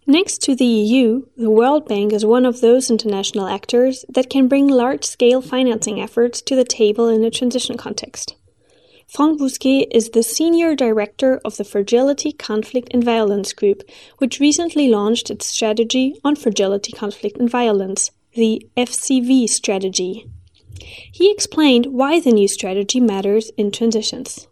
Next 0.06 0.44
to 0.44 0.56
the 0.56 0.64
EU, 0.64 1.26
the 1.36 1.50
World 1.50 1.88
Bank 1.88 2.14
is 2.14 2.24
one 2.24 2.46
of 2.46 2.62
those 2.62 2.92
international 2.92 3.48
actors 3.48 4.06
that 4.10 4.30
can 4.30 4.48
bring 4.48 4.68
large 4.68 5.06
scale 5.06 5.42
financing 5.42 6.00
efforts 6.00 6.40
to 6.44 6.56
the 6.56 6.64
table 6.64 7.10
in 7.10 7.24
a 7.24 7.32
transition 7.32 7.78
context. 7.78 8.36
Franck 9.08 9.40
Bousquet 9.40 9.88
is 9.92 10.10
the 10.10 10.24
Senior 10.24 10.76
Director 10.76 11.40
of 11.46 11.58
the 11.58 11.64
Fragility, 11.64 12.32
Conflict 12.32 12.90
and 12.92 13.04
Violence 13.04 13.54
Group, 13.54 13.84
which 14.18 14.40
recently 14.40 14.90
launched 14.90 15.30
its 15.30 15.46
strategy 15.46 16.16
on 16.24 16.36
fragility, 16.36 16.92
conflict 16.92 17.38
and 17.38 17.50
violence, 17.50 18.12
the 18.34 18.68
FCV 18.76 19.48
strategy. 19.48 20.28
He 20.82 21.32
explained 21.32 21.88
why 21.88 22.20
the 22.20 22.32
new 22.32 22.48
strategy 22.48 23.00
matters 23.00 23.52
in 23.58 23.72
transitions. 23.72 24.48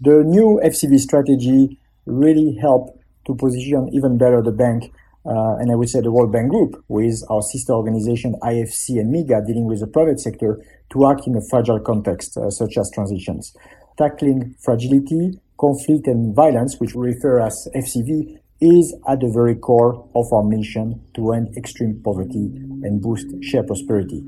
The 0.00 0.22
new 0.24 0.60
FCV 0.64 1.00
strategy 1.00 1.78
really 2.06 2.54
helped 2.54 2.98
to 3.26 3.34
position 3.34 3.90
even 3.92 4.16
better 4.16 4.40
the 4.40 4.52
bank 4.52 4.92
uh, 5.26 5.56
and 5.58 5.70
I 5.70 5.74
would 5.74 5.90
say 5.90 6.00
the 6.00 6.10
World 6.10 6.32
Bank 6.32 6.50
Group 6.50 6.82
with 6.88 7.22
our 7.28 7.42
sister 7.42 7.74
organization 7.74 8.34
IFC 8.42 8.98
and 8.98 9.12
MIGA 9.12 9.46
dealing 9.46 9.66
with 9.66 9.80
the 9.80 9.86
private 9.86 10.20
sector 10.20 10.64
to 10.90 11.06
act 11.06 11.26
in 11.26 11.36
a 11.36 11.42
fragile 11.50 11.80
context 11.80 12.38
uh, 12.38 12.50
such 12.50 12.78
as 12.78 12.90
transitions. 12.90 13.54
Tackling 13.98 14.54
fragility, 14.62 15.40
conflict 15.58 16.06
and 16.06 16.34
violence, 16.34 16.76
which 16.78 16.94
we 16.94 17.08
refer 17.08 17.40
as 17.40 17.68
FCV, 17.74 18.38
is 18.60 18.94
at 19.08 19.20
the 19.20 19.30
very 19.32 19.56
core 19.56 20.08
of 20.14 20.32
our 20.32 20.44
mission 20.44 21.00
to 21.14 21.32
end 21.32 21.48
extreme 21.56 22.00
poverty 22.04 22.50
and 22.82 23.02
boost 23.02 23.26
shared 23.42 23.66
prosperity. 23.66 24.22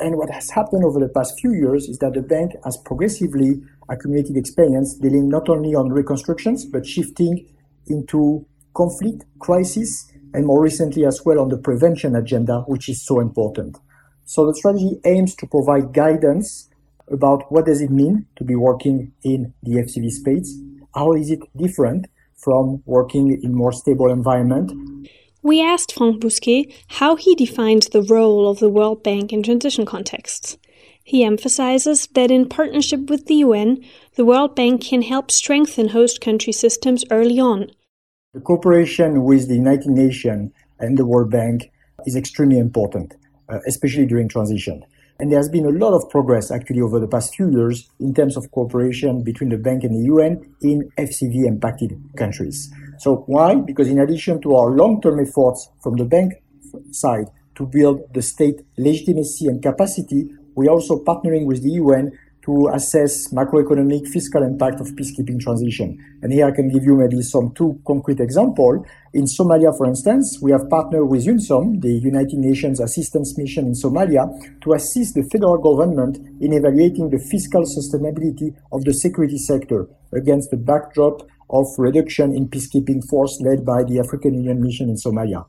And 0.00 0.16
what 0.16 0.30
has 0.30 0.50
happened 0.50 0.84
over 0.84 1.00
the 1.00 1.08
past 1.08 1.38
few 1.40 1.52
years 1.52 1.88
is 1.88 1.98
that 1.98 2.14
the 2.14 2.22
bank 2.22 2.52
has 2.64 2.76
progressively 2.84 3.62
accumulated 3.88 4.36
experience 4.36 4.96
dealing 5.00 5.28
not 5.28 5.48
only 5.48 5.74
on 5.74 5.90
reconstructions, 5.90 6.66
but 6.66 6.86
shifting 6.86 7.46
into 7.88 8.46
conflict, 8.74 9.24
crisis, 9.40 10.12
and 10.34 10.46
more 10.46 10.62
recently 10.62 11.04
as 11.04 11.20
well 11.24 11.40
on 11.40 11.48
the 11.48 11.58
prevention 11.58 12.14
agenda, 12.14 12.60
which 12.66 12.88
is 12.88 13.04
so 13.04 13.18
important. 13.18 13.76
So 14.24 14.46
the 14.46 14.54
strategy 14.54 15.00
aims 15.04 15.34
to 15.36 15.46
provide 15.46 15.92
guidance 15.92 16.67
about 17.10 17.50
what 17.50 17.66
does 17.66 17.80
it 17.80 17.90
mean 17.90 18.26
to 18.36 18.44
be 18.44 18.54
working 18.54 19.12
in 19.22 19.52
the 19.62 19.76
FCV 19.76 20.10
space? 20.10 20.58
How 20.94 21.12
is 21.12 21.30
it 21.30 21.40
different 21.56 22.06
from 22.36 22.82
working 22.86 23.40
in 23.42 23.54
more 23.54 23.72
stable 23.72 24.10
environment? 24.10 24.72
We 25.42 25.62
asked 25.62 25.92
Franck 25.92 26.20
Bousquet 26.20 26.72
how 26.88 27.16
he 27.16 27.34
defines 27.34 27.88
the 27.88 28.02
role 28.02 28.48
of 28.48 28.58
the 28.58 28.68
World 28.68 29.02
Bank 29.02 29.32
in 29.32 29.42
transition 29.42 29.86
contexts. 29.86 30.58
He 31.04 31.24
emphasizes 31.24 32.06
that 32.14 32.30
in 32.30 32.48
partnership 32.48 33.08
with 33.08 33.26
the 33.26 33.36
UN, 33.36 33.82
the 34.16 34.24
World 34.24 34.54
Bank 34.54 34.84
can 34.84 35.02
help 35.02 35.30
strengthen 35.30 35.88
host 35.88 36.20
country 36.20 36.52
systems 36.52 37.04
early 37.10 37.40
on 37.40 37.70
the 38.34 38.40
cooperation 38.40 39.24
with 39.24 39.48
the 39.48 39.54
United 39.54 39.88
Nations 39.88 40.52
and 40.78 40.98
the 40.98 41.06
World 41.06 41.30
Bank 41.30 41.70
is 42.06 42.14
extremely 42.14 42.58
important, 42.58 43.16
uh, 43.48 43.58
especially 43.66 44.06
during 44.06 44.28
transition. 44.28 44.84
And 45.20 45.32
there 45.32 45.38
has 45.40 45.48
been 45.48 45.66
a 45.66 45.70
lot 45.70 45.94
of 45.94 46.08
progress 46.10 46.52
actually 46.52 46.80
over 46.80 47.00
the 47.00 47.08
past 47.08 47.34
few 47.34 47.50
years 47.50 47.90
in 47.98 48.14
terms 48.14 48.36
of 48.36 48.48
cooperation 48.52 49.24
between 49.24 49.50
the 49.50 49.58
bank 49.58 49.82
and 49.82 49.92
the 49.92 50.06
UN 50.06 50.54
in 50.62 50.88
FCV 50.96 51.44
impacted 51.44 52.00
countries. 52.16 52.72
So 52.98 53.24
why? 53.26 53.56
Because 53.56 53.88
in 53.88 53.98
addition 53.98 54.40
to 54.42 54.54
our 54.54 54.70
long-term 54.70 55.18
efforts 55.18 55.70
from 55.82 55.96
the 55.96 56.04
bank 56.04 56.34
side 56.92 57.26
to 57.56 57.66
build 57.66 58.02
the 58.14 58.22
state 58.22 58.60
legitimacy 58.76 59.48
and 59.48 59.60
capacity, 59.60 60.30
we 60.54 60.68
are 60.68 60.72
also 60.72 61.02
partnering 61.02 61.46
with 61.46 61.64
the 61.64 61.70
UN 61.70 62.16
to 62.48 62.70
assess 62.72 63.28
macroeconomic 63.28 64.08
fiscal 64.08 64.42
impact 64.42 64.80
of 64.80 64.86
peacekeeping 64.96 65.38
transition. 65.38 65.98
And 66.22 66.32
here 66.32 66.46
I 66.46 66.50
can 66.50 66.70
give 66.70 66.82
you 66.82 66.96
maybe 66.96 67.20
some 67.20 67.52
two 67.54 67.78
concrete 67.86 68.20
examples. 68.20 68.86
In 69.12 69.24
Somalia, 69.24 69.76
for 69.76 69.84
instance, 69.84 70.38
we 70.40 70.50
have 70.52 70.62
partnered 70.70 71.08
with 71.10 71.26
UNSOM, 71.26 71.82
the 71.82 71.92
United 71.92 72.38
Nations 72.38 72.80
Assistance 72.80 73.36
Mission 73.36 73.66
in 73.66 73.74
Somalia, 73.74 74.24
to 74.62 74.72
assist 74.72 75.14
the 75.14 75.28
federal 75.30 75.58
government 75.58 76.16
in 76.40 76.54
evaluating 76.54 77.10
the 77.10 77.18
fiscal 77.18 77.64
sustainability 77.64 78.56
of 78.72 78.82
the 78.84 78.94
security 78.94 79.36
sector 79.36 79.86
against 80.14 80.50
the 80.50 80.56
backdrop 80.56 81.28
of 81.50 81.66
reduction 81.76 82.34
in 82.34 82.48
peacekeeping 82.48 83.06
force 83.10 83.38
led 83.42 83.64
by 83.64 83.82
the 83.84 84.00
African 84.00 84.32
Union 84.34 84.62
mission 84.62 84.88
in 84.88 84.96
Somalia. 84.96 85.44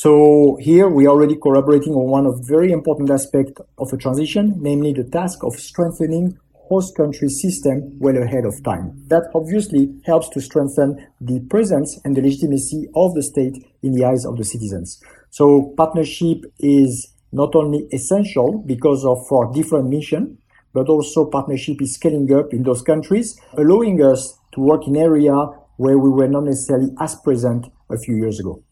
So 0.00 0.56
here 0.60 0.88
we 0.88 1.06
are 1.06 1.10
already 1.10 1.34
collaborating 1.34 1.92
on 1.92 2.08
one 2.08 2.24
of 2.24 2.46
very 2.46 2.70
important 2.70 3.10
aspect 3.10 3.58
of 3.78 3.92
a 3.92 3.96
transition, 3.96 4.54
namely 4.60 4.92
the 4.92 5.02
task 5.02 5.42
of 5.42 5.54
strengthening 5.58 6.38
host 6.54 6.96
country 6.96 7.28
system 7.28 7.98
well 7.98 8.16
ahead 8.16 8.44
of 8.44 8.62
time. 8.62 8.92
That 9.08 9.24
obviously 9.34 9.92
helps 10.06 10.28
to 10.28 10.40
strengthen 10.40 11.04
the 11.20 11.40
presence 11.50 11.98
and 12.04 12.14
the 12.14 12.22
legitimacy 12.22 12.86
of 12.94 13.12
the 13.14 13.24
state 13.24 13.56
in 13.82 13.90
the 13.90 14.04
eyes 14.04 14.24
of 14.24 14.36
the 14.36 14.44
citizens. 14.44 15.02
So 15.30 15.74
partnership 15.76 16.44
is 16.60 17.12
not 17.32 17.56
only 17.56 17.88
essential 17.90 18.62
because 18.64 19.04
of 19.04 19.18
our 19.32 19.52
different 19.52 19.88
mission, 19.88 20.38
but 20.74 20.88
also 20.88 21.24
partnership 21.24 21.82
is 21.82 21.94
scaling 21.94 22.32
up 22.32 22.54
in 22.54 22.62
those 22.62 22.82
countries, 22.82 23.36
allowing 23.54 24.00
us 24.00 24.38
to 24.52 24.60
work 24.60 24.86
in 24.86 24.94
area 24.94 25.34
where 25.76 25.98
we 25.98 26.08
were 26.08 26.28
not 26.28 26.44
necessarily 26.44 26.94
as 27.00 27.16
present 27.16 27.66
a 27.90 27.98
few 27.98 28.14
years 28.14 28.38
ago. 28.38 28.62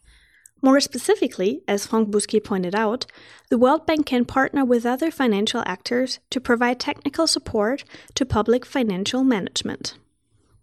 More 0.61 0.79
specifically, 0.79 1.61
as 1.67 1.85
Franck 1.85 2.09
Bousquet 2.09 2.43
pointed 2.43 2.73
out, 2.73 3.05
the 3.49 3.57
World 3.57 3.85
Bank 3.85 4.07
can 4.07 4.25
partner 4.25 4.65
with 4.65 4.85
other 4.85 5.11
financial 5.11 5.63
actors 5.65 6.19
to 6.31 6.41
provide 6.41 6.79
technical 6.79 7.27
support 7.27 7.83
to 8.15 8.25
public 8.25 8.65
financial 8.65 9.23
management. 9.23 9.93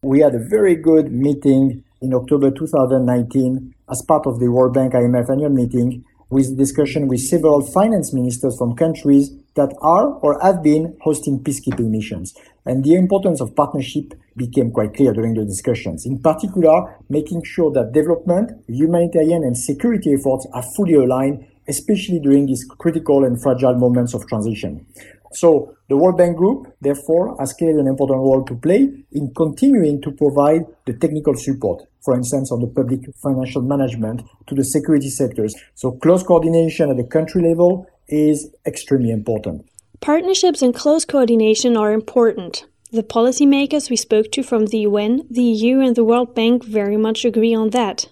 We 0.02 0.20
had 0.20 0.34
a 0.34 0.44
very 0.48 0.74
good 0.74 1.12
meeting 1.12 1.84
in 2.02 2.12
October 2.12 2.50
2019 2.50 3.74
as 3.90 4.02
part 4.02 4.26
of 4.26 4.40
the 4.40 4.48
World 4.48 4.74
Bank 4.74 4.92
IMF 4.94 5.30
annual 5.30 5.50
meeting 5.50 6.04
with 6.28 6.58
discussion 6.58 7.06
with 7.06 7.20
several 7.20 7.62
finance 7.62 8.12
ministers 8.12 8.58
from 8.58 8.74
countries 8.74 9.30
that 9.54 9.72
are 9.80 10.08
or 10.22 10.40
have 10.42 10.62
been 10.62 10.96
hosting 11.00 11.38
peacekeeping 11.38 11.90
missions. 11.90 12.34
And 12.66 12.82
the 12.82 12.94
importance 12.94 13.40
of 13.40 13.54
partnership 13.54 14.14
became 14.36 14.70
quite 14.70 14.94
clear 14.94 15.12
during 15.12 15.34
the 15.34 15.44
discussions. 15.44 16.06
In 16.06 16.18
particular, 16.18 16.98
making 17.08 17.42
sure 17.44 17.70
that 17.72 17.92
development, 17.92 18.50
humanitarian 18.66 19.44
and 19.44 19.56
security 19.56 20.14
efforts 20.14 20.46
are 20.52 20.64
fully 20.74 20.94
aligned, 20.94 21.46
especially 21.68 22.18
during 22.18 22.46
these 22.46 22.64
critical 22.64 23.24
and 23.24 23.40
fragile 23.40 23.74
moments 23.74 24.14
of 24.14 24.26
transition. 24.26 24.86
So 25.32 25.76
the 25.88 25.96
World 25.96 26.16
Bank 26.16 26.36
Group, 26.36 26.72
therefore, 26.80 27.36
has 27.38 27.52
clearly 27.52 27.80
an 27.80 27.88
important 27.88 28.18
role 28.18 28.44
to 28.44 28.54
play 28.54 28.88
in 29.12 29.34
continuing 29.34 30.00
to 30.02 30.12
provide 30.12 30.62
the 30.86 30.94
technical 30.94 31.34
support, 31.36 31.82
for 32.04 32.14
instance, 32.14 32.52
on 32.52 32.60
the 32.60 32.68
public 32.68 33.00
financial 33.22 33.62
management 33.62 34.22
to 34.46 34.54
the 34.54 34.64
security 34.64 35.10
sectors. 35.10 35.54
So 35.74 35.92
close 35.92 36.22
coordination 36.22 36.90
at 36.90 36.96
the 36.96 37.04
country 37.04 37.42
level 37.42 37.86
is 38.08 38.54
extremely 38.66 39.10
important. 39.10 39.66
Partnerships 40.00 40.62
and 40.62 40.74
close 40.74 41.04
coordination 41.04 41.76
are 41.76 41.92
important. 41.92 42.66
The 42.92 43.02
policymakers 43.02 43.90
we 43.90 43.96
spoke 43.96 44.30
to 44.32 44.42
from 44.42 44.66
the 44.66 44.80
UN, 44.80 45.26
the 45.30 45.42
EU, 45.42 45.80
and 45.80 45.96
the 45.96 46.04
World 46.04 46.34
Bank 46.34 46.64
very 46.64 46.96
much 46.96 47.24
agree 47.24 47.54
on 47.54 47.70
that. 47.70 48.08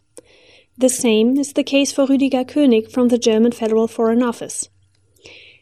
The 0.77 0.89
same 0.89 1.37
is 1.39 1.53
the 1.53 1.63
case 1.63 1.93
for 1.93 2.07
Rüdiger 2.07 2.45
König 2.45 2.91
from 2.91 3.09
the 3.09 3.19
German 3.19 3.53
Federal 3.53 3.87
Foreign 3.87 4.23
Office. 4.23 4.69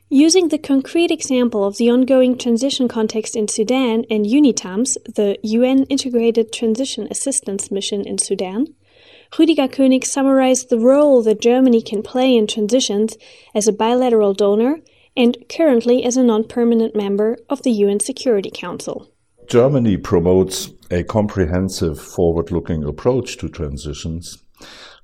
Using 0.09 0.49
the 0.49 0.59
concrete 0.59 1.11
example 1.11 1.65
of 1.65 1.77
the 1.77 1.91
ongoing 1.91 2.39
transition 2.39 2.89
context 2.89 3.37
in 3.37 3.47
Sudan 3.47 4.05
and 4.11 4.25
UNITAMS, 4.25 4.97
the 5.05 5.39
UN 5.43 5.85
Integrated 5.85 6.53
Transition 6.53 7.07
Assistance 7.11 7.71
Mission 7.71 8.07
in 8.07 8.19
Sudan, 8.19 8.75
Rüdiger 9.33 9.69
König 9.69 10.05
summarized 10.05 10.71
the 10.71 10.79
role 10.79 11.23
that 11.23 11.41
Germany 11.41 11.81
can 11.81 12.03
play 12.03 12.37
in 12.37 12.47
transitions 12.47 13.17
as 13.55 13.69
a 13.69 13.73
bilateral 13.73 14.35
donor 14.35 14.81
and 15.17 15.37
currently 15.49 16.05
as 16.05 16.17
a 16.17 16.25
non 16.25 16.45
permanent 16.45 16.97
member 16.97 17.39
of 17.49 17.63
the 17.63 17.71
UN 17.71 18.01
Security 18.01 18.51
Council. 18.51 19.09
Germany 19.49 19.97
promotes 19.97 20.71
a 20.91 21.05
comprehensive 21.05 22.01
forward 22.01 22.51
looking 22.51 22.85
approach 22.85 23.37
to 23.39 23.49
transitions. 23.49 24.43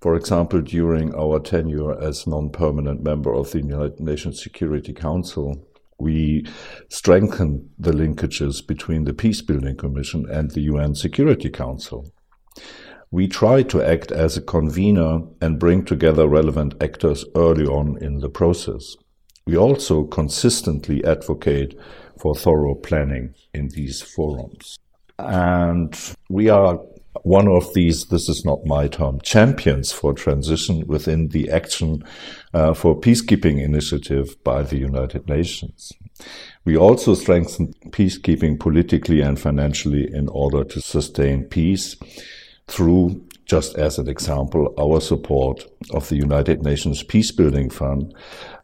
For 0.01 0.16
example, 0.16 0.61
during 0.61 1.14
our 1.14 1.39
tenure 1.39 1.99
as 2.03 2.27
non 2.27 2.51
permanent 2.51 3.05
member 3.05 3.33
of 3.33 3.53
the 3.53 3.59
United 3.59 4.01
Nations 4.01 4.43
Security 4.43 4.93
Council, 4.93 5.64
we 5.99 6.45
strengthened 6.89 7.70
the 7.79 7.93
linkages 7.93 8.66
between 8.66 9.05
the 9.05 9.12
Peacebuilding 9.12 9.79
Commission 9.79 10.27
and 10.29 10.51
the 10.51 10.62
UN 10.62 10.95
Security 10.97 11.49
Council 11.49 12.12
we 13.11 13.29
try 13.29 13.63
to 13.63 13.83
act 13.83 14.11
as 14.11 14.37
a 14.37 14.43
convener 14.43 15.21
and 15.41 15.59
bring 15.59 15.85
together 15.85 16.27
relevant 16.27 16.75
actors 16.83 17.25
early 17.35 17.65
on 17.65 17.99
in 18.03 18.19
the 18.19 18.29
process. 18.29 18.97
We 19.47 19.57
also 19.57 20.05
consistently 20.05 21.05
advocate 21.05 21.79
for 22.19 22.35
thorough 22.35 22.75
planning 22.75 23.35
in 23.55 23.69
these 23.69 24.03
forums. 24.03 24.79
And 25.19 25.97
we 26.29 26.49
are 26.49 26.81
one 27.23 27.49
of 27.49 27.73
these, 27.75 28.07
this 28.07 28.29
is 28.29 28.45
not 28.45 28.67
my 28.67 28.89
term, 28.89 29.21
champions 29.21 29.93
for 29.93 30.13
transition 30.13 30.87
within 30.87 31.29
the 31.29 31.51
Action 31.51 32.05
uh, 32.53 32.75
for 32.75 32.99
Peacekeeping 32.99 33.63
initiative 33.63 34.37
by 34.45 34.63
the 34.63 34.77
United 34.77 35.29
Nations. 35.29 35.93
We 36.65 36.77
also 36.77 37.15
strengthen 37.15 37.73
peacekeeping 37.91 38.59
politically 38.59 39.21
and 39.21 39.39
financially 39.39 40.13
in 40.13 40.29
order 40.29 40.65
to 40.65 40.81
sustain 40.81 41.45
peace 41.45 41.97
through 42.69 43.23
just 43.47 43.77
as 43.77 43.97
an 43.99 44.09
example, 44.09 44.75
our 44.77 45.01
support 45.01 45.64
of 45.91 46.09
the 46.09 46.17
United 46.17 46.62
Nations 46.62 47.05
Peacebuilding 47.05 47.73
Fund. 47.73 48.12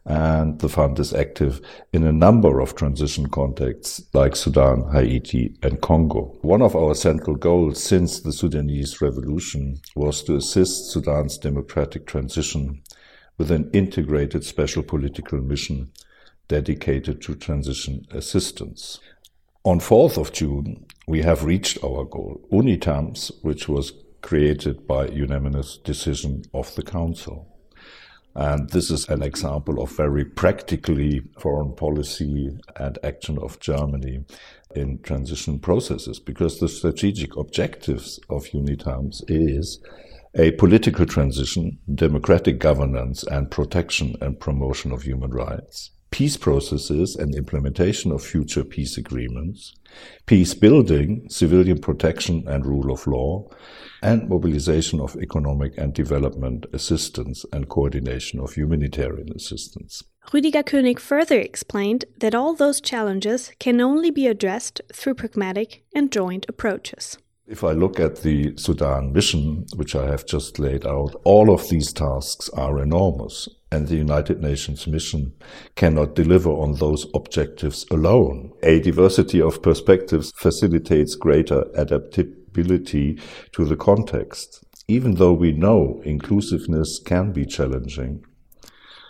And 0.05 0.59
the 0.59 0.67
fund 0.67 0.99
is 0.99 1.13
active 1.13 1.61
in 1.93 2.05
a 2.05 2.11
number 2.11 2.59
of 2.59 2.75
transition 2.75 3.29
contexts 3.29 4.03
like 4.13 4.35
Sudan, 4.35 4.91
Haiti, 4.91 5.55
and 5.63 5.81
Congo. 5.81 6.37
One 6.41 6.61
of 6.61 6.75
our 6.75 6.93
central 6.93 7.37
goals 7.37 7.81
since 7.81 8.19
the 8.19 8.33
Sudanese 8.33 9.01
revolution 9.01 9.79
was 9.95 10.21
to 10.23 10.35
assist 10.35 10.91
Sudan's 10.91 11.37
democratic 11.37 12.05
transition 12.05 12.81
with 13.37 13.49
an 13.49 13.69
integrated 13.71 14.43
special 14.43 14.83
political 14.83 15.39
mission 15.39 15.89
dedicated 16.49 17.21
to 17.21 17.35
transition 17.35 18.05
assistance. 18.11 18.99
On 19.63 19.79
4th 19.79 20.17
of 20.17 20.33
June, 20.33 20.85
we 21.07 21.21
have 21.21 21.43
reached 21.43 21.83
our 21.83 22.05
goal, 22.05 22.41
UNITAMS, 22.51 23.31
which 23.41 23.67
was 23.67 23.93
created 24.21 24.87
by 24.87 25.07
unanimous 25.07 25.77
decision 25.77 26.43
of 26.53 26.73
the 26.75 26.83
Council. 26.83 27.49
And 28.35 28.69
this 28.69 28.89
is 28.89 29.07
an 29.09 29.21
example 29.21 29.81
of 29.81 29.95
very 29.95 30.25
practically 30.25 31.21
foreign 31.39 31.75
policy 31.75 32.57
and 32.77 32.97
action 33.03 33.37
of 33.37 33.59
Germany 33.59 34.25
in 34.75 34.99
transition 35.03 35.59
processes, 35.59 36.19
because 36.19 36.59
the 36.59 36.67
strategic 36.67 37.35
objectives 37.35 38.19
of 38.29 38.45
UNITAMS 38.45 39.23
is 39.27 39.79
a 40.35 40.51
political 40.53 41.05
transition, 41.05 41.77
democratic 41.93 42.57
governance, 42.57 43.23
and 43.23 43.51
protection 43.51 44.15
and 44.19 44.39
promotion 44.39 44.91
of 44.91 45.03
human 45.03 45.29
rights, 45.29 45.91
peace 46.09 46.37
processes 46.37 47.15
and 47.15 47.35
implementation 47.35 48.11
of 48.11 48.23
future 48.23 48.63
peace 48.63 48.97
agreements, 48.97 49.75
peace 50.25 50.53
building, 50.53 51.27
civilian 51.29 51.79
protection 51.79 52.43
and 52.47 52.65
rule 52.65 52.91
of 52.91 53.05
law, 53.07 53.49
and 54.01 54.27
mobilization 54.29 54.99
of 54.99 55.15
economic 55.15 55.77
and 55.77 55.93
development 55.93 56.65
assistance 56.73 57.45
and 57.53 57.69
coordination 57.69 58.39
of 58.39 58.53
humanitarian 58.53 59.29
assistance. 59.35 60.03
Rüdiger 60.27 60.63
König 60.63 60.99
further 60.99 61.39
explained 61.39 62.05
that 62.19 62.35
all 62.35 62.53
those 62.53 62.81
challenges 62.81 63.51
can 63.59 63.81
only 63.81 64.11
be 64.11 64.27
addressed 64.27 64.81
through 64.93 65.15
pragmatic 65.15 65.83
and 65.93 66.11
joint 66.11 66.45
approaches. 66.49 67.17
If 67.53 67.63
I 67.63 67.73
look 67.73 67.99
at 67.99 68.23
the 68.23 68.57
Sudan 68.57 69.13
mission, 69.13 69.67
which 69.75 69.95
I 69.95 70.07
have 70.07 70.25
just 70.25 70.57
laid 70.57 70.87
out, 70.87 71.21
all 71.23 71.53
of 71.53 71.69
these 71.69 71.93
tasks 71.93 72.49
are 72.49 72.81
enormous, 72.81 73.47
and 73.71 73.87
the 73.87 73.95
United 73.95 74.41
Nations 74.41 74.87
mission 74.87 75.33
cannot 75.75 76.15
deliver 76.15 76.49
on 76.49 76.73
those 76.73 77.05
objectives 77.13 77.85
alone. 77.91 78.53
A 78.63 78.79
diversity 78.79 79.39
of 79.39 79.61
perspectives 79.61 80.33
facilitates 80.35 81.13
greater 81.13 81.65
adaptability 81.75 83.19
to 83.51 83.65
the 83.65 83.77
context, 83.77 84.63
even 84.87 85.13
though 85.13 85.33
we 85.33 85.51
know 85.51 86.01
inclusiveness 86.03 86.97
can 87.05 87.33
be 87.33 87.45
challenging. 87.45 88.25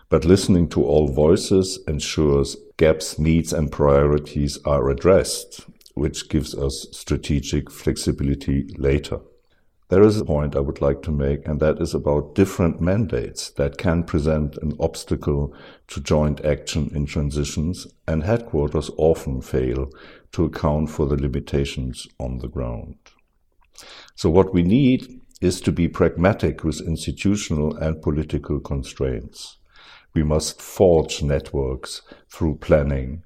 But 0.10 0.26
listening 0.26 0.68
to 0.72 0.84
all 0.84 1.08
voices 1.08 1.80
ensures 1.88 2.58
gaps, 2.76 3.18
needs, 3.18 3.54
and 3.54 3.72
priorities 3.72 4.60
are 4.66 4.90
addressed 4.90 5.62
which 5.94 6.30
gives 6.30 6.56
us 6.56 6.88
strategic 6.92 7.70
flexibility 7.70 8.68
later. 8.78 9.20
There 9.90 10.04
is 10.04 10.20
a 10.20 10.26
point 10.26 10.56
I 10.56 10.60
would 10.60 10.82
like 10.82 11.04
to 11.04 11.12
make, 11.12 11.48
and 11.48 11.60
that 11.60 11.80
is 11.80 11.94
about 11.94 12.34
different 12.34 12.82
mandates 12.82 13.52
that 13.52 13.78
can 13.78 14.04
present 14.04 14.58
an 14.58 14.74
obstacle 14.80 15.54
to 15.90 16.02
joint 16.02 16.44
action 16.44 16.90
in 16.96 17.06
transitions, 17.06 17.86
and 18.08 18.24
headquarters 18.24 18.90
often 18.98 19.42
fail 19.42 19.90
to 20.32 20.46
account 20.46 20.90
for 20.90 21.06
the 21.06 21.16
limitations 21.16 22.08
on 22.20 22.40
the 22.40 22.48
ground. 22.48 22.96
So, 24.16 24.30
what 24.30 24.54
we 24.54 24.64
need 24.64 25.20
is 25.42 25.62
to 25.62 25.72
be 25.72 25.88
pragmatic 25.88 26.64
with 26.64 26.82
institutional 26.82 27.76
and 27.76 28.02
political 28.02 28.60
constraints. 28.60 29.58
We 30.16 30.24
must 30.24 30.62
forge 30.62 31.22
networks 31.22 32.02
through 32.30 32.56
planning 32.56 33.24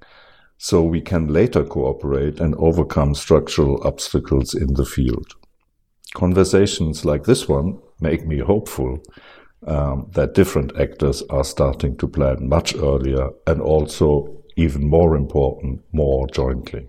so 0.58 0.82
we 0.82 1.00
can 1.00 1.28
later 1.28 1.64
cooperate 1.64 2.40
and 2.40 2.54
overcome 2.56 3.14
structural 3.14 3.80
obstacles 3.86 4.54
in 4.54 4.74
the 4.74 4.84
field. 4.84 5.34
Conversations 6.14 7.04
like 7.04 7.24
this 7.24 7.48
one 7.48 7.78
make 8.00 8.26
me 8.26 8.38
hopeful 8.38 9.00
um, 9.66 10.08
that 10.12 10.34
different 10.34 10.78
actors 10.78 11.22
are 11.30 11.44
starting 11.44 11.96
to 11.96 12.08
plan 12.08 12.48
much 12.48 12.74
earlier 12.76 13.30
and 13.46 13.60
also, 13.60 14.34
even 14.56 14.88
more 14.88 15.16
important, 15.16 15.80
more 15.92 16.26
jointly. 16.28 16.88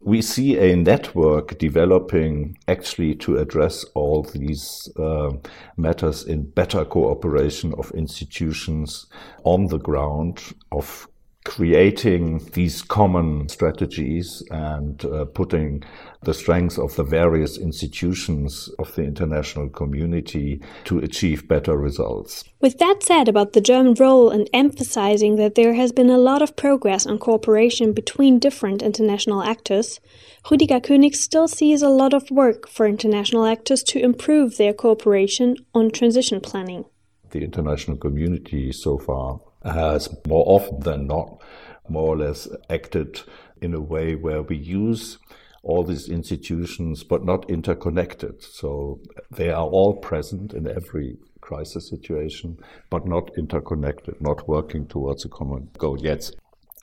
We 0.00 0.22
see 0.22 0.58
a 0.58 0.76
network 0.76 1.58
developing 1.58 2.58
actually 2.68 3.16
to 3.16 3.38
address 3.38 3.84
all 3.94 4.22
these 4.22 4.88
uh, 4.96 5.32
matters 5.76 6.24
in 6.24 6.50
better 6.50 6.84
cooperation 6.84 7.74
of 7.78 7.90
institutions 7.92 9.06
on 9.44 9.66
the 9.66 9.78
ground, 9.78 10.40
of 10.70 11.08
creating 11.46 12.38
these 12.54 12.82
common 12.82 13.48
strategies 13.48 14.42
and 14.50 15.04
uh, 15.04 15.24
putting 15.26 15.80
the 16.24 16.34
strengths 16.34 16.76
of 16.76 16.96
the 16.96 17.04
various 17.04 17.56
institutions 17.56 18.68
of 18.80 18.92
the 18.96 19.04
international 19.04 19.68
community 19.68 20.60
to 20.82 20.98
achieve 20.98 21.46
better 21.46 21.76
results. 21.76 22.42
With 22.60 22.78
that 22.78 23.04
said 23.04 23.28
about 23.28 23.52
the 23.52 23.60
German 23.60 23.94
role 23.94 24.28
and 24.28 24.50
emphasizing 24.52 25.36
that 25.36 25.54
there 25.54 25.74
has 25.74 25.92
been 25.92 26.10
a 26.10 26.18
lot 26.18 26.42
of 26.42 26.56
progress 26.56 27.06
on 27.06 27.18
cooperation 27.18 27.92
between 27.92 28.40
different 28.40 28.82
international 28.82 29.44
actors, 29.44 30.00
Rüdiger 30.46 30.82
König 30.82 31.14
still 31.14 31.46
sees 31.46 31.80
a 31.80 31.88
lot 31.88 32.12
of 32.12 32.28
work 32.28 32.68
for 32.68 32.86
international 32.86 33.46
actors 33.46 33.84
to 33.84 34.00
improve 34.00 34.56
their 34.56 34.72
cooperation 34.72 35.54
on 35.72 35.92
transition 35.92 36.40
planning. 36.40 36.86
The 37.30 37.44
international 37.44 37.98
community 37.98 38.72
so 38.72 38.98
far 38.98 39.38
has 39.66 40.08
more 40.26 40.44
often 40.46 40.80
than 40.80 41.06
not 41.06 41.42
more 41.88 42.14
or 42.14 42.16
less 42.16 42.48
acted 42.70 43.22
in 43.60 43.74
a 43.74 43.80
way 43.80 44.14
where 44.14 44.42
we 44.42 44.56
use 44.56 45.18
all 45.62 45.82
these 45.82 46.08
institutions 46.08 47.02
but 47.02 47.24
not 47.24 47.48
interconnected. 47.50 48.42
So 48.42 49.00
they 49.30 49.50
are 49.50 49.66
all 49.66 49.96
present 49.96 50.52
in 50.52 50.68
every 50.68 51.18
crisis 51.40 51.88
situation, 51.88 52.58
but 52.90 53.06
not 53.06 53.30
interconnected, 53.36 54.20
not 54.20 54.48
working 54.48 54.86
towards 54.86 55.24
a 55.24 55.28
common 55.28 55.68
goal 55.78 55.98
yet. 56.00 56.30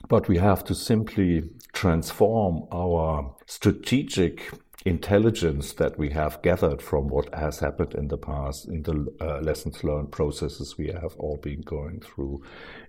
But 0.08 0.28
we 0.28 0.36
have 0.38 0.64
to 0.64 0.74
simply 0.74 1.44
transform 1.72 2.66
our 2.72 3.34
strategic 3.46 4.50
intelligence 4.84 5.72
that 5.74 5.98
we 5.98 6.10
have 6.10 6.42
gathered 6.42 6.82
from 6.82 7.08
what 7.08 7.34
has 7.34 7.58
happened 7.58 7.94
in 7.94 8.08
the 8.08 8.18
past, 8.18 8.68
in 8.68 8.82
the 8.82 9.06
uh, 9.20 9.40
lessons 9.40 9.82
learned 9.82 10.12
processes 10.12 10.76
we 10.76 10.88
have 10.88 11.14
all 11.16 11.38
been 11.38 11.62
going 11.62 12.00
through, 12.00 12.42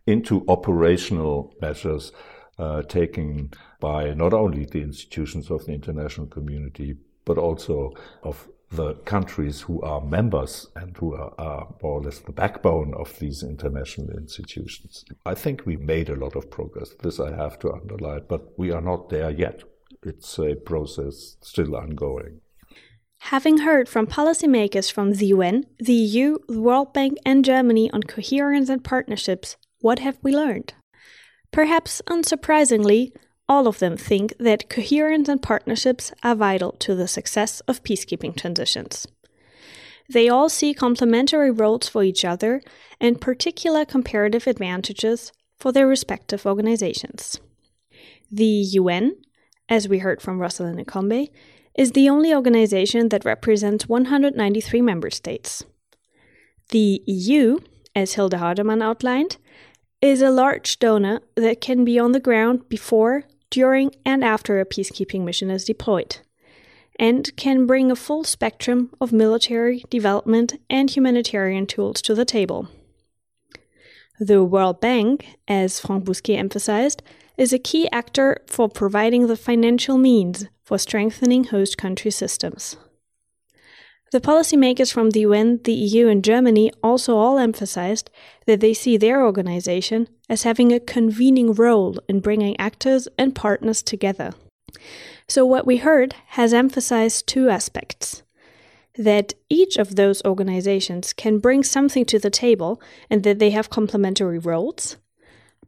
into 0.05 0.43
operational 0.47 1.53
measures 1.61 2.11
uh, 2.59 2.81
taken 2.83 3.49
by 3.79 4.13
not 4.13 4.33
only 4.33 4.65
the 4.65 4.81
institutions 4.81 5.49
of 5.49 5.65
the 5.65 5.73
international 5.73 6.27
community, 6.27 6.97
but 7.23 7.37
also 7.37 7.93
of 8.23 8.47
the 8.71 8.95
countries 9.05 9.61
who 9.61 9.81
are 9.81 10.01
members 10.01 10.67
and 10.75 10.97
who 10.97 11.13
are, 11.13 11.33
are, 11.37 11.67
more 11.81 11.99
or 11.99 12.01
less 12.01 12.19
the 12.19 12.31
backbone 12.31 12.93
of 12.95 13.17
these 13.19 13.41
international 13.41 14.09
institutions. 14.17 15.05
I 15.25 15.33
think 15.33 15.65
we 15.65 15.77
made 15.77 16.09
a 16.09 16.15
lot 16.15 16.35
of 16.35 16.51
progress. 16.51 16.89
This 17.01 17.19
I 17.19 17.33
have 17.35 17.57
to 17.59 17.71
underline, 17.71 18.23
but 18.27 18.57
we 18.57 18.71
are 18.71 18.81
not 18.81 19.09
there 19.09 19.29
yet 19.29 19.63
it's 20.05 20.37
a 20.39 20.55
process 20.55 21.37
still 21.41 21.75
ongoing. 21.75 22.41
Having 23.19 23.59
heard 23.59 23.89
from 23.89 24.05
policymakers 24.05 24.91
from 24.91 25.13
the 25.13 25.27
UN, 25.27 25.65
the 25.79 25.93
EU, 25.93 26.37
the 26.47 26.61
World 26.61 26.93
Bank, 26.93 27.17
and 27.25 27.43
Germany 27.43 27.89
on 27.91 28.03
coherence 28.03 28.69
and 28.69 28.83
partnerships, 28.83 29.57
what 29.79 29.99
have 29.99 30.17
we 30.21 30.35
learned? 30.35 30.73
Perhaps 31.51 32.01
unsurprisingly, 32.07 33.11
all 33.47 33.67
of 33.67 33.79
them 33.79 33.97
think 33.97 34.33
that 34.39 34.69
coherence 34.69 35.29
and 35.29 35.41
partnerships 35.41 36.11
are 36.23 36.35
vital 36.35 36.73
to 36.73 36.95
the 36.95 37.07
success 37.07 37.61
of 37.61 37.83
peacekeeping 37.83 38.35
transitions. 38.35 39.07
They 40.09 40.29
all 40.29 40.49
see 40.49 40.73
complementary 40.73 41.49
roles 41.49 41.87
for 41.87 42.03
each 42.03 42.23
other 42.23 42.61
and 42.99 43.21
particular 43.21 43.85
comparative 43.85 44.45
advantages 44.47 45.31
for 45.59 45.71
their 45.71 45.87
respective 45.87 46.45
organizations. 46.45 47.39
The 48.31 48.45
UN, 48.45 49.15
as 49.69 49.87
we 49.87 49.99
heard 49.99 50.21
from 50.21 50.39
Rosalind 50.39 50.79
Akombe, 50.79 51.29
is 51.75 51.91
the 51.91 52.09
only 52.09 52.33
organization 52.33 53.09
that 53.09 53.25
represents 53.25 53.87
193 53.87 54.81
member 54.81 55.09
states. 55.09 55.63
The 56.69 57.01
EU, 57.05 57.59
as 57.95 58.13
Hilde 58.13 58.33
Hardeman 58.33 58.81
outlined, 58.81 59.37
is 60.01 60.21
a 60.21 60.31
large 60.31 60.79
donor 60.79 61.21
that 61.35 61.61
can 61.61 61.83
be 61.83 61.99
on 61.99 62.11
the 62.11 62.19
ground 62.19 62.67
before, 62.69 63.23
during, 63.49 63.91
and 64.05 64.23
after 64.23 64.59
a 64.59 64.65
peacekeeping 64.65 65.23
mission 65.23 65.49
is 65.49 65.65
deployed, 65.65 66.17
and 66.99 67.35
can 67.35 67.65
bring 67.65 67.91
a 67.91 67.95
full 67.95 68.23
spectrum 68.23 68.91
of 69.01 69.11
military, 69.11 69.83
development, 69.89 70.53
and 70.69 70.89
humanitarian 70.89 71.65
tools 71.65 72.01
to 72.01 72.15
the 72.15 72.25
table. 72.25 72.67
The 74.19 74.43
World 74.43 74.79
Bank, 74.79 75.25
as 75.47 75.79
Franck 75.79 76.05
Bousquet 76.05 76.37
emphasized, 76.37 77.01
is 77.37 77.53
a 77.53 77.59
key 77.59 77.89
actor 77.91 78.37
for 78.47 78.69
providing 78.69 79.27
the 79.27 79.37
financial 79.37 79.97
means 79.97 80.47
for 80.63 80.77
strengthening 80.77 81.45
host 81.45 81.77
country 81.77 82.11
systems. 82.11 82.77
The 84.11 84.21
policymakers 84.21 84.93
from 84.93 85.09
the 85.09 85.21
UN, 85.21 85.59
the 85.63 85.73
EU, 85.73 86.07
and 86.07 86.23
Germany 86.23 86.71
also 86.81 87.17
all 87.17 87.37
emphasized 87.37 88.09
that 88.45 88.61
they 88.61 88.73
see 88.73 88.97
their 88.97 89.25
organization 89.25 90.07
as 90.29 90.43
having 90.43 90.71
a 90.71 90.79
convening 90.79 91.53
role 91.53 91.99
in 92.07 92.19
bringing 92.21 92.57
actors 92.59 93.07
and 93.17 93.35
partners 93.35 93.83
together. 93.83 94.33
So, 95.27 95.45
what 95.45 95.65
we 95.65 95.77
heard 95.77 96.13
has 96.27 96.53
emphasized 96.53 97.27
two 97.27 97.49
aspects 97.49 98.23
that 98.97 99.33
each 99.49 99.75
of 99.75 99.95
those 99.95 100.23
organizations 100.23 101.11
can 101.11 101.39
bring 101.39 101.63
something 101.63 102.05
to 102.05 102.19
the 102.19 102.29
table 102.29 102.81
and 103.09 103.23
that 103.23 103.39
they 103.39 103.49
have 103.49 103.69
complementary 103.69 104.39
roles, 104.39 104.97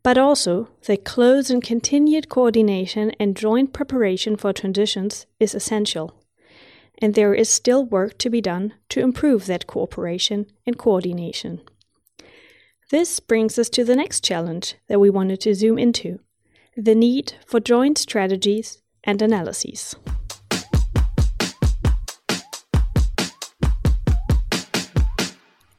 but 0.07 0.17
also 0.17 0.69
the 0.85 0.95
close 0.95 1.49
and 1.49 1.61
continued 1.61 2.29
coordination 2.29 3.11
and 3.19 3.35
joint 3.35 3.73
preparation 3.73 4.37
for 4.37 4.53
transitions 4.53 5.25
is 5.37 5.53
essential 5.53 6.13
and 7.01 7.13
there 7.13 7.33
is 7.33 7.49
still 7.49 7.83
work 7.83 8.17
to 8.17 8.29
be 8.29 8.39
done 8.39 8.73
to 8.87 9.01
improve 9.01 9.47
that 9.47 9.67
cooperation 9.67 10.45
and 10.65 10.77
coordination. 10.77 11.59
This 12.89 13.19
brings 13.19 13.59
us 13.59 13.69
to 13.71 13.83
the 13.83 13.97
next 13.97 14.23
challenge 14.23 14.75
that 14.87 15.01
we 15.01 15.09
wanted 15.09 15.41
to 15.41 15.53
zoom 15.53 15.77
into 15.77 16.21
the 16.77 16.95
need 16.95 17.33
for 17.45 17.59
joint 17.59 17.97
strategies 17.97 18.81
and 19.03 19.21
analyses. 19.21 19.97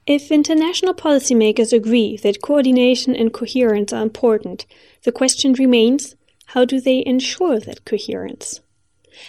If 0.08 0.32
international 0.32 0.94
policymakers 0.94 1.70
agree 1.70 2.16
that 2.16 2.40
coordination 2.40 3.14
and 3.14 3.30
coherence 3.30 3.92
are 3.92 4.02
important, 4.02 4.64
the 5.02 5.12
question 5.12 5.52
remains 5.52 6.16
how 6.46 6.64
do 6.64 6.80
they 6.80 7.04
ensure 7.04 7.60
that 7.60 7.84
coherence? 7.84 8.62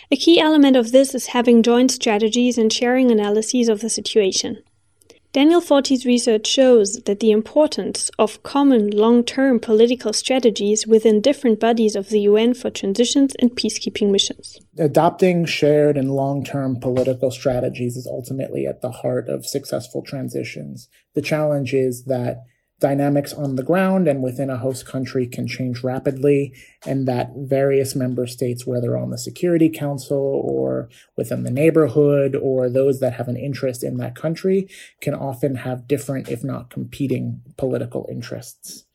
A 0.09 0.15
key 0.15 0.39
element 0.39 0.77
of 0.77 0.93
this 0.93 1.13
is 1.13 1.35
having 1.35 1.63
joint 1.63 1.91
strategies 1.91 2.57
and 2.57 2.71
sharing 2.71 3.11
analyses 3.11 3.67
of 3.67 3.81
the 3.81 3.89
situation. 3.89 4.63
Daniel 5.31 5.61
Forti's 5.61 6.07
research 6.07 6.47
shows 6.47 7.01
that 7.05 7.19
the 7.19 7.29
importance 7.29 8.09
of 8.17 8.41
common 8.41 8.89
long 8.89 9.23
term 9.23 9.59
political 9.59 10.11
strategies 10.11 10.87
within 10.87 11.21
different 11.21 11.59
bodies 11.59 11.95
of 11.95 12.09
the 12.09 12.21
UN 12.21 12.55
for 12.55 12.71
transitions 12.71 13.35
and 13.37 13.51
peacekeeping 13.51 14.09
missions. 14.09 14.59
Adopting 14.79 15.45
shared 15.45 15.97
and 15.97 16.15
long 16.15 16.43
term 16.43 16.79
political 16.79 17.29
strategies 17.29 17.95
is 17.95 18.07
ultimately 18.07 18.65
at 18.65 18.81
the 18.81 18.89
heart 18.89 19.29
of 19.29 19.45
successful 19.45 20.01
transitions. 20.01 20.89
The 21.13 21.21
challenge 21.21 21.75
is 21.75 22.05
that 22.05 22.45
dynamics 22.79 23.33
on 23.33 23.55
the 23.55 23.63
ground 23.63 24.07
and 24.07 24.23
within 24.23 24.49
a 24.49 24.57
host 24.57 24.85
country 24.85 25.27
can 25.27 25.47
change 25.47 25.83
rapidly, 25.83 26.53
and 26.85 27.07
that 27.07 27.31
various 27.35 27.95
member 27.95 28.25
states, 28.25 28.65
whether 28.65 28.97
on 28.97 29.09
the 29.09 29.17
Security 29.17 29.69
Council 29.69 30.17
or 30.17 30.89
within 31.15 31.43
the 31.43 31.51
neighborhood 31.51 32.35
or 32.35 32.69
those 32.69 32.99
that 32.99 33.13
have 33.13 33.27
an 33.27 33.37
interest 33.37 33.83
in 33.83 33.97
that 33.97 34.15
country, 34.15 34.67
can 35.01 35.13
often 35.13 35.55
have 35.55 35.87
different, 35.87 36.29
if 36.29 36.43
not 36.43 36.69
competing, 36.69 37.41
political 37.57 38.07
interests. 38.09 38.85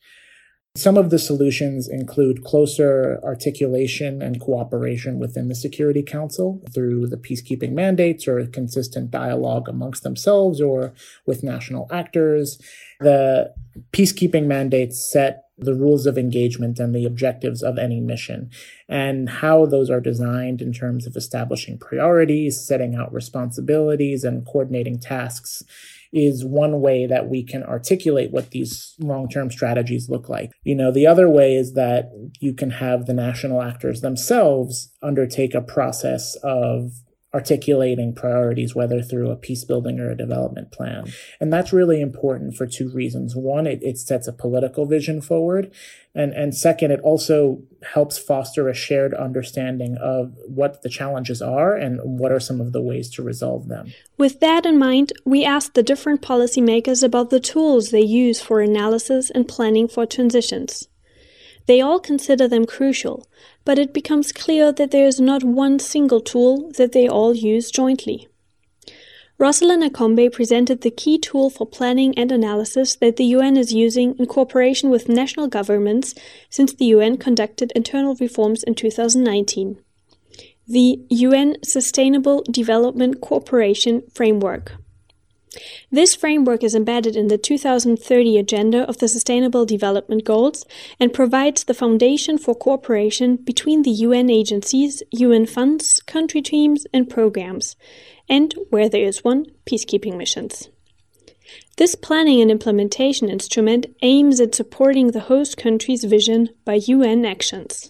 Some 0.77 0.97
of 0.97 1.09
the 1.09 1.19
solutions 1.19 1.87
include 1.87 2.43
closer 2.43 3.17
articulation 3.23 4.21
and 4.21 4.41
cooperation 4.41 5.19
within 5.19 5.47
the 5.47 5.55
Security 5.55 6.03
Council 6.03 6.61
through 6.73 7.07
the 7.07 7.15
peacekeeping 7.15 7.71
mandates 7.71 8.27
or 8.27 8.45
consistent 8.47 9.09
dialogue 9.09 9.69
amongst 9.69 10.03
themselves 10.03 10.59
or 10.59 10.93
with 11.25 11.43
national 11.43 11.87
actors. 11.93 12.59
The 12.99 13.53
peacekeeping 13.91 14.45
mandates 14.45 15.11
set 15.11 15.41
the 15.57 15.73
rules 15.73 16.05
of 16.05 16.17
engagement 16.17 16.79
and 16.79 16.93
the 16.93 17.05
objectives 17.05 17.63
of 17.63 17.77
any 17.77 18.01
mission 18.01 18.49
and 18.89 19.29
how 19.29 19.65
those 19.65 19.89
are 19.89 20.01
designed 20.01 20.61
in 20.61 20.73
terms 20.73 21.07
of 21.07 21.15
establishing 21.15 21.77
priorities, 21.77 22.59
setting 22.59 22.95
out 22.95 23.13
responsibilities, 23.13 24.23
and 24.23 24.45
coordinating 24.45 24.99
tasks 24.99 25.63
is 26.11 26.45
one 26.45 26.81
way 26.81 27.05
that 27.05 27.29
we 27.29 27.43
can 27.43 27.63
articulate 27.63 28.31
what 28.31 28.51
these 28.51 28.95
long-term 28.99 29.51
strategies 29.51 30.09
look 30.09 30.29
like. 30.29 30.51
You 30.63 30.75
know, 30.75 30.91
the 30.91 31.07
other 31.07 31.29
way 31.29 31.55
is 31.55 31.73
that 31.73 32.11
you 32.39 32.53
can 32.53 32.71
have 32.71 33.05
the 33.05 33.13
national 33.13 33.61
actors 33.61 34.01
themselves 34.01 34.91
undertake 35.01 35.53
a 35.53 35.61
process 35.61 36.35
of 36.43 36.91
articulating 37.35 38.15
priorities, 38.15 38.73
whether 38.73 39.01
through 39.01 39.29
a 39.29 39.35
peace 39.35 39.65
building 39.65 39.99
or 39.99 40.09
a 40.09 40.15
development 40.15 40.71
plan. 40.71 41.11
And 41.41 41.51
that's 41.51 41.73
really 41.73 41.99
important 41.99 42.55
for 42.55 42.65
two 42.65 42.89
reasons. 42.89 43.35
One, 43.35 43.67
it, 43.67 43.83
it 43.83 43.97
sets 43.97 44.25
a 44.29 44.31
political 44.31 44.85
vision 44.85 45.19
forward. 45.19 45.69
And, 46.15 46.31
and 46.31 46.55
second, 46.55 46.91
it 46.91 47.01
also 47.01 47.61
helps 47.93 48.17
foster 48.17 48.69
a 48.69 48.73
shared 48.73 49.13
understanding 49.13 49.97
of 50.01 50.33
what 50.47 50.81
the 50.81 50.87
challenges 50.87 51.41
are 51.41 51.75
and 51.75 51.99
what 52.01 52.31
are 52.31 52.39
some 52.39 52.61
of 52.61 52.71
the 52.71 52.81
ways 52.81 53.09
to 53.15 53.21
resolve 53.21 53.67
them. 53.67 53.91
With 54.17 54.39
that 54.39 54.65
in 54.65 54.79
mind, 54.79 55.11
we 55.25 55.43
asked 55.43 55.73
the 55.73 55.83
different 55.83 56.21
policymakers 56.21 57.03
about 57.03 57.31
the 57.31 57.41
tools 57.41 57.91
they 57.91 57.99
use 57.99 58.39
for 58.39 58.61
analysis 58.61 59.29
and 59.29 59.45
planning 59.45 59.89
for 59.89 60.05
transitions. 60.05 60.87
They 61.67 61.81
all 61.81 61.99
consider 61.99 62.47
them 62.47 62.65
crucial, 62.65 63.27
but 63.65 63.77
it 63.77 63.93
becomes 63.93 64.31
clear 64.31 64.71
that 64.71 64.91
there 64.91 65.05
is 65.05 65.19
not 65.19 65.43
one 65.43 65.79
single 65.79 66.21
tool 66.21 66.71
that 66.77 66.93
they 66.93 67.07
all 67.07 67.35
use 67.35 67.69
jointly. 67.71 68.27
Rosalind 69.37 69.83
Akombe 69.83 70.31
presented 70.31 70.79
the 70.79 70.91
key 70.91 71.17
tool 71.17 71.49
for 71.49 71.67
planning 71.67 72.17
and 72.17 72.31
analysis 72.31 72.95
that 72.95 73.17
the 73.17 73.25
UN 73.25 73.57
is 73.57 73.73
using 73.73 74.15
in 74.17 74.27
cooperation 74.27 74.89
with 74.89 75.09
national 75.09 75.49
governments 75.49 76.15
since 76.49 76.73
the 76.73 76.85
UN 76.85 77.17
conducted 77.17 77.73
internal 77.75 78.15
reforms 78.15 78.63
in 78.63 78.75
2019 78.75 79.79
the 80.67 80.99
UN 81.09 81.57
Sustainable 81.63 82.43
Development 82.49 83.21
Cooperation 83.21 84.01
Framework. 84.13 84.73
This 85.91 86.15
framework 86.15 86.63
is 86.63 86.75
embedded 86.75 87.15
in 87.15 87.27
the 87.27 87.37
2030 87.37 88.37
Agenda 88.37 88.87
of 88.87 88.97
the 88.97 89.07
Sustainable 89.07 89.65
Development 89.65 90.23
Goals 90.23 90.65
and 90.99 91.13
provides 91.13 91.63
the 91.63 91.73
foundation 91.73 92.37
for 92.37 92.55
cooperation 92.55 93.37
between 93.37 93.83
the 93.83 93.91
UN 93.91 94.29
agencies, 94.29 95.03
UN 95.11 95.45
funds, 95.45 95.99
country 96.01 96.41
teams, 96.41 96.85
and 96.93 97.09
programs, 97.09 97.75
and, 98.27 98.53
where 98.69 98.89
there 98.89 99.05
is 99.05 99.23
one, 99.23 99.45
peacekeeping 99.65 100.17
missions. 100.17 100.69
This 101.77 101.95
planning 101.95 102.41
and 102.41 102.49
implementation 102.49 103.29
instrument 103.29 103.85
aims 104.01 104.39
at 104.39 104.55
supporting 104.55 105.11
the 105.11 105.21
host 105.21 105.57
country's 105.57 106.03
vision 106.03 106.49
by 106.63 106.75
UN 106.75 107.25
actions. 107.25 107.89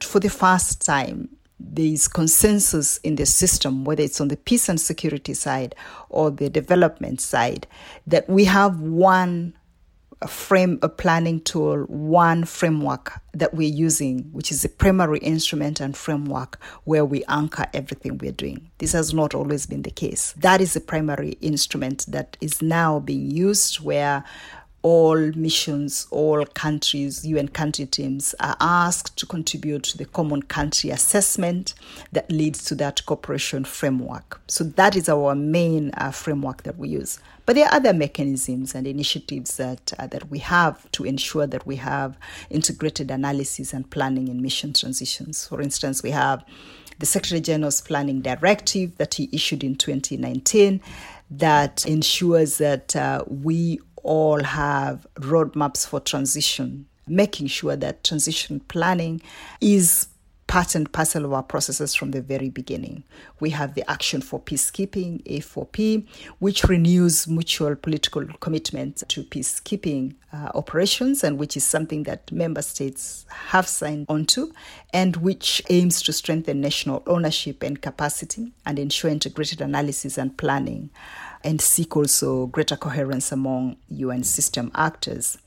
For 0.00 0.20
the 0.20 0.30
first 0.30 0.84
time, 0.84 1.33
there 1.60 1.86
is 1.86 2.08
consensus 2.08 2.98
in 2.98 3.16
the 3.16 3.26
system, 3.26 3.84
whether 3.84 4.02
it's 4.02 4.20
on 4.20 4.28
the 4.28 4.36
peace 4.36 4.68
and 4.68 4.80
security 4.80 5.34
side 5.34 5.74
or 6.08 6.30
the 6.30 6.50
development 6.50 7.20
side, 7.20 7.66
that 8.06 8.28
we 8.28 8.44
have 8.44 8.80
one 8.80 9.54
frame 10.28 10.78
a 10.82 10.88
planning 10.88 11.40
tool, 11.40 11.84
one 11.84 12.44
framework 12.44 13.20
that 13.32 13.54
we're 13.54 13.68
using, 13.68 14.20
which 14.32 14.50
is 14.50 14.62
the 14.62 14.68
primary 14.68 15.18
instrument 15.18 15.80
and 15.80 15.96
framework 15.96 16.58
where 16.84 17.04
we 17.04 17.24
anchor 17.28 17.66
everything 17.74 18.18
we're 18.18 18.32
doing. 18.32 18.70
This 18.78 18.92
has 18.92 19.12
not 19.12 19.34
always 19.34 19.66
been 19.66 19.82
the 19.82 19.90
case. 19.90 20.32
That 20.38 20.60
is 20.60 20.74
the 20.74 20.80
primary 20.80 21.32
instrument 21.40 22.06
that 22.08 22.36
is 22.40 22.62
now 22.62 23.00
being 23.00 23.30
used 23.30 23.80
where 23.80 24.24
all 24.84 25.16
missions, 25.34 26.06
all 26.10 26.44
countries, 26.44 27.24
UN 27.24 27.48
country 27.48 27.86
teams 27.86 28.34
are 28.38 28.54
asked 28.60 29.16
to 29.16 29.24
contribute 29.24 29.82
to 29.84 29.96
the 29.96 30.04
common 30.04 30.42
country 30.42 30.90
assessment 30.90 31.72
that 32.12 32.30
leads 32.30 32.62
to 32.64 32.74
that 32.74 33.04
cooperation 33.06 33.64
framework. 33.64 34.42
So 34.46 34.62
that 34.62 34.94
is 34.94 35.08
our 35.08 35.34
main 35.34 35.90
uh, 35.94 36.10
framework 36.10 36.64
that 36.64 36.76
we 36.76 36.90
use. 36.90 37.18
But 37.46 37.56
there 37.56 37.66
are 37.66 37.74
other 37.74 37.94
mechanisms 37.94 38.74
and 38.74 38.86
initiatives 38.86 39.56
that 39.56 39.94
uh, 39.98 40.06
that 40.08 40.30
we 40.30 40.40
have 40.40 40.90
to 40.92 41.04
ensure 41.04 41.46
that 41.46 41.66
we 41.66 41.76
have 41.76 42.18
integrated 42.50 43.10
analysis 43.10 43.72
and 43.72 43.90
planning 43.90 44.28
in 44.28 44.42
mission 44.42 44.74
transitions. 44.74 45.46
For 45.46 45.62
instance, 45.62 46.02
we 46.02 46.10
have 46.10 46.44
the 46.98 47.06
Secretary 47.06 47.40
General's 47.40 47.80
Planning 47.80 48.20
Directive 48.20 48.98
that 48.98 49.14
he 49.14 49.30
issued 49.32 49.64
in 49.64 49.76
2019 49.76 50.82
that 51.30 51.86
ensures 51.86 52.58
that 52.58 52.94
uh, 52.94 53.24
we 53.26 53.80
all 54.04 54.42
have 54.42 55.06
roadmaps 55.16 55.86
for 55.86 55.98
transition, 55.98 56.86
making 57.08 57.48
sure 57.48 57.76
that 57.76 58.04
transition 58.04 58.60
planning 58.60 59.20
is 59.60 60.08
part 60.46 60.74
and 60.74 60.92
parcel 60.92 61.24
of 61.24 61.32
our 61.32 61.42
processes 61.42 61.94
from 61.94 62.10
the 62.10 62.20
very 62.20 62.50
beginning. 62.50 63.02
We 63.40 63.50
have 63.50 63.74
the 63.74 63.90
Action 63.90 64.20
for 64.20 64.38
Peacekeeping, 64.38 65.22
A4P, 65.24 66.06
which 66.38 66.64
renews 66.64 67.26
mutual 67.26 67.74
political 67.74 68.24
commitment 68.40 69.02
to 69.08 69.24
peacekeeping 69.24 70.14
uh, 70.32 70.50
operations 70.54 71.24
and 71.24 71.38
which 71.38 71.56
is 71.56 71.64
something 71.64 72.02
that 72.04 72.30
member 72.30 72.62
states 72.62 73.24
have 73.30 73.66
signed 73.66 74.06
onto 74.08 74.52
and 74.92 75.16
which 75.16 75.62
aims 75.70 76.02
to 76.02 76.12
strengthen 76.12 76.60
national 76.60 77.02
ownership 77.06 77.62
and 77.62 77.80
capacity 77.80 78.52
and 78.66 78.78
ensure 78.78 79.10
integrated 79.10 79.60
analysis 79.60 80.18
and 80.18 80.36
planning 80.36 80.90
and 81.44 81.60
seek 81.60 81.96
also 81.96 82.46
greater 82.46 82.76
coherence 82.76 83.30
among 83.30 83.76
UN 83.90 84.24
system 84.24 84.70
actors. 84.74 85.38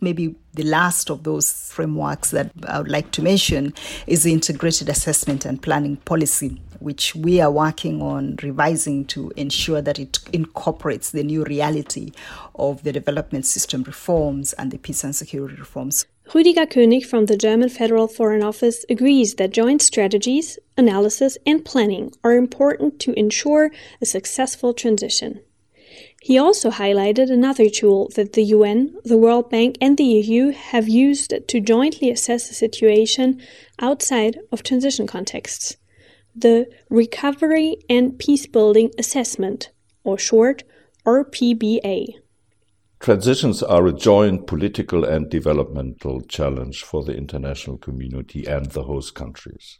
maybe 0.00 0.34
the 0.54 0.62
last 0.62 1.10
of 1.10 1.22
those 1.24 1.70
frameworks 1.70 2.30
that 2.30 2.50
I 2.66 2.78
would 2.78 2.90
like 2.90 3.10
to 3.12 3.22
mention 3.22 3.74
is 4.06 4.22
the 4.22 4.32
integrated 4.32 4.88
assessment 4.88 5.44
and 5.44 5.62
planning 5.62 5.96
policy, 5.98 6.60
which 6.80 7.14
we 7.14 7.40
are 7.40 7.50
working 7.50 8.02
on 8.02 8.36
revising 8.42 9.04
to 9.06 9.30
ensure 9.36 9.82
that 9.82 9.98
it 9.98 10.18
incorporates 10.32 11.10
the 11.10 11.22
new 11.22 11.44
reality 11.44 12.12
of 12.54 12.82
the 12.82 12.92
development 12.92 13.46
system 13.46 13.82
reforms 13.82 14.52
and 14.54 14.70
the 14.70 14.78
peace 14.78 15.04
and 15.04 15.14
security 15.14 15.56
reforms. 15.56 16.06
Rüdiger 16.32 16.68
König 16.68 17.06
from 17.06 17.26
the 17.26 17.36
German 17.36 17.68
Federal 17.68 18.06
Foreign 18.06 18.44
Office 18.44 18.84
agrees 18.88 19.34
that 19.34 19.50
joint 19.50 19.82
strategies, 19.82 20.60
analysis, 20.76 21.36
and 21.44 21.64
planning 21.64 22.12
are 22.22 22.36
important 22.36 23.00
to 23.00 23.18
ensure 23.18 23.72
a 24.00 24.06
successful 24.06 24.72
transition. 24.72 25.40
He 26.22 26.38
also 26.38 26.70
highlighted 26.70 27.32
another 27.32 27.68
tool 27.68 28.12
that 28.14 28.34
the 28.34 28.44
UN, 28.44 28.94
the 29.04 29.18
World 29.18 29.50
Bank, 29.50 29.76
and 29.80 29.96
the 29.96 30.04
EU 30.04 30.50
have 30.50 30.88
used 30.88 31.34
to 31.48 31.60
jointly 31.60 32.10
assess 32.10 32.46
the 32.46 32.54
situation 32.54 33.42
outside 33.80 34.38
of 34.52 34.62
transition 34.62 35.08
contexts 35.08 35.78
the 36.32 36.68
Recovery 36.88 37.78
and 37.88 38.12
Peacebuilding 38.12 38.92
Assessment, 38.96 39.70
or 40.04 40.16
short 40.16 40.62
RPBA. 41.04 42.19
Transitions 43.00 43.62
are 43.62 43.86
a 43.86 43.94
joint 43.94 44.46
political 44.46 45.06
and 45.06 45.30
developmental 45.30 46.20
challenge 46.20 46.82
for 46.82 47.02
the 47.02 47.16
international 47.16 47.78
community 47.78 48.46
and 48.46 48.66
the 48.66 48.82
host 48.82 49.14
countries. 49.14 49.78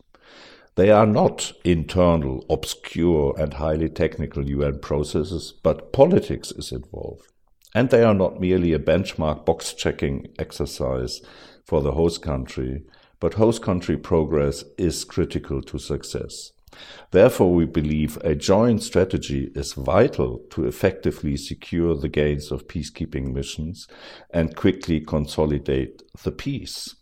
They 0.77 0.91
are 0.91 1.05
not 1.05 1.53
internal, 1.63 2.47
obscure, 2.49 3.35
and 3.39 3.53
highly 3.53 3.91
technical 3.91 4.49
UN 4.49 4.79
processes, 4.79 5.53
but 5.63 5.93
politics 5.93 6.51
is 6.51 6.73
involved. 6.73 7.27
And 7.75 7.91
they 7.91 8.03
are 8.03 8.15
not 8.15 8.41
merely 8.41 8.73
a 8.73 8.79
benchmark 8.79 9.45
box 9.45 9.75
checking 9.75 10.29
exercise 10.39 11.21
for 11.67 11.83
the 11.83 11.93
host 11.93 12.23
country, 12.23 12.85
but 13.21 13.35
host 13.35 13.61
country 13.61 13.99
progress 13.99 14.65
is 14.79 15.05
critical 15.05 15.61
to 15.61 15.79
success. 15.79 16.53
Therefore, 17.11 17.53
we 17.55 17.67
believe 17.67 18.17
a 18.23 18.35
joint 18.35 18.83
strategy 18.83 19.51
is 19.55 19.73
vital 19.73 20.43
to 20.51 20.67
effectively 20.67 21.37
secure 21.37 21.97
the 21.97 22.09
gains 22.09 22.53
of 22.53 22.69
peacekeeping 22.69 23.33
missions 23.33 23.89
and 24.31 24.57
quickly 24.57 25.01
consolidate 25.01 26.03
the 26.23 26.33
peace 26.33 26.95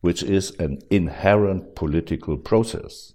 which 0.00 0.22
is 0.22 0.50
an 0.58 0.78
inherent 0.90 1.74
political 1.74 2.36
process. 2.36 3.14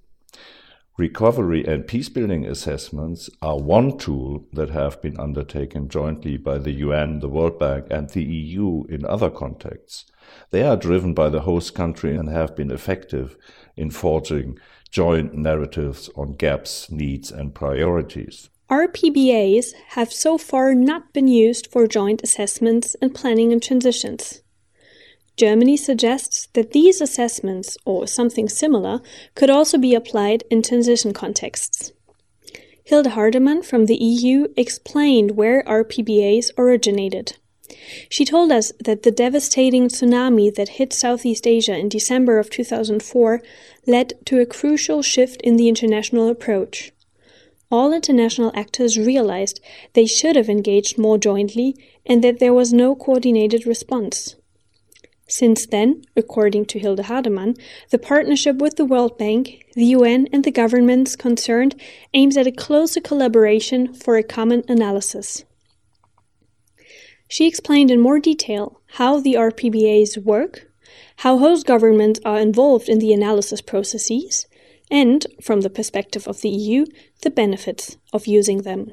Recovery 0.95 1.65
and 1.65 1.85
peacebuilding 1.85 2.47
assessments 2.47 3.27
are 3.41 3.57
one 3.57 3.97
tool 3.97 4.45
that 4.53 4.69
have 4.69 5.01
been 5.01 5.19
undertaken 5.19 5.89
jointly 5.89 6.37
by 6.37 6.59
the 6.59 6.71
UN, 6.71 7.19
the 7.19 7.27
World 7.27 7.57
Bank, 7.57 7.87
and 7.89 8.09
the 8.09 8.23
EU 8.23 8.83
in 8.89 9.03
other 9.03 9.31
contexts. 9.31 10.05
They 10.51 10.61
are 10.61 10.77
driven 10.77 11.15
by 11.15 11.29
the 11.29 11.41
host 11.41 11.73
country 11.73 12.15
and 12.15 12.29
have 12.29 12.55
been 12.55 12.69
effective 12.69 13.35
in 13.75 13.89
forging 13.89 14.59
joint 14.93 15.33
narratives 15.33 16.07
on 16.15 16.33
gaps, 16.33 16.91
needs, 16.91 17.31
and 17.31 17.55
priorities. 17.55 18.51
RPBAs 18.69 19.73
have 19.89 20.13
so 20.13 20.37
far 20.37 20.75
not 20.75 21.11
been 21.13 21.27
used 21.27 21.65
for 21.71 21.87
joint 21.87 22.21
assessments 22.23 22.95
and 23.01 23.13
planning 23.13 23.51
and 23.51 23.61
transitions. 23.61 24.43
Germany 25.35 25.77
suggests 25.77 26.47
that 26.53 26.73
these 26.73 27.01
assessments, 27.01 27.75
or 27.85 28.05
something 28.05 28.47
similar, 28.47 29.01
could 29.33 29.49
also 29.49 29.79
be 29.79 29.95
applied 29.95 30.43
in 30.51 30.61
transition 30.61 31.11
contexts. 31.11 31.91
Hilde 32.83 33.07
Hardeman 33.07 33.65
from 33.65 33.87
the 33.87 33.95
EU 33.95 34.47
explained 34.55 35.31
where 35.31 35.63
RPBAs 35.63 36.51
originated. 36.55 37.37
She 38.09 38.25
told 38.25 38.51
us 38.51 38.71
that 38.83 39.03
the 39.03 39.11
devastating 39.11 39.87
tsunami 39.87 40.53
that 40.55 40.77
hit 40.77 40.93
Southeast 40.93 41.47
Asia 41.47 41.77
in 41.77 41.89
December 41.89 42.39
of 42.39 42.49
2004 42.49 43.41
led 43.87 44.13
to 44.25 44.39
a 44.39 44.45
crucial 44.45 45.01
shift 45.01 45.41
in 45.41 45.57
the 45.57 45.67
international 45.67 46.29
approach. 46.29 46.91
All 47.71 47.91
international 47.91 48.51
actors 48.53 48.99
realized 48.99 49.59
they 49.93 50.05
should 50.05 50.35
have 50.35 50.49
engaged 50.49 50.97
more 50.97 51.17
jointly 51.17 51.75
and 52.05 52.23
that 52.23 52.39
there 52.39 52.53
was 52.53 52.71
no 52.71 52.95
coordinated 52.95 53.65
response. 53.65 54.35
Since 55.27 55.65
then, 55.67 56.03
according 56.15 56.65
to 56.65 56.79
Hilde 56.79 56.99
Hardeman, 56.99 57.57
the 57.89 57.97
partnership 57.97 58.57
with 58.57 58.75
the 58.75 58.85
World 58.85 59.17
Bank, 59.17 59.65
the 59.73 59.85
UN, 59.85 60.27
and 60.31 60.43
the 60.43 60.51
governments 60.51 61.15
concerned 61.15 61.75
aims 62.13 62.37
at 62.37 62.45
a 62.45 62.51
closer 62.51 63.01
collaboration 63.01 63.93
for 63.93 64.17
a 64.17 64.23
common 64.23 64.63
analysis. 64.67 65.43
She 67.33 67.47
explained 67.47 67.89
in 67.89 67.99
more 67.99 68.19
detail 68.19 68.79
how 68.99 69.19
the 69.19 69.33
RPBAs 69.33 70.23
work, 70.23 70.69
how 71.15 71.39
host 71.39 71.65
governments 71.65 72.19
are 72.23 72.37
involved 72.37 72.87
in 72.87 72.99
the 72.99 73.11
analysis 73.11 73.59
processes, 73.59 74.45
and, 74.91 75.25
from 75.41 75.61
the 75.61 75.71
perspective 75.71 76.27
of 76.27 76.41
the 76.41 76.49
EU, 76.49 76.85
the 77.23 77.31
benefits 77.31 77.97
of 78.13 78.27
using 78.27 78.61
them 78.61 78.91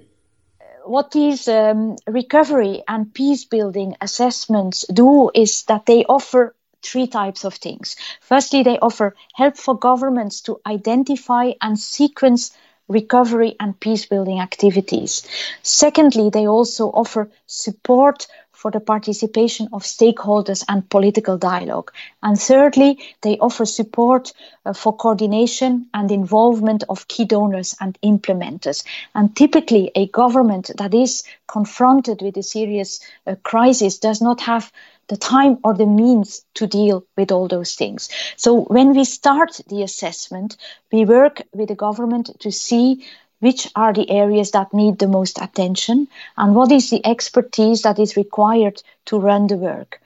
what 0.87 1.11
these 1.11 1.49
um, 1.49 1.97
recovery 2.07 2.83
and 2.89 3.13
peace 3.13 3.45
building 3.45 3.95
assessments 4.01 4.87
do 4.91 5.31
is 5.35 5.65
that 5.65 5.85
they 5.85 6.07
offer 6.07 6.57
three 6.83 7.07
types 7.07 7.45
of 7.45 7.53
things. 7.55 7.95
Firstly, 8.23 8.63
they 8.63 8.79
offer 8.79 9.15
help 9.35 9.59
for 9.59 9.79
governments 9.79 10.41
to 10.41 10.61
identify 10.67 11.53
and 11.61 11.79
sequence 11.79 12.53
recovery 12.91 13.57
and 13.59 13.79
peace 13.81 14.05
building 14.05 14.41
activities. 14.41 15.27
Secondly, 15.63 16.29
they 16.31 16.47
also 16.47 16.91
offer 16.91 17.31
support 17.47 18.27
for 18.61 18.71
the 18.71 18.81
participation 18.81 19.69
of 19.73 19.83
stakeholders 19.83 20.63
and 20.69 20.87
political 20.91 21.39
dialogue. 21.39 21.91
And 22.23 22.39
thirdly, 22.39 22.99
they 23.23 23.39
offer 23.39 23.65
support 23.65 24.35
uh, 24.67 24.75
for 24.75 24.95
coordination 24.95 25.87
and 25.95 26.11
involvement 26.11 26.85
of 26.91 27.09
key 27.09 27.25
donors 27.25 27.75
and 27.81 27.99
implementers. 28.03 28.85
And 29.15 29.35
typically, 29.35 29.91
a 29.95 30.09
government 30.09 30.71
that 30.77 30.93
is 30.93 31.25
confronted 31.47 32.21
with 32.21 32.37
a 32.37 32.43
serious 32.43 33.01
uh, 33.27 33.37
crisis 33.43 33.99
does 33.99 34.21
not 34.21 34.43
have 34.43 34.71
the 35.11 35.17
time 35.17 35.59
or 35.63 35.75
the 35.75 35.87
means 35.87 36.45
to 36.55 36.67
deal 36.67 37.05
with 37.17 37.33
all 37.33 37.49
those 37.49 37.75
things. 37.75 38.09
So 38.37 38.63
when 38.63 38.95
we 38.95 39.05
start 39.05 39.61
the 39.69 39.83
assessment, 39.83 40.57
we 40.93 41.05
work 41.05 41.43
with 41.53 41.69
the 41.69 41.75
government 41.75 42.31
to 42.41 42.51
see 42.51 43.05
which 43.41 43.69
are 43.75 43.93
the 43.93 44.11
areas 44.11 44.53
that 44.53 44.73
need 44.73 44.99
the 44.99 45.09
most 45.09 45.41
attention 45.43 46.07
and 46.37 46.55
what 46.55 46.71
is 46.71 46.91
the 46.91 47.05
expertise 47.05 47.83
that 47.83 47.99
is 47.99 48.17
required 48.17 48.83
to 49.07 49.19
run 49.19 49.49
the 49.49 49.57
work. 49.57 50.01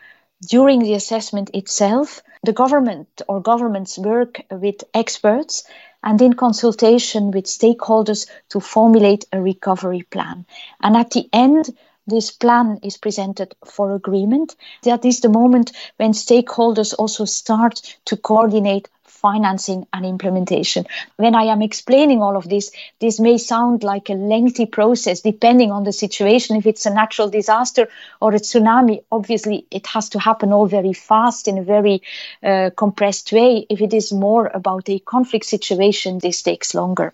During 0.49 0.81
the 0.81 0.95
assessment 0.95 1.51
itself, 1.53 2.23
the 2.43 2.53
government 2.53 3.23
or 3.29 3.41
governments 3.41 3.99
work 3.99 4.41
with 4.51 4.85
experts 4.95 5.65
and 6.03 6.21
in 6.21 6.35
consultation 6.35 7.31
with 7.31 7.47
stakeholders 7.47 8.29
to 8.51 8.61
formulate 8.61 9.25
a 9.33 9.41
recovery 9.41 10.03
plan. 10.11 10.47
And 10.83 10.97
at 10.97 11.11
the 11.11 11.29
end, 11.33 11.71
this 12.07 12.31
plan 12.31 12.79
is 12.83 12.97
presented 12.97 13.55
for 13.65 13.95
agreement. 13.95 14.57
That 14.83 15.05
is 15.05 15.21
the 15.21 15.29
moment 15.29 15.73
when 15.97 16.13
stakeholders 16.13 16.95
also 16.99 17.25
start 17.25 17.81
to 18.07 18.17
coordinate 18.17 18.89
financing 19.25 19.87
and 19.95 20.05
implementation. 20.05 20.85
When 21.17 21.35
I 21.35 21.45
am 21.45 21.63
explaining 21.63 22.21
all 22.21 22.37
of 22.37 22.47
this, 22.51 22.71
this 23.01 23.19
may 23.19 23.39
sound 23.39 23.83
like 23.83 24.11
a 24.11 24.21
lengthy 24.33 24.67
process 24.67 25.23
depending 25.23 25.73
on 25.73 25.85
the 25.85 25.95
situation. 26.05 26.57
If 26.57 26.67
it's 26.67 26.85
a 26.85 26.93
natural 27.03 27.31
disaster 27.31 27.89
or 28.21 28.35
a 28.35 28.43
tsunami, 28.47 28.97
obviously 29.11 29.67
it 29.71 29.87
has 29.95 30.11
to 30.11 30.19
happen 30.19 30.53
all 30.53 30.67
very 30.67 30.93
fast 30.93 31.49
in 31.49 31.57
a 31.57 31.63
very 31.75 32.03
uh, 32.43 32.69
compressed 32.77 33.33
way. 33.33 33.67
If 33.71 33.81
it 33.81 33.95
is 33.95 34.13
more 34.13 34.51
about 34.61 34.91
a 34.91 34.99
conflict 35.15 35.47
situation, 35.47 36.19
this 36.19 36.43
takes 36.43 36.75
longer. 36.75 37.09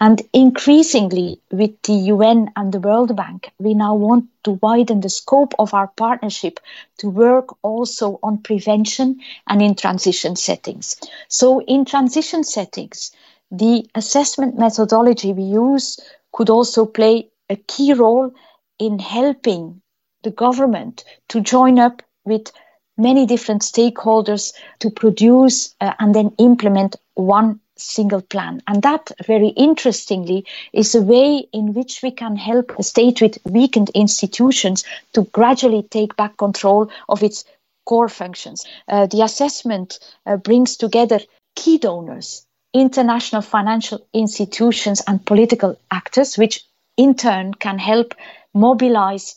And 0.00 0.22
increasingly, 0.32 1.38
with 1.50 1.74
the 1.82 1.98
UN 2.14 2.50
and 2.56 2.72
the 2.72 2.80
World 2.88 3.14
Bank, 3.14 3.50
we 3.58 3.74
now 3.74 3.94
want 3.94 4.24
to 4.44 4.58
widen 4.66 5.00
the 5.00 5.08
scope 5.08 5.54
of 5.58 5.74
our 5.74 5.88
partnership 6.04 6.58
to 6.98 7.08
work 7.08 7.46
also 7.62 8.18
on 8.22 8.38
prevention 8.38 9.20
and 9.46 9.62
in 9.62 9.74
transition 9.74 10.36
settings. 10.36 10.96
So, 11.28 11.41
in 11.60 11.84
transition 11.84 12.44
settings, 12.44 13.12
the 13.50 13.88
assessment 13.94 14.58
methodology 14.58 15.32
we 15.32 15.42
use 15.42 15.98
could 16.32 16.50
also 16.50 16.86
play 16.86 17.28
a 17.50 17.56
key 17.56 17.92
role 17.92 18.32
in 18.78 18.98
helping 18.98 19.82
the 20.22 20.30
government 20.30 21.04
to 21.28 21.40
join 21.40 21.78
up 21.78 22.02
with 22.24 22.50
many 22.96 23.26
different 23.26 23.62
stakeholders 23.62 24.52
to 24.78 24.90
produce 24.90 25.74
uh, 25.80 25.92
and 25.98 26.14
then 26.14 26.32
implement 26.38 26.96
one 27.14 27.60
single 27.76 28.22
plan. 28.22 28.62
And 28.66 28.82
that, 28.82 29.10
very 29.26 29.48
interestingly, 29.48 30.46
is 30.72 30.94
a 30.94 31.02
way 31.02 31.48
in 31.52 31.74
which 31.74 32.00
we 32.02 32.10
can 32.10 32.36
help 32.36 32.72
a 32.78 32.82
state 32.82 33.20
with 33.20 33.38
weakened 33.44 33.90
institutions 33.94 34.84
to 35.14 35.22
gradually 35.32 35.82
take 35.82 36.16
back 36.16 36.36
control 36.36 36.90
of 37.08 37.22
its 37.22 37.44
core 37.84 38.08
functions. 38.08 38.64
Uh, 38.88 39.06
the 39.06 39.22
assessment 39.22 39.98
uh, 40.26 40.36
brings 40.36 40.76
together 40.76 41.20
key 41.56 41.78
donors, 41.78 42.46
international 42.72 43.42
financial 43.42 44.06
institutions, 44.12 45.02
and 45.06 45.24
political 45.24 45.78
actors, 45.90 46.36
which 46.36 46.64
in 46.96 47.14
turn 47.14 47.54
can 47.54 47.78
help 47.78 48.14
mobilize 48.54 49.34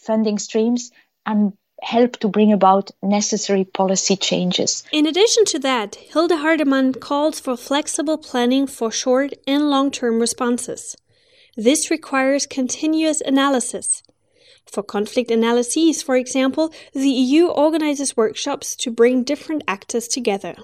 funding 0.00 0.38
streams 0.38 0.90
and 1.26 1.52
help 1.82 2.16
to 2.18 2.28
bring 2.28 2.52
about 2.52 2.90
necessary 3.02 3.64
policy 3.64 4.16
changes. 4.16 4.84
In 4.92 5.06
addition 5.06 5.44
to 5.46 5.58
that, 5.60 5.96
Hilde 5.96 6.32
Hardeman 6.32 6.98
calls 7.00 7.40
for 7.40 7.56
flexible 7.56 8.18
planning 8.18 8.66
for 8.66 8.90
short 8.90 9.34
and 9.46 9.70
long 9.70 9.90
term 9.90 10.18
responses. 10.18 10.96
This 11.56 11.90
requires 11.90 12.46
continuous 12.46 13.20
analysis. 13.20 14.02
For 14.74 14.82
conflict 14.82 15.30
analyses, 15.30 16.02
for 16.02 16.16
example, 16.16 16.72
the 16.92 17.08
EU 17.08 17.46
organizes 17.46 18.16
workshops 18.16 18.74
to 18.76 18.90
bring 18.90 19.22
different 19.22 19.62
actors 19.68 20.08
together 20.08 20.56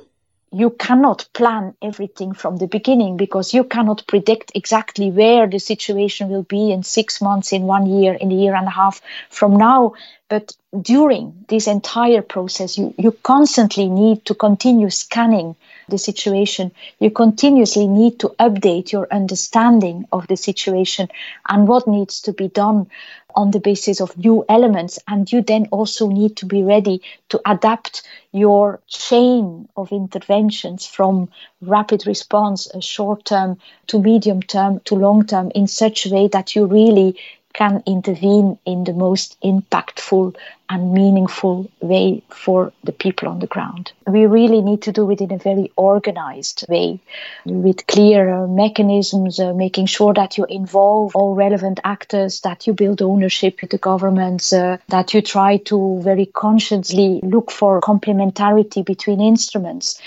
you 0.52 0.70
cannot 0.70 1.28
plan 1.32 1.74
everything 1.80 2.32
from 2.32 2.56
the 2.56 2.66
beginning 2.66 3.16
because 3.16 3.54
you 3.54 3.62
cannot 3.62 4.04
predict 4.08 4.50
exactly 4.54 5.08
where 5.10 5.46
the 5.46 5.60
situation 5.60 6.28
will 6.28 6.42
be 6.42 6.72
in 6.72 6.82
six 6.82 7.20
months, 7.20 7.52
in 7.52 7.62
one 7.62 7.86
year, 7.86 8.14
in 8.14 8.32
a 8.32 8.34
year 8.34 8.54
and 8.56 8.66
a 8.66 8.70
half 8.70 9.00
from 9.28 9.56
now. 9.56 9.94
But 10.28 10.56
during 10.82 11.44
this 11.48 11.68
entire 11.68 12.22
process, 12.22 12.76
you, 12.76 12.92
you 12.98 13.12
constantly 13.12 13.88
need 13.88 14.24
to 14.24 14.34
continue 14.34 14.90
scanning 14.90 15.54
the 15.90 15.98
situation. 15.98 16.72
You 16.98 17.10
continuously 17.10 17.86
need 17.86 18.18
to 18.20 18.28
update 18.38 18.92
your 18.92 19.06
understanding 19.10 20.06
of 20.12 20.26
the 20.28 20.36
situation 20.36 21.08
and 21.48 21.68
what 21.68 21.86
needs 21.86 22.20
to 22.22 22.32
be 22.32 22.48
done 22.48 22.88
on 23.34 23.50
the 23.50 23.60
basis 23.60 24.00
of 24.00 24.16
new 24.18 24.44
elements. 24.48 24.98
And 25.06 25.30
you 25.30 25.42
then 25.42 25.66
also 25.70 26.08
need 26.08 26.36
to 26.36 26.46
be 26.46 26.62
ready 26.62 27.02
to 27.28 27.40
adapt 27.46 28.02
your 28.32 28.80
chain 28.88 29.68
of 29.76 29.92
interventions 29.92 30.86
from 30.86 31.28
rapid 31.60 32.06
response, 32.06 32.68
short 32.80 33.24
term 33.24 33.58
to 33.88 34.00
medium 34.00 34.42
term 34.42 34.80
to 34.86 34.94
long 34.94 35.26
term 35.26 35.50
in 35.54 35.66
such 35.66 36.06
a 36.06 36.10
way 36.10 36.28
that 36.28 36.54
you 36.54 36.66
really 36.66 37.16
can 37.52 37.82
intervene 37.86 38.58
in 38.64 38.84
the 38.84 38.92
most 38.92 39.36
impactful 39.42 40.36
and 40.68 40.92
meaningful 40.92 41.68
way 41.80 42.22
for 42.28 42.72
the 42.84 42.92
people 42.92 43.28
on 43.28 43.40
the 43.40 43.46
ground. 43.46 43.92
We 44.06 44.26
really 44.26 44.60
need 44.60 44.82
to 44.82 44.92
do 44.92 45.10
it 45.10 45.20
in 45.20 45.32
a 45.32 45.38
very 45.38 45.72
organized 45.76 46.64
way 46.68 47.00
with 47.44 47.86
clear 47.86 48.46
mechanisms, 48.46 49.40
uh, 49.40 49.52
making 49.52 49.86
sure 49.86 50.14
that 50.14 50.38
you 50.38 50.44
involve 50.44 51.16
all 51.16 51.34
relevant 51.34 51.80
actors, 51.82 52.40
that 52.42 52.66
you 52.66 52.72
build 52.72 53.02
ownership 53.02 53.60
with 53.60 53.70
the 53.70 53.78
governments, 53.78 54.52
uh, 54.52 54.76
that 54.88 55.12
you 55.12 55.20
try 55.20 55.56
to 55.56 56.00
very 56.02 56.26
consciously 56.26 57.20
look 57.22 57.50
for 57.50 57.80
complementarity 57.80 58.84
between 58.84 59.20
instruments 59.20 60.00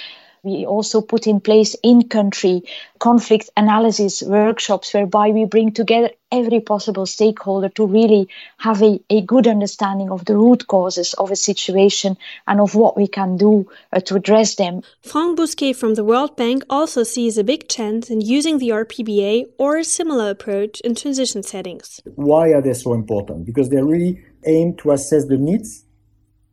we 0.43 0.65
also 0.65 1.01
put 1.01 1.25
in 1.25 1.39
place 1.39 1.75
in 1.83 2.09
country 2.09 2.63
conflict 2.99 3.49
analysis 3.55 4.21
workshops 4.21 4.93
whereby 4.93 5.29
we 5.29 5.45
bring 5.45 5.71
together 5.71 6.09
every 6.31 6.59
possible 6.59 7.05
stakeholder 7.05 7.69
to 7.69 7.85
really 7.85 8.27
have 8.57 8.81
a, 8.81 8.99
a 9.09 9.21
good 9.21 9.47
understanding 9.47 10.09
of 10.09 10.25
the 10.25 10.35
root 10.35 10.67
causes 10.67 11.13
of 11.13 11.31
a 11.31 11.35
situation 11.35 12.17
and 12.47 12.59
of 12.59 12.75
what 12.75 12.97
we 12.97 13.07
can 13.07 13.37
do 13.37 13.69
uh, 13.93 13.99
to 14.01 14.15
address 14.15 14.55
them. 14.55 14.81
Franck 15.01 15.39
Bousquet 15.39 15.75
from 15.75 15.93
the 15.93 16.03
World 16.03 16.35
Bank 16.35 16.63
also 16.69 17.03
sees 17.03 17.37
a 17.37 17.43
big 17.43 17.69
chance 17.69 18.09
in 18.09 18.19
using 18.19 18.57
the 18.57 18.69
RPBA 18.69 19.45
or 19.57 19.77
a 19.77 19.83
similar 19.83 20.29
approach 20.29 20.81
in 20.81 20.95
transition 20.95 21.43
settings. 21.43 22.01
Why 22.15 22.49
are 22.49 22.61
they 22.61 22.73
so 22.73 22.93
important? 22.93 23.45
Because 23.45 23.69
they 23.69 23.81
really 23.81 24.21
aim 24.45 24.75
to 24.77 24.91
assess 24.91 25.25
the 25.25 25.37
needs 25.37 25.85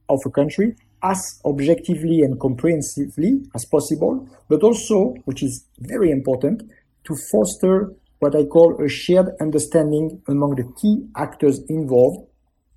of 0.09 0.20
a 0.24 0.30
country 0.30 0.76
as 1.03 1.40
objectively 1.44 2.22
and 2.22 2.38
comprehensively 2.40 3.42
as 3.55 3.64
possible, 3.64 4.28
but 4.48 4.62
also, 4.62 5.14
which 5.24 5.42
is 5.42 5.64
very 5.78 6.11
important, 6.11 6.62
to 7.05 7.16
foster 7.30 7.92
what 8.18 8.36
I 8.36 8.44
call 8.44 8.82
a 8.82 8.88
shared 8.88 9.30
understanding 9.40 10.22
among 10.28 10.57
the 10.57 10.70
key 10.80 11.07
actors 11.16 11.61
involved, 11.68 12.26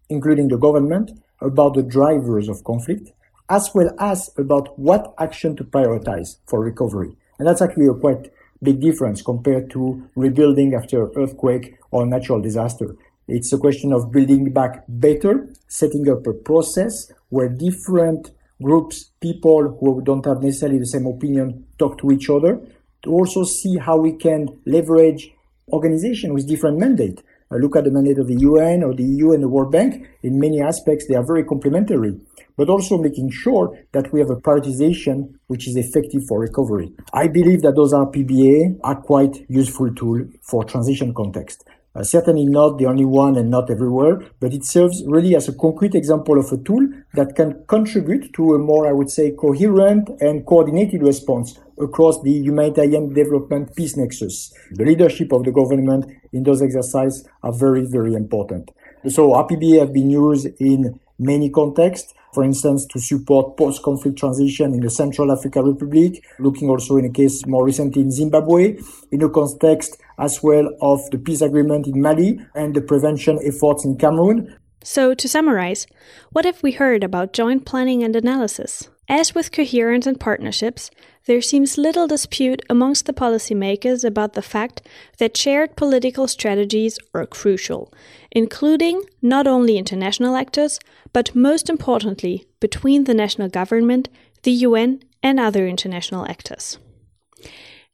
including 0.10 0.48
the 0.48 0.58
government, 0.58 1.12
about 1.42 1.74
the 1.76 1.84
drivers 1.84 2.48
of 2.48 2.64
conflict, 2.64 3.12
as 3.50 3.70
well 3.76 3.94
as 4.00 4.30
about 4.38 4.80
what 4.80 5.14
action 5.20 5.56
to 5.58 5.64
prioritize 5.64 6.38
for 6.48 6.62
recovery. 6.62 7.16
And 7.38 7.48
that's 7.48 7.62
actually 7.62 7.88
a 7.88 7.94
quite 7.94 8.32
big 8.62 8.80
difference 8.80 9.22
compared 9.22 9.70
to 9.72 10.10
rebuilding 10.16 10.74
after 10.74 11.12
earthquake 11.18 11.76
or 11.92 12.06
natural 12.06 12.40
disaster. 12.40 12.96
It's 13.28 13.52
a 13.54 13.58
question 13.58 13.94
of 13.94 14.12
building 14.12 14.52
back 14.52 14.84
better, 14.88 15.50
setting 15.68 16.10
up 16.10 16.26
a 16.28 16.34
process 16.34 17.12
where 17.34 17.50
different 17.50 18.30
groups, 18.62 19.10
people 19.20 19.76
who 19.80 20.02
don't 20.04 20.24
have 20.24 20.44
necessarily 20.44 20.78
the 20.78 20.86
same 20.86 21.08
opinion, 21.08 21.66
talk 21.80 21.98
to 21.98 22.12
each 22.12 22.30
other, 22.30 22.62
to 23.02 23.10
also 23.10 23.44
see 23.44 23.76
how 23.78 23.98
we 23.98 24.14
can 24.14 24.48
leverage 24.68 25.32
organization 25.70 26.36
with 26.36 26.48
different 26.48 26.78
mandate. 26.78 27.24
Uh, 27.52 27.56
look 27.56 27.76
at 27.76 27.86
the 27.86 27.92
mandate 27.92 28.20
of 28.20 28.28
the 28.28 28.40
UN 28.50 28.84
or 28.84 28.94
the 28.94 29.04
EU 29.04 29.32
and 29.34 29.42
the 29.42 29.50
World 29.50 29.72
Bank. 29.72 30.08
In 30.22 30.40
many 30.40 30.62
aspects, 30.62 31.08
they 31.08 31.16
are 31.16 31.26
very 31.26 31.44
complementary, 31.44 32.14
but 32.56 32.70
also 32.70 33.00
making 33.00 33.32
sure 33.32 33.76
that 33.94 34.14
we 34.14 34.20
have 34.20 34.30
a 34.30 34.36
prioritization 34.36 35.34
which 35.48 35.68
is 35.68 35.76
effective 35.76 36.22
for 36.28 36.40
recovery. 36.40 36.94
I 37.14 37.28
believe 37.28 37.64
that 37.64 37.76
those 37.76 37.94
RPBA 37.94 38.80
are 38.84 39.02
quite 39.02 39.44
useful 39.50 39.92
tool 39.96 40.24
for 40.44 40.64
transition 40.64 41.16
context. 41.16 41.68
Uh, 41.96 42.04
certainly 42.04 42.46
not 42.46 42.80
the 42.80 42.88
only 42.88 43.06
one 43.06 43.38
and 43.38 43.52
not 43.52 43.70
everywhere, 43.70 44.20
but 44.40 44.52
it 44.52 44.66
serves 44.66 45.04
really 45.06 45.36
as 45.36 45.48
a 45.48 45.54
concrete 45.54 45.94
example 45.94 46.40
of 46.40 46.52
a 46.52 46.58
tool 46.58 46.82
that 47.14 47.36
can 47.36 47.64
contribute 47.68 48.34
to 48.34 48.56
a 48.56 48.58
more, 48.58 48.88
I 48.88 48.94
would 48.94 49.12
say, 49.12 49.32
coherent 49.32 50.10
and 50.20 50.44
coordinated 50.44 51.04
response 51.04 51.60
across 51.80 52.20
the 52.24 52.32
humanitarian 52.32 53.14
development 53.14 53.76
peace 53.76 53.96
nexus. 53.96 54.52
The 54.72 54.86
leadership 54.86 55.32
of 55.32 55.44
the 55.44 55.52
government 55.52 56.06
in 56.32 56.42
those 56.44 56.64
exercises 56.64 57.28
are 57.44 57.54
very, 57.54 57.86
very 57.86 58.16
important. 58.16 58.72
So 59.08 59.30
RPBA 59.32 59.80
have 59.80 59.94
been 59.94 60.10
used 60.10 60.48
in 60.60 61.00
many 61.20 61.52
contexts 61.52 62.14
for 62.34 62.44
instance, 62.44 62.86
to 62.88 63.00
support 63.00 63.58
post-conflict 63.58 64.18
transition 64.18 64.74
in 64.74 64.82
the 64.82 64.90
Central 64.90 65.32
African 65.32 65.66
Republic, 65.66 66.24
looking 66.40 66.70
also 66.70 66.98
in 66.98 67.06
a 67.06 67.10
case 67.10 67.46
more 67.46 67.66
recently 67.66 68.02
in 68.02 68.12
Zimbabwe, 68.12 68.78
in 69.12 69.20
the 69.20 69.30
context 69.30 69.98
as 70.18 70.42
well 70.42 70.70
of 70.82 71.00
the 71.12 71.18
peace 71.18 71.42
agreement 71.42 71.88
in 71.88 72.02
Mali 72.02 72.40
and 72.56 72.76
the 72.76 72.82
prevention 72.82 73.40
efforts 73.44 73.86
in 73.86 73.98
Cameroon. 73.98 74.56
So, 74.84 75.14
to 75.14 75.30
summarize, 75.30 75.88
what 76.32 76.44
have 76.44 76.62
we 76.62 76.74
heard 76.74 77.04
about 77.04 77.32
joint 77.32 77.66
planning 77.66 78.04
and 78.04 78.16
analysis? 78.16 78.90
As 79.08 79.34
with 79.34 79.52
coherence 79.52 80.08
and 80.08 80.20
partnerships, 80.20 80.90
there 81.26 81.42
seems 81.42 81.78
little 81.78 82.08
dispute 82.08 82.62
amongst 82.70 83.06
the 83.06 83.14
policymakers 83.14 84.04
about 84.04 84.34
the 84.34 84.42
fact 84.42 84.82
that 85.20 85.38
shared 85.38 85.78
political 85.78 86.28
strategies 86.28 87.00
are 87.14 87.26
crucial, 87.26 87.94
including 88.34 89.04
not 89.22 89.48
only 89.48 89.78
international 89.78 90.36
actors, 90.36 90.80
but 91.14 91.34
most 91.36 91.70
importantly, 91.70 92.46
between 92.60 93.06
the 93.06 93.14
national 93.14 93.48
government, 93.48 94.10
the 94.42 94.52
UN, 94.52 95.02
and 95.22 95.40
other 95.40 95.68
international 95.68 96.26
actors. 96.28 96.78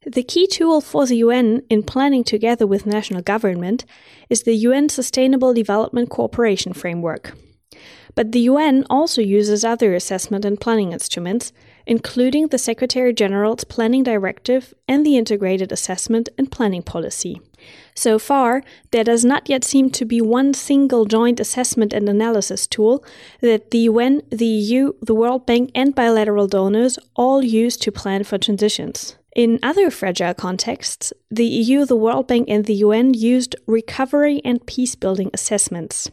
The 0.04 0.22
key 0.22 0.46
tool 0.46 0.80
for 0.80 1.06
the 1.06 1.16
UN 1.16 1.62
in 1.68 1.82
planning 1.82 2.24
together 2.24 2.66
with 2.66 2.86
national 2.86 3.20
government 3.20 3.84
is 4.30 4.42
the 4.42 4.54
UN 4.54 4.88
Sustainable 4.88 5.52
Development 5.52 6.08
Cooperation 6.08 6.72
Framework. 6.72 7.36
But 8.14 8.32
the 8.32 8.40
UN 8.40 8.86
also 8.88 9.20
uses 9.20 9.62
other 9.62 9.94
assessment 9.94 10.46
and 10.46 10.58
planning 10.58 10.92
instruments, 10.92 11.52
including 11.86 12.48
the 12.48 12.58
Secretary 12.58 13.12
General's 13.12 13.64
Planning 13.64 14.02
Directive 14.02 14.72
and 14.88 15.04
the 15.04 15.18
Integrated 15.18 15.70
Assessment 15.70 16.30
and 16.38 16.50
Planning 16.50 16.82
Policy. 16.82 17.40
So 17.94 18.18
far, 18.18 18.62
there 18.92 19.04
does 19.04 19.24
not 19.24 19.48
yet 19.48 19.64
seem 19.64 19.90
to 19.90 20.04
be 20.04 20.20
one 20.20 20.54
single 20.54 21.04
joint 21.04 21.40
assessment 21.40 21.92
and 21.92 22.08
analysis 22.08 22.66
tool 22.66 23.04
that 23.40 23.70
the 23.70 23.78
UN, 23.90 24.22
the 24.30 24.46
EU, 24.46 24.92
the 25.02 25.14
World 25.14 25.46
Bank, 25.46 25.70
and 25.74 25.94
bilateral 25.94 26.46
donors 26.46 26.98
all 27.14 27.42
use 27.44 27.76
to 27.78 27.92
plan 27.92 28.24
for 28.24 28.38
transitions. 28.38 29.16
In 29.36 29.58
other 29.62 29.90
fragile 29.90 30.34
contexts, 30.34 31.12
the 31.30 31.46
EU, 31.46 31.84
the 31.84 31.96
World 31.96 32.26
Bank, 32.26 32.48
and 32.48 32.64
the 32.64 32.74
UN 32.74 33.14
used 33.14 33.54
recovery 33.66 34.40
and 34.44 34.64
peace 34.66 34.94
building 34.94 35.30
assessments. 35.32 36.10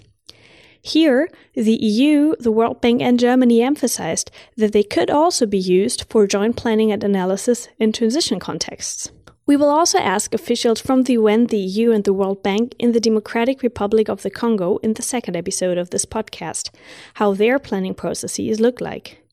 Here, 0.81 1.27
the 1.53 1.73
EU, 1.73 2.35
the 2.39 2.51
World 2.51 2.79
Bank, 2.79 3.01
and 3.01 3.19
Germany 3.19 3.61
emphasized 3.61 4.29
that 4.55 4.71
they 4.71 4.83
could 4.83 5.09
also 5.09 5.45
be 5.45 5.57
used 5.57 6.05
for 6.09 6.27
joint 6.27 6.55
planning 6.55 6.91
and 6.91 7.03
analysis 7.03 7.67
in 7.79 7.91
transition 7.91 8.39
contexts. 8.39 9.11
We 9.47 9.55
will 9.55 9.69
also 9.69 9.97
ask 9.97 10.33
officials 10.33 10.81
from 10.81 11.03
the 11.03 11.13
UN, 11.13 11.47
the 11.47 11.57
EU, 11.57 11.93
and 11.93 12.03
the 12.03 12.11
World 12.11 12.43
Bank 12.43 12.75
in 12.77 12.91
the 12.91 12.99
Democratic 12.99 13.63
Republic 13.63 14.09
of 14.09 14.21
the 14.21 14.29
Congo 14.29 14.75
in 14.83 14.93
the 14.95 15.01
second 15.01 15.37
episode 15.37 15.77
of 15.77 15.89
this 15.89 16.05
podcast 16.05 16.69
how 17.13 17.33
their 17.33 17.57
planning 17.57 17.93
processes 17.93 18.59
look 18.59 18.81
like. 18.81 19.23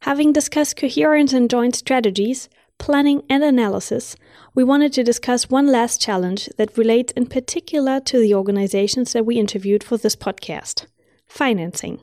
Having 0.00 0.32
discussed 0.32 0.76
coherence 0.76 1.32
and 1.32 1.48
joint 1.48 1.76
strategies, 1.76 2.48
planning, 2.78 3.22
and 3.30 3.44
analysis, 3.44 4.16
we 4.56 4.64
wanted 4.64 4.92
to 4.94 5.04
discuss 5.04 5.48
one 5.48 5.68
last 5.68 6.00
challenge 6.00 6.48
that 6.58 6.76
relates 6.76 7.12
in 7.12 7.26
particular 7.26 8.00
to 8.00 8.18
the 8.18 8.34
organizations 8.34 9.12
that 9.12 9.24
we 9.24 9.38
interviewed 9.38 9.84
for 9.84 9.96
this 9.96 10.16
podcast 10.16 10.86
financing. 11.28 12.00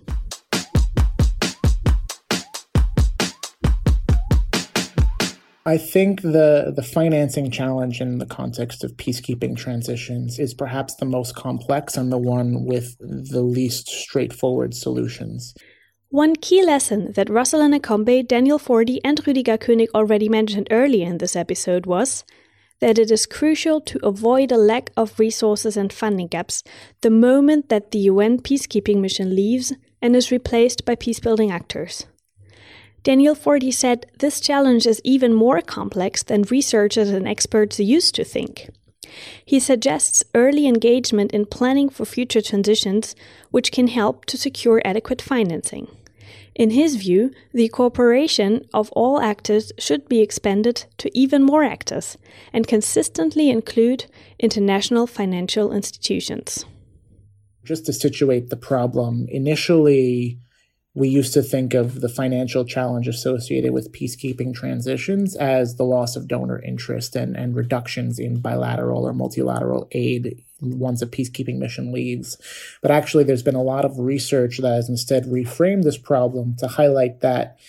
I 5.68 5.78
think 5.78 6.22
the, 6.22 6.72
the 6.74 6.82
financing 6.82 7.51
challenge 7.51 7.99
in 7.99 8.20
the 8.20 8.26
context 8.26 8.86
of 8.86 8.95
peacekeeping 8.95 9.57
transitions 9.57 10.39
is 10.39 10.53
perhaps 10.53 10.95
the 10.95 11.05
most 11.05 11.36
complex 11.36 11.97
and 11.97 12.09
the 12.09 12.18
one 12.18 12.63
with 12.63 12.95
the 12.99 13.41
least 13.41 13.89
straightforward 13.89 14.74
solutions. 14.74 15.53
One 16.07 16.38
key 16.38 16.63
lesson 16.63 17.11
that 17.18 17.28
Roselyn 17.28 17.78
Akombe, 17.78 18.26
Daniel 18.26 18.57
Forti, 18.57 19.03
and 19.03 19.22
Rüdiger 19.26 19.57
König 19.57 19.89
already 19.93 20.30
mentioned 20.30 20.70
earlier 20.72 21.05
in 21.05 21.18
this 21.18 21.36
episode 21.36 21.86
was 21.86 22.24
that 22.80 22.97
it 22.97 23.11
is 23.11 23.26
crucial 23.26 23.82
to 23.82 23.99
avoid 24.03 24.53
a 24.53 24.57
lack 24.57 24.91
of 24.95 25.20
resources 25.20 25.76
and 25.76 25.91
funding 25.91 26.28
gaps 26.28 26.63
the 27.01 27.09
moment 27.09 27.68
that 27.68 27.91
the 27.91 27.99
UN 28.11 28.39
peacekeeping 28.39 29.01
mission 29.01 29.36
leaves 29.36 29.74
and 30.01 30.15
is 30.15 30.32
replaced 30.32 30.86
by 30.86 30.95
peacebuilding 30.95 31.51
actors. 31.51 32.05
Daniel 33.04 33.36
Forti 33.36 33.72
said 33.72 34.06
this 34.20 34.39
challenge 34.39 34.86
is 34.86 35.02
even 35.04 35.34
more 35.34 35.62
complex 35.62 36.24
than 36.24 36.41
researchers 36.43 37.10
and 37.10 37.28
experts 37.28 37.80
used 37.80 38.16
to 38.16 38.24
think. 38.24 38.70
He 39.45 39.60
suggests 39.60 40.24
early 40.36 40.68
engagement 40.68 41.32
in 41.32 41.45
planning 41.45 41.89
for 41.89 42.06
future 42.06 42.41
transitions, 42.41 43.16
which 43.52 43.72
can 43.72 43.88
help 43.88 44.26
to 44.26 44.38
secure 44.38 44.82
adequate 44.84 45.22
financing. 45.22 45.88
In 46.56 46.72
his 46.72 46.95
view, 46.95 47.32
the 47.54 47.70
cooperation 47.70 48.68
of 48.74 48.91
all 48.91 49.22
actors 49.22 49.72
should 49.78 50.10
be 50.10 50.22
expanded 50.22 50.86
to 50.98 51.16
even 51.18 51.43
more 51.43 51.64
actors 51.64 52.18
and 52.52 52.68
consistently 52.68 53.50
include 53.50 54.06
international 54.39 55.06
financial 55.06 55.72
institutions. 55.72 56.66
Just 57.64 57.86
to 57.86 57.93
situate 57.93 58.50
the 58.50 58.58
problem, 58.58 59.28
initially, 59.30 60.39
we 60.98 61.08
used 61.08 61.32
to 61.32 61.43
think 61.43 61.76
of 61.76 62.02
the 62.02 62.10
financial 62.10 62.66
challenge 62.66 63.08
associated 63.08 63.72
with 63.72 63.91
peacekeeping 63.91 64.52
transitions 64.52 65.36
as 65.36 65.76
the 65.76 65.84
loss 65.84 66.16
of 66.16 66.28
donor 66.28 66.60
interest 66.64 67.16
and, 67.16 67.38
and 67.38 67.56
reductions 67.56 68.18
in 68.18 68.39
bilateral 68.39 69.08
or 69.08 69.14
multilateral 69.14 69.88
aid 69.91 70.43
once 70.60 71.04
a 71.04 71.06
peacekeeping 71.06 71.60
mission 71.60 71.91
leaves. 71.91 72.36
But 72.82 72.89
actually, 72.89 73.26
there's 73.26 73.43
been 73.43 73.54
a 73.54 73.62
lot 73.62 73.86
of 73.86 74.00
research 74.00 74.58
that 74.58 74.74
has 74.74 74.89
instead 74.89 75.26
reframed 75.26 75.84
this 75.84 76.00
problem 76.00 76.56
to 76.58 76.68
highlight 76.68 77.20
that 77.20 77.60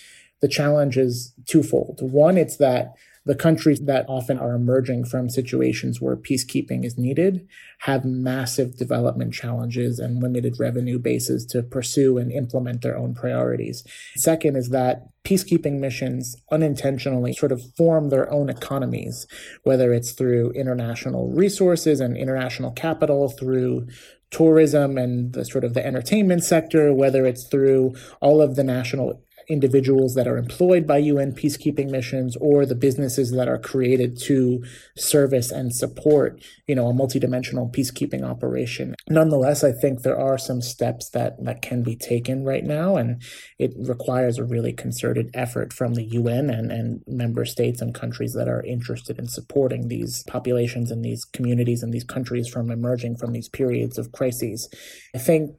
the 0.41 0.47
challenge 0.47 0.97
is 0.97 1.31
twofold. 1.45 1.99
One, 2.01 2.35
it's 2.35 2.57
that 2.57 2.95
the 3.25 3.35
countries 3.35 3.81
that 3.81 4.05
often 4.07 4.39
are 4.39 4.55
emerging 4.55 5.05
from 5.05 5.29
situations 5.29 6.01
where 6.01 6.15
peacekeeping 6.15 6.85
is 6.85 6.97
needed 6.97 7.47
have 7.79 8.05
massive 8.05 8.77
development 8.77 9.33
challenges 9.33 9.99
and 9.99 10.21
limited 10.21 10.55
revenue 10.59 10.97
bases 10.97 11.45
to 11.45 11.61
pursue 11.61 12.17
and 12.17 12.31
implement 12.31 12.81
their 12.81 12.97
own 12.97 13.13
priorities. 13.13 13.83
Second 14.15 14.55
is 14.55 14.69
that 14.69 15.07
peacekeeping 15.23 15.79
missions 15.79 16.35
unintentionally 16.51 17.33
sort 17.33 17.51
of 17.51 17.61
form 17.75 18.09
their 18.09 18.31
own 18.31 18.49
economies, 18.49 19.27
whether 19.63 19.93
it's 19.93 20.11
through 20.11 20.51
international 20.51 21.29
resources 21.29 21.99
and 21.99 22.17
international 22.17 22.71
capital, 22.71 23.29
through 23.29 23.87
tourism 24.31 24.97
and 24.97 25.33
the 25.33 25.43
sort 25.43 25.63
of 25.63 25.73
the 25.73 25.85
entertainment 25.85 26.43
sector, 26.43 26.93
whether 26.93 27.25
it's 27.25 27.47
through 27.47 27.95
all 28.21 28.41
of 28.41 28.55
the 28.55 28.63
national 28.63 29.23
individuals 29.49 30.13
that 30.13 30.27
are 30.27 30.37
employed 30.37 30.85
by 30.85 30.99
UN 30.99 31.33
peacekeeping 31.33 31.89
missions 31.89 32.37
or 32.39 32.65
the 32.65 32.75
businesses 32.75 33.31
that 33.31 33.47
are 33.47 33.57
created 33.57 34.17
to 34.21 34.63
service 34.95 35.51
and 35.51 35.75
support, 35.75 36.39
you 36.67 36.75
know, 36.75 36.87
a 36.87 36.93
multidimensional 36.93 37.73
peacekeeping 37.73 38.23
operation. 38.23 38.95
Nonetheless, 39.09 39.63
I 39.63 39.71
think 39.71 40.01
there 40.01 40.19
are 40.19 40.37
some 40.37 40.61
steps 40.61 41.09
that, 41.09 41.43
that 41.43 41.63
can 41.63 41.81
be 41.81 41.95
taken 41.95 42.45
right 42.45 42.63
now, 42.63 42.95
and 42.95 43.21
it 43.57 43.73
requires 43.75 44.37
a 44.37 44.43
really 44.43 44.71
concerted 44.71 45.31
effort 45.33 45.73
from 45.73 45.95
the 45.95 46.05
UN 46.05 46.49
and, 46.49 46.71
and 46.71 47.01
member 47.07 47.43
states 47.43 47.81
and 47.81 47.93
countries 47.93 48.33
that 48.33 48.47
are 48.47 48.63
interested 48.63 49.17
in 49.17 49.27
supporting 49.27 49.87
these 49.87 50.23
populations 50.27 50.91
and 50.91 51.03
these 51.03 51.25
communities 51.25 51.81
and 51.81 51.91
these 51.91 52.03
countries 52.03 52.47
from 52.47 52.69
emerging 52.69 53.17
from 53.17 53.31
these 53.31 53.49
periods 53.49 53.97
of 53.97 54.11
crises. 54.11 54.69
I 55.15 55.17
think 55.17 55.55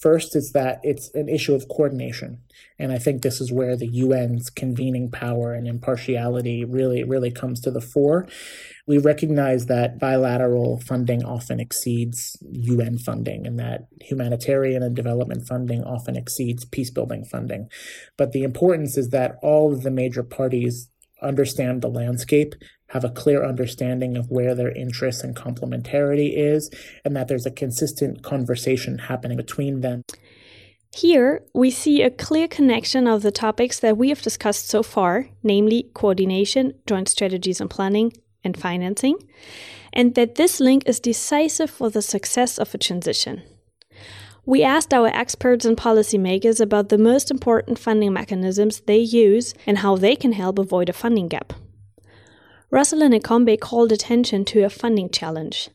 First 0.00 0.36
is 0.36 0.52
that 0.52 0.80
it's 0.82 1.10
an 1.14 1.30
issue 1.30 1.54
of 1.54 1.68
coordination. 1.68 2.42
And 2.78 2.92
I 2.92 2.98
think 2.98 3.22
this 3.22 3.40
is 3.40 3.50
where 3.50 3.76
the 3.76 4.02
UN's 4.02 4.50
convening 4.50 5.10
power 5.10 5.54
and 5.54 5.66
impartiality 5.66 6.66
really, 6.66 7.02
really 7.02 7.30
comes 7.30 7.60
to 7.62 7.70
the 7.70 7.80
fore. 7.80 8.28
We 8.86 8.98
recognize 8.98 9.66
that 9.66 9.98
bilateral 9.98 10.80
funding 10.80 11.24
often 11.24 11.60
exceeds 11.60 12.36
UN 12.42 12.98
funding 12.98 13.46
and 13.46 13.58
that 13.58 13.86
humanitarian 14.02 14.82
and 14.82 14.94
development 14.94 15.46
funding 15.46 15.82
often 15.82 16.14
exceeds 16.14 16.66
peacebuilding 16.66 17.26
funding. 17.26 17.70
But 18.18 18.32
the 18.32 18.42
importance 18.42 18.98
is 18.98 19.08
that 19.10 19.36
all 19.42 19.72
of 19.72 19.82
the 19.82 19.90
major 19.90 20.22
parties 20.22 20.90
understand 21.22 21.80
the 21.80 21.88
landscape 21.88 22.54
have 22.90 23.04
a 23.04 23.10
clear 23.10 23.44
understanding 23.44 24.16
of 24.16 24.30
where 24.30 24.54
their 24.54 24.72
interests 24.72 25.22
and 25.22 25.36
complementarity 25.36 26.32
is, 26.36 26.70
and 27.04 27.16
that 27.16 27.28
there's 27.28 27.46
a 27.46 27.50
consistent 27.50 28.22
conversation 28.22 28.98
happening 28.98 29.36
between 29.36 29.80
them. 29.80 30.02
Here, 30.92 31.44
we 31.54 31.70
see 31.70 32.02
a 32.02 32.10
clear 32.10 32.48
connection 32.48 33.06
of 33.06 33.22
the 33.22 33.30
topics 33.30 33.78
that 33.78 33.96
we 33.96 34.08
have 34.08 34.22
discussed 34.22 34.68
so 34.68 34.82
far, 34.82 35.28
namely 35.44 35.88
coordination, 35.94 36.74
joint 36.84 37.08
strategies 37.08 37.60
and 37.60 37.70
planning, 37.70 38.12
and 38.42 38.56
financing, 38.56 39.16
and 39.92 40.16
that 40.16 40.34
this 40.34 40.58
link 40.58 40.82
is 40.86 40.98
decisive 40.98 41.70
for 41.70 41.90
the 41.90 42.02
success 42.02 42.58
of 42.58 42.74
a 42.74 42.78
transition. 42.78 43.42
We 44.44 44.64
asked 44.64 44.92
our 44.92 45.08
experts 45.08 45.64
and 45.64 45.76
policymakers 45.76 46.60
about 46.60 46.88
the 46.88 46.98
most 46.98 47.30
important 47.30 47.78
funding 47.78 48.12
mechanisms 48.12 48.80
they 48.80 48.98
use 48.98 49.54
and 49.66 49.78
how 49.78 49.96
they 49.96 50.16
can 50.16 50.32
help 50.32 50.58
avoid 50.58 50.88
a 50.88 50.92
funding 50.92 51.28
gap. 51.28 51.52
Roselyn 52.70 53.18
Akombe 53.18 53.58
called 53.58 53.90
attention 53.90 54.44
to 54.46 54.62
a 54.62 54.70
funding 54.70 55.10
challenge. 55.10 55.70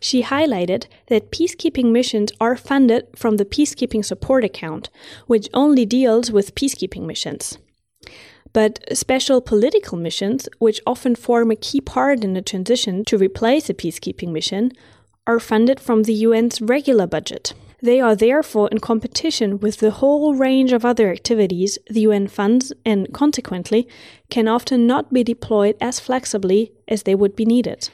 She 0.00 0.22
highlighted 0.22 0.86
that 1.08 1.32
peacekeeping 1.32 1.90
missions 1.90 2.30
are 2.40 2.56
funded 2.56 3.08
from 3.16 3.36
the 3.36 3.44
Peacekeeping 3.44 4.04
Support 4.04 4.44
Account, 4.44 4.88
which 5.26 5.48
only 5.52 5.84
deals 5.84 6.30
with 6.30 6.54
peacekeeping 6.54 7.04
missions. 7.04 7.58
But 8.52 8.78
special 8.96 9.40
political 9.40 9.98
missions, 9.98 10.48
which 10.60 10.80
often 10.86 11.16
form 11.16 11.50
a 11.50 11.56
key 11.56 11.80
part 11.80 12.22
in 12.22 12.34
the 12.34 12.42
transition 12.42 13.04
to 13.06 13.18
replace 13.18 13.68
a 13.68 13.74
peacekeeping 13.74 14.28
mission, 14.28 14.70
are 15.26 15.40
funded 15.40 15.80
from 15.80 16.04
the 16.04 16.24
UN's 16.24 16.62
regular 16.62 17.08
budget. 17.08 17.54
They 17.86 18.00
are 18.00 18.16
therefore 18.16 18.68
in 18.72 18.80
competition 18.80 19.60
with 19.60 19.76
the 19.76 19.92
whole 19.92 20.34
range 20.34 20.72
of 20.72 20.84
other 20.84 21.08
activities 21.12 21.78
the 21.88 22.00
UN 22.00 22.26
funds 22.26 22.72
and 22.84 23.14
consequently 23.14 23.86
can 24.28 24.48
often 24.48 24.88
not 24.88 25.12
be 25.12 25.22
deployed 25.22 25.76
as 25.80 26.00
flexibly 26.00 26.72
as 26.88 27.04
they 27.04 27.14
would 27.14 27.36
be 27.36 27.44
needed. 27.44 27.88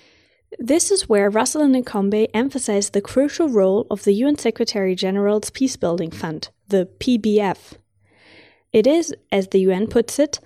This 0.59 0.91
is 0.91 1.11
where 1.11 1.31
Roselyn 1.31 1.77
Akombe 1.77 2.31
emphasized 2.33 2.95
the 2.95 3.03
crucial 3.03 3.51
role 3.51 3.87
of 3.91 4.05
the 4.05 4.15
UN 4.15 4.39
Secretary 4.39 4.95
General's 4.95 5.51
Peacebuilding 5.51 6.15
Fund, 6.15 6.49
the 6.69 6.89
PBF. 6.99 7.75
It 8.73 8.87
is, 8.87 9.15
as 9.31 9.49
the 9.49 9.61
UN 9.61 9.89
puts 9.89 10.19
it, 10.19 10.41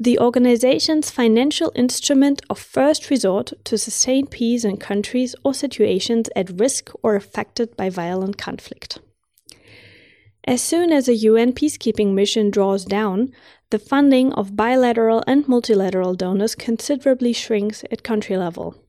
the 0.00 0.18
organization's 0.18 1.10
financial 1.10 1.70
instrument 1.74 2.40
of 2.48 2.58
first 2.58 3.10
resort 3.10 3.52
to 3.64 3.76
sustain 3.76 4.26
peace 4.26 4.64
in 4.64 4.78
countries 4.78 5.34
or 5.44 5.52
situations 5.52 6.30
at 6.34 6.58
risk 6.58 6.90
or 7.02 7.16
affected 7.16 7.76
by 7.76 7.90
violent 7.90 8.38
conflict. 8.38 8.98
As 10.44 10.62
soon 10.62 10.90
as 10.90 11.06
a 11.06 11.14
UN 11.14 11.52
peacekeeping 11.52 12.14
mission 12.14 12.50
draws 12.50 12.86
down, 12.86 13.30
the 13.68 13.78
funding 13.78 14.32
of 14.32 14.56
bilateral 14.56 15.22
and 15.26 15.46
multilateral 15.46 16.14
donors 16.14 16.54
considerably 16.54 17.34
shrinks 17.34 17.84
at 17.90 18.02
country 18.02 18.38
level. 18.38 18.82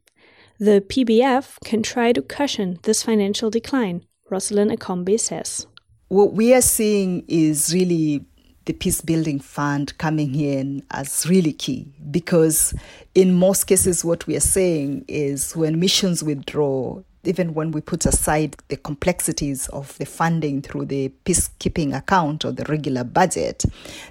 The 0.60 0.80
PBF 0.80 1.58
can 1.66 1.84
try 1.84 2.14
to 2.14 2.22
cushion 2.22 2.80
this 2.84 3.04
financial 3.04 3.50
decline, 3.50 4.06
Roselyn 4.32 4.74
Akombe 4.74 5.20
says. 5.20 5.68
What 6.08 6.34
we 6.34 6.54
are 6.54 6.62
seeing 6.62 7.26
is 7.28 7.74
really 7.74 8.26
the 8.66 8.74
peace 8.74 9.02
building 9.02 9.40
fund 9.40 9.98
coming 9.98 10.36
in 10.36 10.84
as 10.92 11.26
really 11.28 11.54
key 11.54 11.88
because 12.12 12.74
in 13.16 13.34
most 13.34 13.66
cases 13.66 14.06
what 14.06 14.28
we 14.28 14.36
are 14.36 14.42
saying 14.42 15.04
is 15.08 15.56
when 15.56 15.80
missions 15.80 16.24
withdraw 16.24 17.02
even 17.24 17.54
when 17.54 17.72
we 17.72 17.82
put 17.82 18.06
aside 18.06 18.56
the 18.70 18.78
complexities 18.78 19.68
of 19.70 19.98
the 19.98 20.06
funding 20.06 20.62
through 20.62 20.86
the 20.86 21.12
peacekeeping 21.26 21.96
account 21.96 22.44
or 22.44 22.52
the 22.52 22.64
regular 22.66 23.04
budget, 23.04 23.64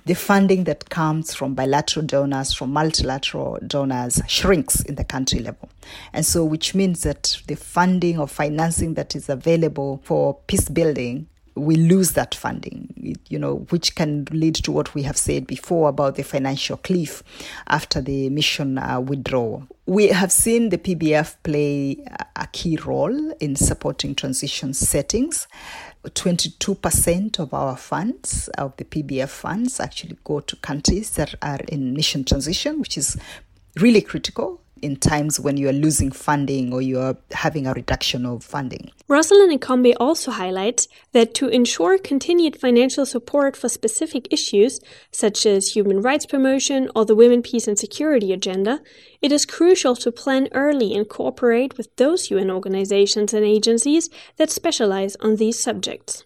the 0.06 0.14
funding 0.14 0.64
that 0.64 0.88
comes 0.90 1.34
from 1.34 1.54
bilateral 1.54 2.06
donors, 2.06 2.52
from 2.52 2.72
multilateral 2.72 3.58
donors, 3.66 4.22
shrinks 4.28 4.80
in 4.82 4.94
the 4.94 5.04
country 5.04 5.40
level. 5.40 5.68
And 6.12 6.24
so, 6.24 6.44
which 6.44 6.74
means 6.74 7.02
that 7.02 7.40
the 7.46 7.56
funding 7.56 8.18
or 8.18 8.28
financing 8.28 8.94
that 8.94 9.16
is 9.16 9.28
available 9.28 10.00
for 10.04 10.38
peace 10.46 10.68
building 10.68 11.26
we 11.54 11.76
lose 11.76 12.12
that 12.12 12.34
funding, 12.34 13.16
you 13.28 13.38
know, 13.38 13.66
which 13.70 13.94
can 13.94 14.26
lead 14.30 14.54
to 14.56 14.72
what 14.72 14.94
we 14.94 15.02
have 15.02 15.16
said 15.16 15.46
before 15.46 15.88
about 15.88 16.16
the 16.16 16.22
financial 16.22 16.76
cliff 16.76 17.22
after 17.66 18.00
the 18.00 18.28
mission 18.30 18.78
uh, 18.78 19.00
withdrawal. 19.00 19.66
We 19.86 20.08
have 20.08 20.30
seen 20.30 20.68
the 20.68 20.78
PBF 20.78 21.36
play 21.42 22.04
a 22.36 22.46
key 22.52 22.76
role 22.76 23.32
in 23.40 23.56
supporting 23.56 24.14
transition 24.14 24.72
settings. 24.72 25.48
22% 26.04 27.38
of 27.38 27.52
our 27.52 27.76
funds, 27.76 28.48
of 28.56 28.74
the 28.76 28.84
PBF 28.84 29.28
funds, 29.28 29.80
actually 29.80 30.16
go 30.24 30.40
to 30.40 30.56
countries 30.56 31.10
that 31.12 31.34
are 31.42 31.60
in 31.68 31.92
mission 31.92 32.24
transition, 32.24 32.80
which 32.80 32.96
is 32.96 33.16
really 33.76 34.00
critical 34.00 34.60
in 34.82 34.96
times 34.96 35.38
when 35.38 35.56
you 35.56 35.68
are 35.68 35.72
losing 35.72 36.10
funding 36.10 36.72
or 36.72 36.80
you 36.80 36.98
are 36.98 37.16
having 37.32 37.66
a 37.66 37.72
reduction 37.72 38.24
of 38.24 38.42
funding. 38.42 38.90
Roselyn 39.08 39.56
Akombe 39.56 39.94
also 39.98 40.30
highlights 40.30 40.88
that 41.12 41.34
to 41.34 41.48
ensure 41.48 41.98
continued 41.98 42.56
financial 42.56 43.04
support 43.04 43.56
for 43.56 43.68
specific 43.68 44.32
issues, 44.32 44.80
such 45.10 45.44
as 45.46 45.72
human 45.72 46.00
rights 46.00 46.26
promotion 46.26 46.88
or 46.94 47.04
the 47.04 47.14
women, 47.14 47.42
peace, 47.42 47.68
and 47.68 47.78
security 47.78 48.32
agenda, 48.32 48.80
it 49.20 49.32
is 49.32 49.44
crucial 49.44 49.96
to 49.96 50.12
plan 50.12 50.48
early 50.52 50.94
and 50.94 51.08
cooperate 51.08 51.76
with 51.76 51.94
those 51.96 52.30
UN 52.30 52.50
organizations 52.50 53.34
and 53.34 53.44
agencies 53.44 54.08
that 54.36 54.50
specialize 54.50 55.16
on 55.16 55.36
these 55.36 55.62
subjects. 55.62 56.24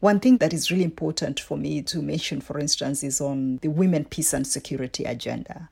One 0.00 0.20
thing 0.20 0.38
that 0.38 0.52
is 0.52 0.70
really 0.70 0.84
important 0.84 1.40
for 1.40 1.58
me 1.58 1.82
to 1.82 2.00
mention, 2.00 2.40
for 2.40 2.60
instance, 2.60 3.02
is 3.02 3.20
on 3.20 3.56
the 3.62 3.68
women, 3.68 4.04
peace, 4.04 4.32
and 4.32 4.46
security 4.46 5.02
agenda. 5.02 5.68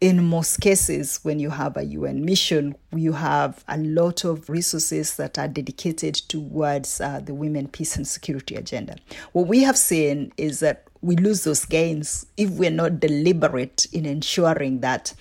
In 0.00 0.24
most 0.24 0.62
cases, 0.62 1.20
when 1.22 1.38
you 1.40 1.50
have 1.50 1.76
a 1.76 1.84
UN 1.84 2.24
mission, 2.24 2.74
you 2.94 3.12
have 3.12 3.62
a 3.68 3.76
lot 3.76 4.24
of 4.24 4.48
resources 4.48 5.16
that 5.16 5.38
are 5.38 5.48
dedicated 5.48 6.14
towards 6.14 7.02
uh, 7.02 7.20
the 7.20 7.34
women, 7.34 7.68
peace, 7.68 7.96
and 7.96 8.08
security 8.08 8.54
agenda. 8.54 8.96
What 9.32 9.46
we 9.46 9.62
have 9.64 9.76
seen 9.76 10.32
is 10.38 10.60
that 10.60 10.86
we 11.02 11.16
lose 11.16 11.44
those 11.44 11.66
gains 11.66 12.24
if 12.38 12.48
we're 12.50 12.70
not 12.70 12.98
deliberate 12.98 13.86
in 13.92 14.06
ensuring 14.06 14.80
that 14.80 15.12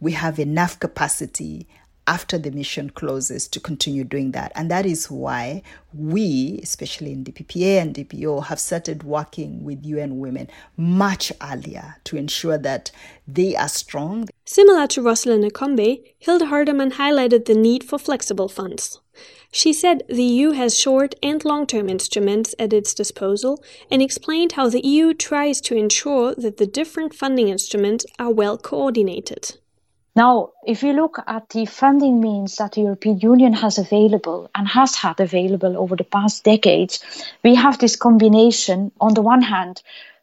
we 0.00 0.12
have 0.12 0.38
enough 0.38 0.78
capacity 0.78 1.66
after 2.06 2.38
the 2.38 2.50
mission 2.50 2.90
closes 2.90 3.48
to 3.48 3.60
continue 3.60 4.04
doing 4.04 4.32
that. 4.32 4.52
And 4.54 4.70
that 4.70 4.84
is 4.86 5.10
why 5.10 5.62
we, 5.92 6.60
especially 6.62 7.12
in 7.12 7.24
DPPA 7.24 7.80
and 7.80 7.94
DPO, 7.94 8.46
have 8.46 8.60
started 8.60 9.02
working 9.02 9.64
with 9.64 9.84
UN 9.84 10.18
Women 10.18 10.48
much 10.76 11.32
earlier 11.42 11.96
to 12.04 12.16
ensure 12.16 12.58
that 12.58 12.90
they 13.26 13.56
are 13.56 13.68
strong. 13.68 14.28
Similar 14.44 14.86
to 14.88 15.00
Roselyn 15.00 15.48
Akombe, 15.48 16.02
Hilde 16.18 16.42
Hardeman 16.42 16.92
highlighted 16.92 17.46
the 17.46 17.54
need 17.54 17.84
for 17.84 17.98
flexible 17.98 18.48
funds. 18.48 19.00
She 19.52 19.72
said 19.72 20.02
the 20.08 20.24
EU 20.24 20.50
has 20.50 20.76
short 20.76 21.14
and 21.22 21.44
long 21.44 21.66
term 21.68 21.88
instruments 21.88 22.56
at 22.58 22.72
its 22.72 22.92
disposal 22.92 23.62
and 23.88 24.02
explained 24.02 24.52
how 24.52 24.68
the 24.68 24.84
EU 24.84 25.14
tries 25.14 25.60
to 25.62 25.76
ensure 25.76 26.34
that 26.34 26.56
the 26.56 26.66
different 26.66 27.14
funding 27.14 27.48
instruments 27.48 28.04
are 28.18 28.32
well 28.32 28.58
coordinated. 28.58 29.56
Now, 30.16 30.50
if 30.64 30.84
you 30.84 30.92
look 30.92 31.18
at 31.26 31.48
the 31.48 31.66
funding 31.66 32.20
means 32.20 32.56
that 32.56 32.72
the 32.72 32.82
European 32.82 33.18
Union 33.18 33.52
has 33.52 33.78
available 33.78 34.48
and 34.54 34.68
has 34.68 34.94
had 34.94 35.18
available 35.18 35.76
over 35.76 35.96
the 35.96 36.04
past 36.04 36.44
decades, 36.44 37.00
we 37.42 37.56
have 37.56 37.78
this 37.78 37.96
combination, 37.96 38.92
on 39.00 39.14
the 39.14 39.22
one 39.22 39.42
hand, 39.42 39.82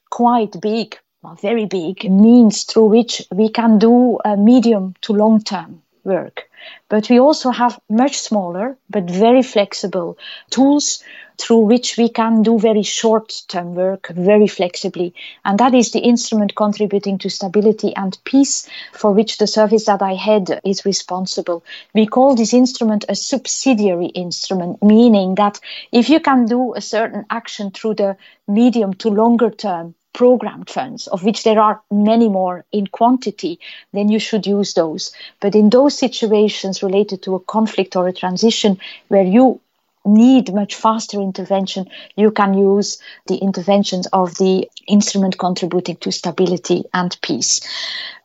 quite 0.09 0.61
big, 0.61 0.97
well, 1.21 1.35
very 1.35 1.65
big 1.65 2.09
means 2.09 2.63
through 2.63 2.85
which 2.85 3.21
we 3.31 3.49
can 3.49 3.79
do 3.79 4.17
a 4.23 4.37
medium 4.37 4.93
to 5.01 5.11
long 5.11 5.41
term 5.41 5.81
work. 6.05 6.49
But 6.87 7.09
we 7.09 7.19
also 7.19 7.49
have 7.49 7.79
much 7.89 8.17
smaller 8.17 8.77
but 8.89 9.09
very 9.09 9.43
flexible 9.43 10.17
tools 10.51 11.03
through 11.41 11.59
which 11.59 11.97
we 11.97 12.07
can 12.07 12.43
do 12.43 12.59
very 12.59 12.83
short 12.83 13.41
term 13.47 13.73
work 13.73 14.07
very 14.09 14.47
flexibly. 14.47 15.13
And 15.43 15.57
that 15.59 15.73
is 15.73 15.91
the 15.91 15.99
instrument 15.99 16.55
contributing 16.55 17.17
to 17.19 17.29
stability 17.29 17.95
and 17.95 18.17
peace 18.23 18.69
for 18.93 19.11
which 19.11 19.37
the 19.37 19.47
service 19.47 19.85
that 19.85 20.01
I 20.01 20.13
head 20.13 20.61
is 20.63 20.85
responsible. 20.85 21.63
We 21.93 22.05
call 22.05 22.35
this 22.35 22.53
instrument 22.53 23.05
a 23.09 23.15
subsidiary 23.15 24.07
instrument, 24.07 24.83
meaning 24.83 25.35
that 25.35 25.59
if 25.91 26.09
you 26.09 26.19
can 26.19 26.45
do 26.45 26.75
a 26.75 26.81
certain 26.81 27.25
action 27.29 27.71
through 27.71 27.95
the 27.95 28.17
medium 28.47 28.93
to 28.95 29.09
longer 29.09 29.49
term, 29.49 29.95
programmed 30.13 30.69
funds, 30.69 31.07
of 31.07 31.23
which 31.23 31.43
there 31.43 31.59
are 31.59 31.81
many 31.89 32.27
more 32.29 32.65
in 32.71 32.85
quantity, 32.87 33.59
then 33.93 34.09
you 34.09 34.19
should 34.19 34.45
use 34.45 34.73
those. 34.73 35.13
But 35.39 35.55
in 35.55 35.69
those 35.69 35.97
situations 35.97 36.83
related 36.83 37.23
to 37.23 37.35
a 37.35 37.39
conflict 37.39 37.95
or 37.95 38.07
a 38.07 38.13
transition 38.13 38.77
where 39.07 39.23
you 39.23 39.61
need 40.05 40.53
much 40.53 40.75
faster 40.75 41.19
intervention, 41.19 41.87
you 42.15 42.31
can 42.31 42.53
use 42.53 42.97
the 43.27 43.37
interventions 43.37 44.07
of 44.07 44.35
the 44.35 44.69
instrument 44.87 45.37
contributing 45.37 45.95
to 45.97 46.11
stability 46.11 46.83
and 46.93 47.15
peace. 47.21 47.61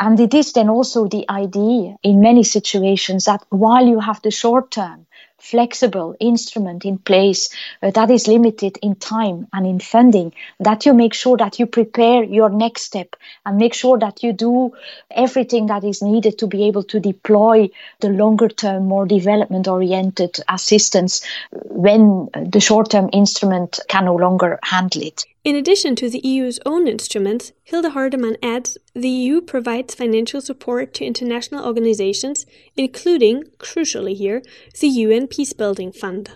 And 0.01 0.19
it 0.19 0.35
is 0.35 0.53
then 0.53 0.69
also 0.69 1.07
the 1.07 1.29
idea 1.29 1.97
in 2.03 2.21
many 2.21 2.45
situations 2.45 3.27
that 3.27 3.45
while 3.51 3.87
you 3.87 4.01
have 4.01 4.23
the 4.23 4.31
short 4.31 4.71
term, 4.71 5.07
flexible 5.39 6.17
instrument 6.19 6.85
in 6.85 6.99
place 6.99 7.51
uh, 7.83 7.91
that 7.91 8.11
is 8.11 8.27
limited 8.27 8.79
in 8.83 8.95
time 8.97 9.47
and 9.53 9.67
in 9.67 9.79
funding, 9.79 10.33
that 10.61 10.87
you 10.87 10.95
make 10.95 11.15
sure 11.15 11.37
that 11.37 11.59
you 11.59 11.67
prepare 11.67 12.23
your 12.25 12.51
next 12.51 12.83
step 12.83 13.17
and 13.45 13.57
make 13.57 13.75
sure 13.75 13.99
that 13.99 14.23
you 14.23 14.33
do 14.33 14.73
everything 15.11 15.67
that 15.67 15.85
is 15.85 16.03
needed 16.03 16.39
to 16.39 16.47
be 16.47 16.65
able 16.67 16.83
to 16.83 17.01
deploy 17.01 17.69
the 18.01 18.09
longer 18.09 18.49
term, 18.49 18.87
more 18.87 19.07
development 19.07 19.69
oriented 19.69 20.37
assistance 20.49 21.25
when 21.53 22.29
the 22.35 22.61
short 22.61 22.91
term 22.91 23.09
instrument 23.13 23.79
can 23.89 24.05
no 24.07 24.17
longer 24.17 24.59
handle 24.63 25.03
it. 25.03 25.25
In 25.47 25.55
addition 25.55 25.95
to 25.95 26.11
the 26.11 26.19
EU's 26.27 26.59
own 26.67 26.89
instruments, 26.89 27.53
Hilde 27.63 27.93
Hardeman 27.93 28.37
adds 28.43 28.77
the 28.95 29.09
EU 29.09 29.41
provides 29.41 29.95
financial 29.95 30.41
support 30.41 30.93
to 30.95 31.05
international 31.05 31.65
organizations, 31.65 32.47
including, 32.77 33.45
crucially 33.57 34.17
here, 34.17 34.43
the 34.81 34.89
UN 34.89 35.29
Peacebuilding 35.29 35.95
Fund. 35.95 36.31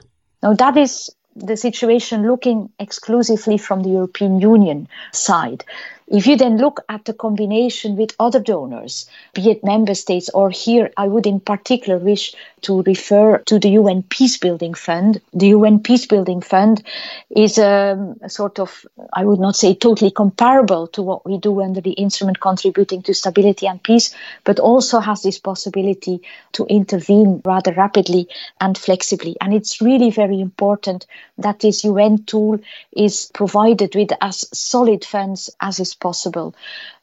Now, 0.45 0.55
that 0.55 0.77
is 0.77 1.11
the 1.35 1.57
situation 1.57 2.29
looking 2.29 2.71
exclusively 2.79 3.59
from 3.59 3.83
the 3.83 3.89
European 3.89 4.41
Union 4.41 4.87
side. 5.13 5.65
If 6.07 6.29
you 6.29 6.37
then 6.37 6.59
look 6.59 6.79
at 6.89 7.05
the 7.05 7.13
combination 7.13 7.97
with 7.97 8.15
other 8.21 8.39
donors, 8.39 9.11
be 9.35 9.51
it 9.51 9.65
member 9.65 9.95
states 9.95 10.29
or 10.29 10.51
here, 10.51 10.93
I 10.97 11.09
would 11.09 11.27
in 11.27 11.41
particular 11.41 11.99
wish 11.99 12.35
to 12.63 12.83
refer 12.83 13.39
to 13.39 13.59
the 13.59 13.71
UN 13.71 14.03
Peacebuilding 14.03 14.77
Fund. 14.77 15.21
The 15.33 15.49
UN 15.49 15.81
Peacebuilding 15.81 16.45
Fund 16.45 16.83
is 17.31 17.59
um, 17.59 18.17
a 18.23 18.29
sort 18.29 18.59
of, 18.59 18.87
I 19.13 19.25
would 19.25 19.41
not 19.41 19.57
say 19.57 19.75
totally 19.75 20.11
comparable 20.11 20.87
to 20.89 21.03
what 21.03 21.25
we 21.25 21.39
do 21.39 21.63
under 21.63 21.81
the 21.81 21.93
instrument 21.93 22.41
contributing 22.41 23.03
to 23.03 23.15
stability 23.15 23.67
and 23.67 23.83
peace, 23.83 24.15
but 24.45 24.59
also 24.59 25.01
has 25.01 25.23
this 25.23 25.39
possibility 25.39 26.23
to 26.53 26.67
intervene 26.67 27.41
rather 27.45 27.73
rapidly 27.73 28.29
and 28.61 28.77
flexibly. 28.77 29.37
And 29.41 29.55
it's 29.55 29.81
really 29.81 30.11
very 30.11 30.41
important 30.41 31.07
that 31.39 31.61
this 31.61 31.85
UN 31.85 32.25
tool 32.25 32.59
is 32.93 33.31
provided 33.35 33.95
with 33.95 34.11
as 34.21 34.49
solid 34.57 35.05
funds 35.05 35.51
as 35.61 35.81
is 35.81 35.95
possible. 35.95 36.55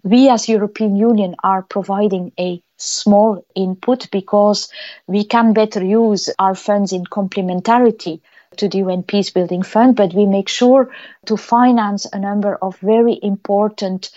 We 0.04 0.30
as 0.30 0.48
European 0.48 0.96
Union 0.96 1.36
are 1.44 1.64
providing 1.64 2.32
a 2.40 2.62
small 2.78 3.44
input 3.56 4.10
because 4.12 4.70
we 5.08 5.24
can 5.24 5.54
better 5.54 5.84
use 5.84 6.30
our 6.40 6.56
funds 6.56 6.94
in 6.94 7.04
complementarity 7.06 8.22
to 8.58 8.70
the 8.70 8.80
UN 8.80 9.04
Peacebuilding 9.04 9.66
Fund, 9.66 9.96
but 9.96 10.14
we 10.14 10.26
make 10.26 10.50
sure 10.50 10.90
to 11.26 11.38
finance 11.38 12.08
a 12.12 12.20
number 12.20 12.56
of 12.56 12.78
very 12.78 13.20
important 13.22 14.10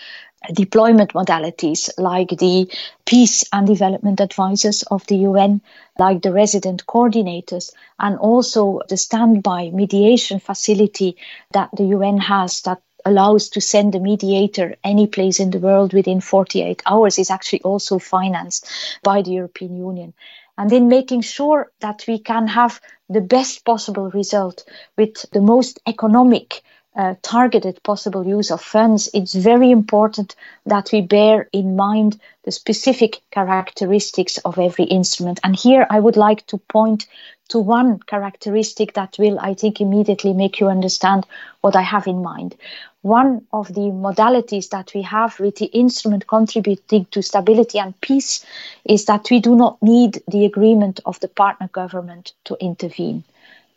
deployment 0.53 1.13
modalities 1.13 1.89
like 1.97 2.29
the 2.29 2.71
peace 3.05 3.43
and 3.53 3.67
development 3.67 4.19
advisors 4.19 4.81
of 4.83 5.05
the 5.07 5.17
UN, 5.17 5.61
like 5.99 6.21
the 6.21 6.31
resident 6.31 6.85
coordinators, 6.87 7.71
and 7.99 8.17
also 8.17 8.81
the 8.89 8.97
standby 8.97 9.69
mediation 9.69 10.39
facility 10.39 11.15
that 11.51 11.69
the 11.73 11.85
UN 11.85 12.17
has 12.17 12.61
that 12.61 12.81
allows 13.05 13.49
to 13.49 13.61
send 13.61 13.95
a 13.95 13.99
mediator 13.99 14.75
any 14.83 15.07
place 15.07 15.39
in 15.39 15.51
the 15.51 15.59
world 15.59 15.93
within 15.93 16.21
48 16.21 16.81
hours 16.85 17.19
is 17.19 17.29
actually 17.29 17.61
also 17.61 17.99
financed 17.99 18.69
by 19.03 19.21
the 19.21 19.31
European 19.31 19.75
Union. 19.77 20.13
And 20.57 20.71
in 20.71 20.89
making 20.89 21.21
sure 21.21 21.71
that 21.79 22.03
we 22.07 22.19
can 22.19 22.47
have 22.47 22.79
the 23.09 23.21
best 23.21 23.65
possible 23.65 24.09
result 24.11 24.63
with 24.97 25.25
the 25.31 25.41
most 25.41 25.79
economic 25.87 26.61
uh, 26.95 27.15
targeted 27.21 27.81
possible 27.83 28.25
use 28.27 28.51
of 28.51 28.61
funds, 28.61 29.09
it's 29.13 29.33
very 29.33 29.71
important 29.71 30.35
that 30.65 30.89
we 30.91 31.01
bear 31.01 31.47
in 31.53 31.75
mind 31.75 32.19
the 32.43 32.51
specific 32.51 33.21
characteristics 33.31 34.37
of 34.39 34.59
every 34.59 34.85
instrument. 34.85 35.39
And 35.43 35.55
here 35.55 35.87
I 35.89 35.99
would 35.99 36.17
like 36.17 36.45
to 36.47 36.57
point 36.57 37.07
to 37.49 37.59
one 37.59 37.99
characteristic 37.99 38.93
that 38.93 39.15
will, 39.19 39.39
I 39.39 39.53
think, 39.53 39.79
immediately 39.79 40.33
make 40.33 40.59
you 40.59 40.67
understand 40.67 41.25
what 41.61 41.75
I 41.75 41.81
have 41.81 42.07
in 42.07 42.21
mind. 42.21 42.55
One 43.01 43.47
of 43.51 43.69
the 43.69 43.89
modalities 43.91 44.69
that 44.69 44.91
we 44.93 45.01
have 45.01 45.39
with 45.39 45.55
the 45.55 45.65
instrument 45.65 46.27
contributing 46.27 47.07
to 47.11 47.23
stability 47.23 47.79
and 47.79 47.99
peace 48.01 48.45
is 48.85 49.05
that 49.05 49.27
we 49.31 49.39
do 49.39 49.55
not 49.55 49.81
need 49.81 50.21
the 50.27 50.45
agreement 50.45 50.99
of 51.05 51.19
the 51.19 51.27
partner 51.27 51.67
government 51.69 52.33
to 52.45 52.55
intervene. 52.61 53.23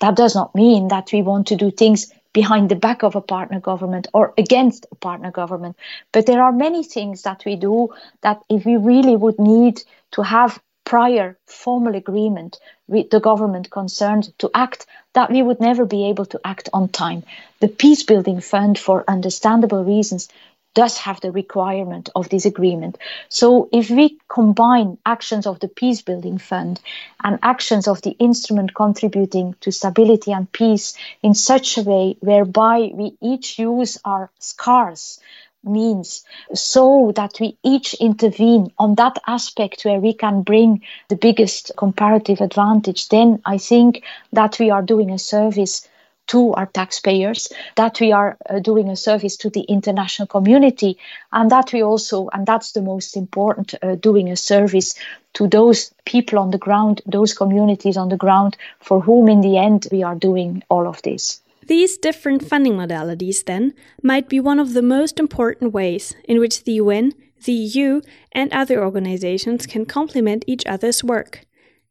That 0.01 0.17
does 0.17 0.35
not 0.35 0.55
mean 0.55 0.89
that 0.89 1.11
we 1.11 1.23
want 1.23 1.47
to 1.47 1.57
do 1.57 1.71
things 1.71 2.13
behind 2.35 2.69
the 2.69 2.77
back 2.77 3.03
of 3.03 3.15
a 3.15 3.23
partner 3.23 3.61
government 3.61 4.09
or 4.13 4.35
against 4.37 4.87
a 4.93 4.95
partner 4.97 5.31
government. 5.31 5.77
But 6.13 6.27
there 6.27 6.43
are 6.43 6.53
many 6.53 6.85
things 6.85 7.23
that 7.23 7.45
we 7.47 7.57
do 7.57 7.95
that 8.21 8.43
if 8.51 8.67
we 8.67 8.77
really 8.77 9.17
would 9.17 9.39
need 9.39 9.81
to 10.13 10.23
have 10.23 10.61
prior 10.85 11.36
formal 11.47 11.94
agreement 11.94 12.59
with 12.89 13.11
the 13.11 13.20
government 13.20 13.70
concerned 13.70 14.32
to 14.39 14.51
act, 14.55 14.86
that 15.15 15.31
we 15.31 15.43
would 15.43 15.61
never 15.61 15.85
be 15.85 16.09
able 16.09 16.27
to 16.27 16.40
act 16.44 16.69
on 16.73 16.89
time. 16.89 17.23
The 17.61 17.69
Peace 17.69 18.02
Building 18.02 18.40
Fund, 18.40 18.78
for 18.78 19.05
understandable 19.09 19.85
reasons, 19.85 20.28
does 20.74 20.98
have 20.98 21.20
the 21.20 21.31
requirement 21.31 22.11
of 22.15 22.28
this 22.28 22.44
agreement. 22.44 22.98
So 23.28 23.69
if 23.73 23.90
we 23.90 24.19
combine 24.28 24.98
actions 25.06 25.47
of 25.47 25.61
the 25.61 25.69
Peace 25.69 26.02
Building 26.02 26.39
Fund 26.39 26.81
and 27.23 27.39
actions 27.43 27.86
of 27.86 28.02
the 28.02 28.11
instrument 28.11 28.74
contributing 28.74 29.55
to 29.61 29.70
stability 29.70 30.32
and 30.32 30.51
peace 30.51 30.94
in 31.23 31.35
such 31.35 31.78
a 31.78 31.82
way 31.82 32.16
whereby 32.20 32.90
we 32.93 33.16
each 33.20 33.59
use 33.59 33.98
our 34.05 34.31
scarce 34.40 35.20
means 35.65 36.24
so 36.55 37.12
that 37.16 37.39
we 37.41 37.57
each 37.62 37.95
intervene 37.95 38.73
on 38.78 38.95
that 38.97 39.19
aspect 39.27 39.85
where 39.85 40.01
we 40.01 40.12
can 40.12 40.43
bring 40.43 40.82
the 41.09 41.16
biggest 41.16 41.73
comparative 41.77 42.41
advantage, 42.41 43.09
then 43.09 43.41
I 43.45 43.59
think 43.59 44.03
that 44.32 44.59
we 44.59 44.70
are 44.70 44.82
doing 44.82 45.11
a 45.11 45.19
service 45.19 45.89
to 46.27 46.55
our 46.55 46.66
taxpayers, 46.66 47.53
that 47.77 48.01
we 48.01 48.12
are 48.12 48.36
uh, 48.49 48.59
doing 48.59 48.89
a 48.89 48.97
service 48.97 49.36
to 49.36 49.51
the 49.51 49.61
international 49.61 50.27
community, 50.27 50.97
and 51.32 51.51
that 51.51 51.73
we 51.73 51.82
also, 51.82 52.28
and 52.32 52.47
that's 52.47 52.73
the 52.73 52.81
most 52.81 53.16
important, 53.16 53.74
uh, 53.82 53.95
doing 53.97 54.31
a 54.31 54.36
service 54.36 54.95
to 55.35 55.47
those 55.49 55.93
people 56.07 56.39
on 56.39 56.51
the 56.51 56.59
ground, 56.59 57.03
those 57.05 57.35
communities 57.35 57.97
on 57.97 58.09
the 58.09 58.16
ground 58.16 58.57
for 58.81 59.01
whom 59.01 59.28
in 59.28 59.41
the 59.43 59.59
end 59.59 59.86
we 59.93 60.03
are 60.03 60.15
doing 60.15 60.62
all 60.70 60.89
of 60.89 61.03
this. 61.03 61.43
These 61.66 61.97
different 61.97 62.47
funding 62.47 62.74
modalities, 62.74 63.45
then, 63.45 63.73
might 64.03 64.28
be 64.28 64.39
one 64.39 64.59
of 64.59 64.74
the 64.74 64.82
most 64.82 65.19
important 65.19 65.73
ways 65.73 66.15
in 66.24 66.39
which 66.39 66.65
the 66.65 66.73
UN, 66.73 67.12
the 67.45 67.53
EU, 67.53 68.01
and 68.32 68.53
other 68.53 68.82
organizations 68.82 69.66
can 69.66 69.86
complement 69.86 70.45
each 70.47 70.66
other's 70.66 71.03
work, 71.03 71.47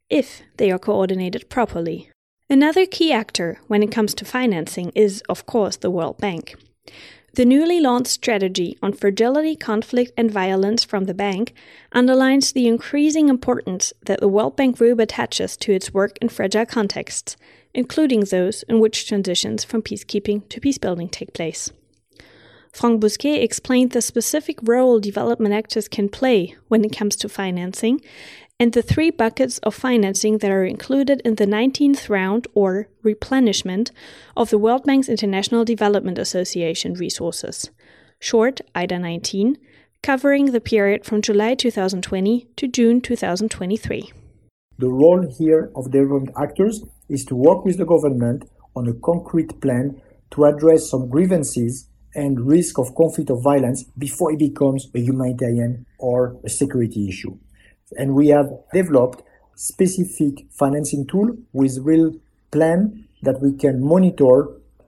if 0.09 0.43
they 0.57 0.69
are 0.71 0.79
coordinated 0.79 1.49
properly. 1.49 2.09
Another 2.49 2.85
key 2.85 3.11
actor 3.11 3.59
when 3.67 3.81
it 3.81 3.91
comes 3.91 4.13
to 4.15 4.25
financing 4.25 4.91
is, 4.93 5.21
of 5.27 5.45
course, 5.47 5.77
the 5.77 5.89
World 5.89 6.17
Bank. 6.19 6.55
The 7.33 7.45
newly 7.45 7.79
launched 7.79 8.11
strategy 8.11 8.77
on 8.83 8.93
fragility, 8.93 9.55
conflict, 9.55 10.11
and 10.15 10.29
violence 10.29 10.83
from 10.83 11.05
the 11.05 11.15
bank 11.15 11.53
underlines 11.91 12.51
the 12.51 12.67
increasing 12.67 13.27
importance 13.27 13.91
that 14.05 14.19
the 14.19 14.27
World 14.27 14.55
Bank 14.55 14.77
Group 14.77 14.99
attaches 14.99 15.57
to 15.57 15.73
its 15.73 15.91
work 15.95 16.19
in 16.21 16.29
fragile 16.29 16.67
contexts, 16.67 17.35
including 17.73 18.21
those 18.21 18.63
in 18.63 18.79
which 18.79 19.07
transitions 19.07 19.63
from 19.63 19.81
peacekeeping 19.81 20.47
to 20.49 20.59
peacebuilding 20.59 21.11
take 21.11 21.33
place. 21.33 21.71
Franck 22.71 23.01
Bousquet 23.01 23.43
explained 23.43 23.91
the 23.91 24.01
specific 24.01 24.57
role 24.63 24.99
development 24.99 25.53
actors 25.53 25.87
can 25.87 26.09
play 26.09 26.55
when 26.69 26.83
it 26.83 26.95
comes 26.95 27.15
to 27.17 27.29
financing 27.29 28.01
and 28.59 28.73
the 28.73 28.81
three 28.81 29.11
buckets 29.11 29.57
of 29.59 29.75
financing 29.75 30.37
that 30.39 30.51
are 30.51 30.65
included 30.65 31.21
in 31.25 31.35
the 31.35 31.45
19th 31.45 32.09
round 32.09 32.47
or 32.53 32.87
replenishment 33.01 33.91
of 34.37 34.49
the 34.49 34.57
World 34.57 34.83
Bank's 34.85 35.09
International 35.09 35.65
Development 35.65 36.17
Association 36.17 36.93
resources, 36.93 37.69
short 38.19 38.61
IDA 38.73 38.99
19, 38.99 39.57
covering 40.01 40.47
the 40.47 40.61
period 40.61 41.05
from 41.05 41.21
July 41.21 41.55
2020 41.55 42.47
to 42.55 42.67
June 42.67 43.01
2023. 43.01 44.11
The 44.77 44.89
role 44.89 45.27
here 45.37 45.71
of 45.75 45.91
development 45.91 46.35
actors 46.41 46.83
is 47.09 47.25
to 47.25 47.35
work 47.35 47.65
with 47.65 47.77
the 47.77 47.85
government 47.85 48.49
on 48.75 48.88
a 48.88 48.93
concrete 48.93 49.61
plan 49.61 50.01
to 50.31 50.45
address 50.45 50.89
some 50.89 51.09
grievances 51.09 51.88
and 52.15 52.39
risk 52.41 52.77
of 52.77 52.95
conflict 52.95 53.30
or 53.30 53.41
violence 53.41 53.84
before 53.97 54.31
it 54.31 54.39
becomes 54.39 54.88
a 54.95 54.99
humanitarian 54.99 55.85
or 55.99 56.38
a 56.43 56.49
security 56.49 57.07
issue. 57.07 57.38
And 57.97 58.15
we 58.15 58.27
have 58.30 58.49
developed 58.73 59.23
specific 59.55 60.45
financing 60.51 61.05
tool 61.07 61.35
with 61.53 61.77
real 61.81 62.13
plan 62.51 63.07
that 63.21 63.41
we 63.41 63.53
can 63.53 63.84
monitor 63.84 64.47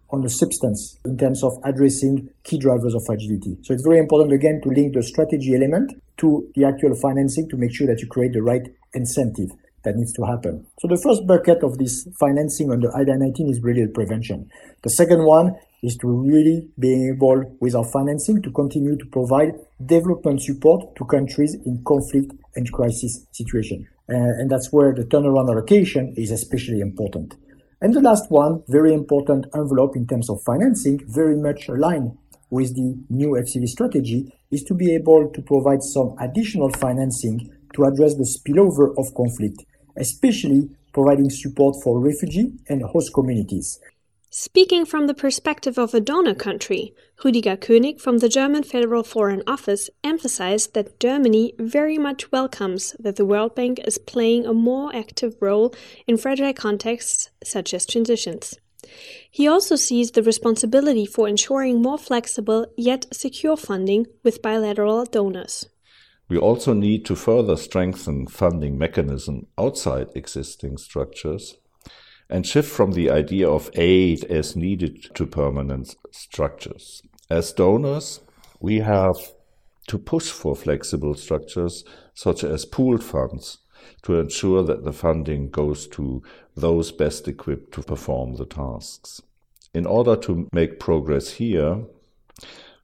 on 0.09 0.21
the 0.21 0.29
substance 0.29 0.97
in 1.05 1.17
terms 1.17 1.43
of 1.43 1.53
addressing 1.63 2.29
key 2.43 2.57
drivers 2.57 2.93
of 2.93 3.05
fragility. 3.05 3.57
So 3.63 3.73
it's 3.73 3.83
very 3.83 3.97
important 3.97 4.33
again 4.33 4.61
to 4.63 4.69
link 4.69 4.93
the 4.93 5.03
strategy 5.03 5.55
element 5.55 5.93
to 6.17 6.47
the 6.55 6.65
actual 6.65 6.95
financing 6.95 7.49
to 7.49 7.57
make 7.57 7.73
sure 7.73 7.87
that 7.87 7.99
you 8.01 8.07
create 8.07 8.33
the 8.33 8.41
right 8.41 8.67
incentive 8.93 9.49
that 9.85 9.95
needs 9.95 10.11
to 10.13 10.25
happen. 10.25 10.65
So 10.79 10.87
the 10.87 11.01
first 11.01 11.25
bucket 11.25 11.63
of 11.63 11.77
this 11.77 12.07
financing 12.19 12.71
under 12.71 12.95
IDA 12.95 13.17
19 13.17 13.49
is 13.49 13.61
really 13.61 13.87
prevention. 13.87 14.49
The 14.83 14.89
second 14.89 15.23
one 15.23 15.55
is 15.81 15.95
to 15.97 16.07
really 16.07 16.67
be 16.77 17.09
able 17.09 17.55
with 17.61 17.75
our 17.75 17.85
financing 17.85 18.41
to 18.41 18.51
continue 18.51 18.97
to 18.97 19.05
provide 19.05 19.53
development 19.85 20.41
support 20.41 20.95
to 20.97 21.05
countries 21.05 21.55
in 21.65 21.83
conflict 21.85 22.33
and 22.55 22.71
crisis 22.71 23.25
situation. 23.31 23.87
Uh, 24.09 24.41
and 24.41 24.49
that's 24.49 24.71
where 24.71 24.93
the 24.93 25.03
turnaround 25.03 25.49
allocation 25.49 26.13
is 26.17 26.31
especially 26.31 26.79
important. 26.79 27.35
And 27.81 27.93
the 27.93 28.01
last 28.01 28.31
one, 28.31 28.63
very 28.67 28.93
important 28.93 29.45
envelope 29.53 29.95
in 29.95 30.07
terms 30.07 30.29
of 30.29 30.41
financing, 30.45 31.01
very 31.07 31.37
much 31.37 31.67
aligned 31.67 32.17
with 32.49 32.75
the 32.75 32.97
new 33.09 33.31
FCV 33.31 33.67
strategy, 33.67 34.31
is 34.51 34.63
to 34.63 34.73
be 34.73 34.93
able 34.95 35.29
to 35.31 35.41
provide 35.41 35.83
some 35.83 36.15
additional 36.19 36.71
financing 36.71 37.51
to 37.75 37.83
address 37.83 38.15
the 38.15 38.23
spillover 38.23 38.93
of 38.97 39.13
conflict 39.13 39.65
especially 39.97 40.69
providing 40.93 41.29
support 41.29 41.75
for 41.83 41.99
refugee 41.99 42.53
and 42.69 42.81
host 42.83 43.13
communities. 43.13 43.79
Speaking 44.37 44.85
from 44.85 45.07
the 45.07 45.13
perspective 45.13 45.77
of 45.77 45.93
a 45.93 46.01
donor 46.01 46.35
country, 46.35 46.93
Rüdiger 47.19 47.57
König 47.57 48.01
from 48.01 48.17
the 48.17 48.27
German 48.27 48.63
Federal 48.63 49.01
Foreign 49.01 49.41
Office 49.47 49.89
emphasized 50.03 50.73
that 50.73 50.99
Germany 50.99 51.53
very 51.57 51.97
much 51.97 52.33
welcomes 52.33 52.95
that 52.99 53.15
the 53.15 53.25
World 53.25 53.55
Bank 53.55 53.79
is 53.85 53.97
playing 53.97 54.45
a 54.45 54.53
more 54.53 54.93
active 54.93 55.35
role 55.39 55.73
in 56.05 56.17
fragile 56.17 56.51
contexts 56.51 57.29
such 57.45 57.73
as 57.73 57.85
transitions. 57.85 58.59
He 59.31 59.47
also 59.47 59.77
sees 59.77 60.11
the 60.11 60.21
responsibility 60.21 61.05
for 61.05 61.29
ensuring 61.29 61.81
more 61.81 61.97
flexible 61.97 62.67
yet 62.75 63.05
secure 63.13 63.55
funding 63.55 64.05
with 64.21 64.41
bilateral 64.41 65.05
donors. 65.05 65.69
We 66.27 66.37
also 66.37 66.73
need 66.73 67.05
to 67.05 67.15
further 67.15 67.55
strengthen 67.55 68.27
funding 68.27 68.77
mechanism 68.77 69.47
outside 69.57 70.07
existing 70.15 70.77
structures 70.77 71.57
and 72.29 72.45
shift 72.45 72.71
from 72.71 72.93
the 72.93 73.11
idea 73.11 73.47
of 73.47 73.69
aid 73.75 74.23
as 74.25 74.55
needed 74.55 75.15
to 75.15 75.27
permanent 75.27 75.95
structures. 76.11 77.03
As 77.29 77.53
donors, 77.53 78.21
we 78.59 78.79
have 78.79 79.17
to 79.87 79.99
push 79.99 80.31
for 80.31 80.55
flexible 80.55 81.13
structures 81.13 81.83
such 82.15 82.43
as 82.43 82.65
pooled 82.65 83.03
funds 83.03 83.59
to 84.01 84.19
ensure 84.19 84.63
that 84.63 84.83
the 84.83 84.93
funding 84.93 85.49
goes 85.49 85.87
to 85.87 86.23
those 86.55 86.91
best 86.91 87.27
equipped 87.27 87.71
to 87.73 87.83
perform 87.83 88.35
the 88.35 88.45
tasks. 88.45 89.21
In 89.75 89.85
order 89.85 90.15
to 90.15 90.47
make 90.51 90.79
progress 90.79 91.31
here, 91.33 91.83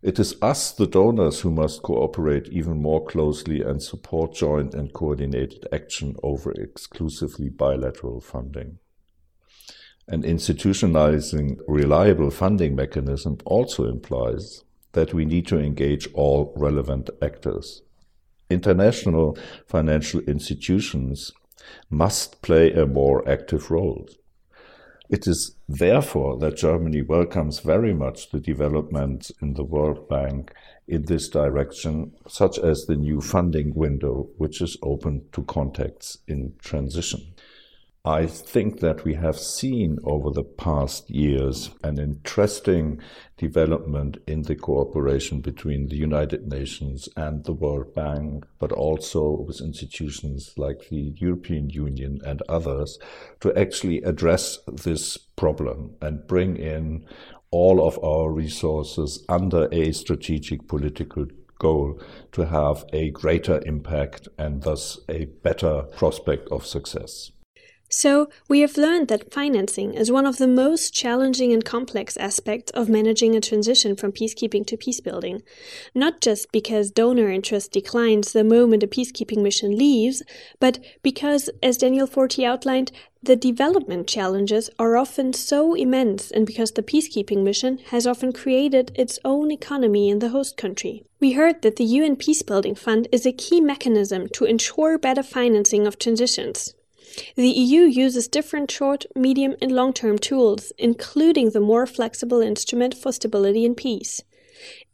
it 0.02 0.20
is 0.20 0.36
us, 0.42 0.72
the 0.72 0.88
donors, 0.88 1.42
who 1.42 1.52
must 1.52 1.84
cooperate 1.84 2.48
even 2.48 2.82
more 2.82 3.06
closely 3.06 3.62
and 3.62 3.84
support 3.84 4.34
joint 4.34 4.74
and 4.74 4.94
coordinated 4.94 5.68
action 5.72 6.16
over 6.24 6.52
exclusively 6.54 7.50
bilateral 7.50 8.20
funding. 8.20 8.80
And 10.08 10.24
institutionalizing 10.24 11.60
reliable 11.68 12.32
funding 12.32 12.76
mechanism 12.76 13.38
also 13.46 13.88
implies 13.88 14.64
that 14.94 15.14
we 15.14 15.24
need 15.24 15.46
to 15.48 15.60
engage 15.60 16.12
all 16.14 16.52
relevant 16.58 17.10
actors. 17.22 17.84
International 18.50 19.38
financial 19.68 20.20
institutions 20.22 21.32
must 21.90 22.42
play 22.42 22.74
a 22.74 22.86
more 22.86 23.28
active 23.30 23.70
role. 23.70 24.10
It 25.12 25.28
is 25.28 25.58
therefore 25.68 26.38
that 26.38 26.56
Germany 26.56 27.02
welcomes 27.02 27.60
very 27.60 27.94
much 27.94 28.32
the 28.32 28.40
developments 28.40 29.30
in 29.42 29.56
the 29.56 29.64
World 29.66 30.08
Bank 30.08 30.54
in 30.88 31.04
this 31.04 31.28
direction, 31.28 32.14
such 32.30 32.58
as 32.58 32.86
the 32.86 32.96
new 32.96 33.20
funding 33.20 33.76
window, 33.76 34.30
which 34.38 34.62
is 34.62 34.78
open 34.82 35.26
to 35.34 35.44
contacts 35.44 36.20
in 36.30 36.54
transition. 36.60 37.31
I 38.04 38.26
think 38.26 38.80
that 38.80 39.04
we 39.06 39.14
have 39.14 39.38
seen 39.38 40.00
over 40.04 40.32
the 40.32 40.44
past 40.44 41.08
years 41.12 41.70
an 41.84 42.00
interesting 42.00 43.00
development 43.38 44.18
in 44.26 44.42
the 44.42 44.56
cooperation 44.56 45.40
between 45.40 45.88
the 45.88 45.98
United 45.98 46.48
Nations 46.48 47.08
and 47.16 47.44
the 47.44 47.54
World 47.54 47.94
Bank, 47.94 48.48
but 48.58 48.72
also 48.72 49.30
with 49.30 49.62
institutions 49.62 50.56
like 50.58 50.90
the 50.90 51.14
European 51.18 51.70
Union 51.70 52.20
and 52.26 52.42
others 52.50 52.98
to 53.42 53.56
actually 53.56 54.02
address 54.02 54.58
this 54.66 55.18
problem 55.18 55.94
and 56.02 56.26
bring 56.26 56.58
in 56.58 57.06
all 57.52 57.86
of 57.86 58.04
our 58.04 58.32
resources 58.32 59.24
under 59.30 59.70
a 59.72 59.92
strategic 59.92 60.68
political 60.68 61.28
goal 61.60 62.02
to 62.32 62.48
have 62.48 62.84
a 62.94 63.12
greater 63.12 63.62
impact 63.68 64.28
and 64.40 64.64
thus 64.64 65.00
a 65.08 65.26
better 65.44 65.84
prospect 65.84 66.50
of 66.50 66.66
success. 66.66 67.32
So, 67.94 68.30
we 68.48 68.62
have 68.62 68.78
learned 68.78 69.10
that 69.10 69.34
financing 69.34 69.96
is 69.96 70.10
one 70.10 70.26
of 70.26 70.38
the 70.38 70.48
most 70.48 70.94
challenging 70.94 71.52
and 71.52 71.66
complex 71.66 72.16
aspects 72.16 72.72
of 72.72 72.88
managing 72.88 73.36
a 73.36 73.42
transition 73.42 73.98
from 73.98 74.14
peacekeeping 74.14 74.66
to 74.68 74.78
peacebuilding. 74.78 75.42
Not 75.94 76.22
just 76.22 76.54
because 76.54 76.90
donor 76.90 77.30
interest 77.30 77.74
declines 77.74 78.32
the 78.32 78.46
moment 78.46 78.84
a 78.84 78.88
peacekeeping 78.88 79.42
mission 79.44 79.78
leaves, 79.78 80.24
but 80.62 80.80
because, 81.04 81.50
as 81.62 81.78
Daniel 81.78 82.08
Forti 82.08 82.46
outlined, 82.46 82.94
the 83.22 83.36
development 83.36 84.08
challenges 84.08 84.70
are 84.80 84.96
often 84.96 85.34
so 85.34 85.74
immense, 85.74 86.32
and 86.32 86.48
because 86.48 86.72
the 86.72 86.82
peacekeeping 86.82 87.44
mission 87.44 87.78
has 87.90 88.08
often 88.08 88.32
created 88.32 88.94
its 88.96 89.20
own 89.26 89.52
economy 89.52 90.10
in 90.10 90.20
the 90.20 90.30
host 90.30 90.56
country. 90.56 91.04
We 91.20 91.34
heard 91.34 91.62
that 91.64 91.76
the 91.76 91.84
UN 91.84 92.16
Peacebuilding 92.16 92.78
Fund 92.78 93.10
is 93.12 93.26
a 93.26 93.34
key 93.34 93.60
mechanism 93.60 94.30
to 94.30 94.46
ensure 94.46 94.98
better 94.98 95.24
financing 95.24 95.86
of 95.86 96.00
transitions. 96.00 96.74
The 97.36 97.50
EU 97.50 97.82
uses 97.82 98.28
different 98.28 98.72
short, 98.72 99.06
medium, 99.16 99.56
and 99.62 99.72
long 99.72 99.94
term 99.94 100.18
tools, 100.18 100.72
including 100.78 101.52
the 101.52 101.60
more 101.60 101.86
flexible 101.86 102.42
instrument 102.42 102.96
for 102.96 103.12
stability 103.12 103.66
and 103.66 103.76
peace. 103.76 104.22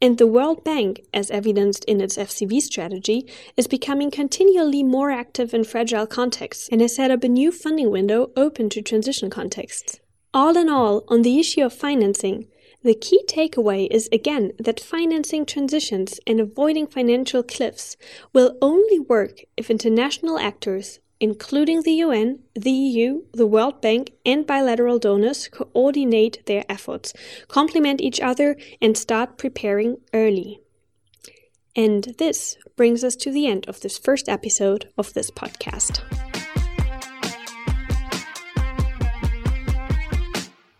And 0.01 0.17
the 0.17 0.27
World 0.27 0.63
Bank, 0.63 1.01
as 1.13 1.31
evidenced 1.31 1.83
in 1.85 1.99
its 1.99 2.17
FCV 2.17 2.61
strategy, 2.61 3.27
is 3.57 3.67
becoming 3.67 4.11
continually 4.11 4.83
more 4.83 5.11
active 5.11 5.53
in 5.53 5.63
fragile 5.63 6.07
contexts 6.07 6.69
and 6.71 6.81
has 6.81 6.95
set 6.95 7.11
up 7.11 7.23
a 7.23 7.29
new 7.29 7.51
funding 7.51 7.91
window 7.91 8.31
open 8.35 8.69
to 8.69 8.81
transition 8.81 9.29
contexts. 9.29 9.99
All 10.33 10.55
in 10.55 10.69
all, 10.69 11.03
on 11.07 11.23
the 11.23 11.39
issue 11.39 11.63
of 11.63 11.73
financing, 11.73 12.47
the 12.83 12.93
key 12.93 13.23
takeaway 13.27 13.87
is 13.89 14.07
again 14.11 14.51
that 14.59 14.79
financing 14.79 15.45
transitions 15.45 16.19
and 16.27 16.39
avoiding 16.39 16.85
financial 16.85 17.41
cliffs 17.41 17.97
will 18.33 18.55
only 18.61 18.99
work 18.99 19.41
if 19.57 19.71
international 19.71 20.37
actors 20.37 20.99
including 21.19 21.81
the 21.81 21.93
UN, 21.93 22.39
the 22.53 22.71
EU, 22.71 23.23
the 23.33 23.47
World 23.47 23.81
Bank, 23.81 24.11
and 24.25 24.45
bilateral 24.45 24.99
donors, 24.99 25.47
coordinate 25.47 26.45
their 26.45 26.63
efforts, 26.69 27.13
complement 27.47 28.01
each 28.01 28.19
other, 28.19 28.55
and 28.81 28.97
start 28.97 29.37
preparing 29.37 29.97
early. 30.13 30.59
And 31.75 32.15
this 32.17 32.57
brings 32.75 33.03
us 33.03 33.15
to 33.17 33.31
the 33.31 33.47
end 33.47 33.67
of 33.67 33.81
this 33.81 33.97
first 33.97 34.27
episode 34.27 34.89
of 34.97 35.13
this 35.13 35.29
podcast. 35.31 36.01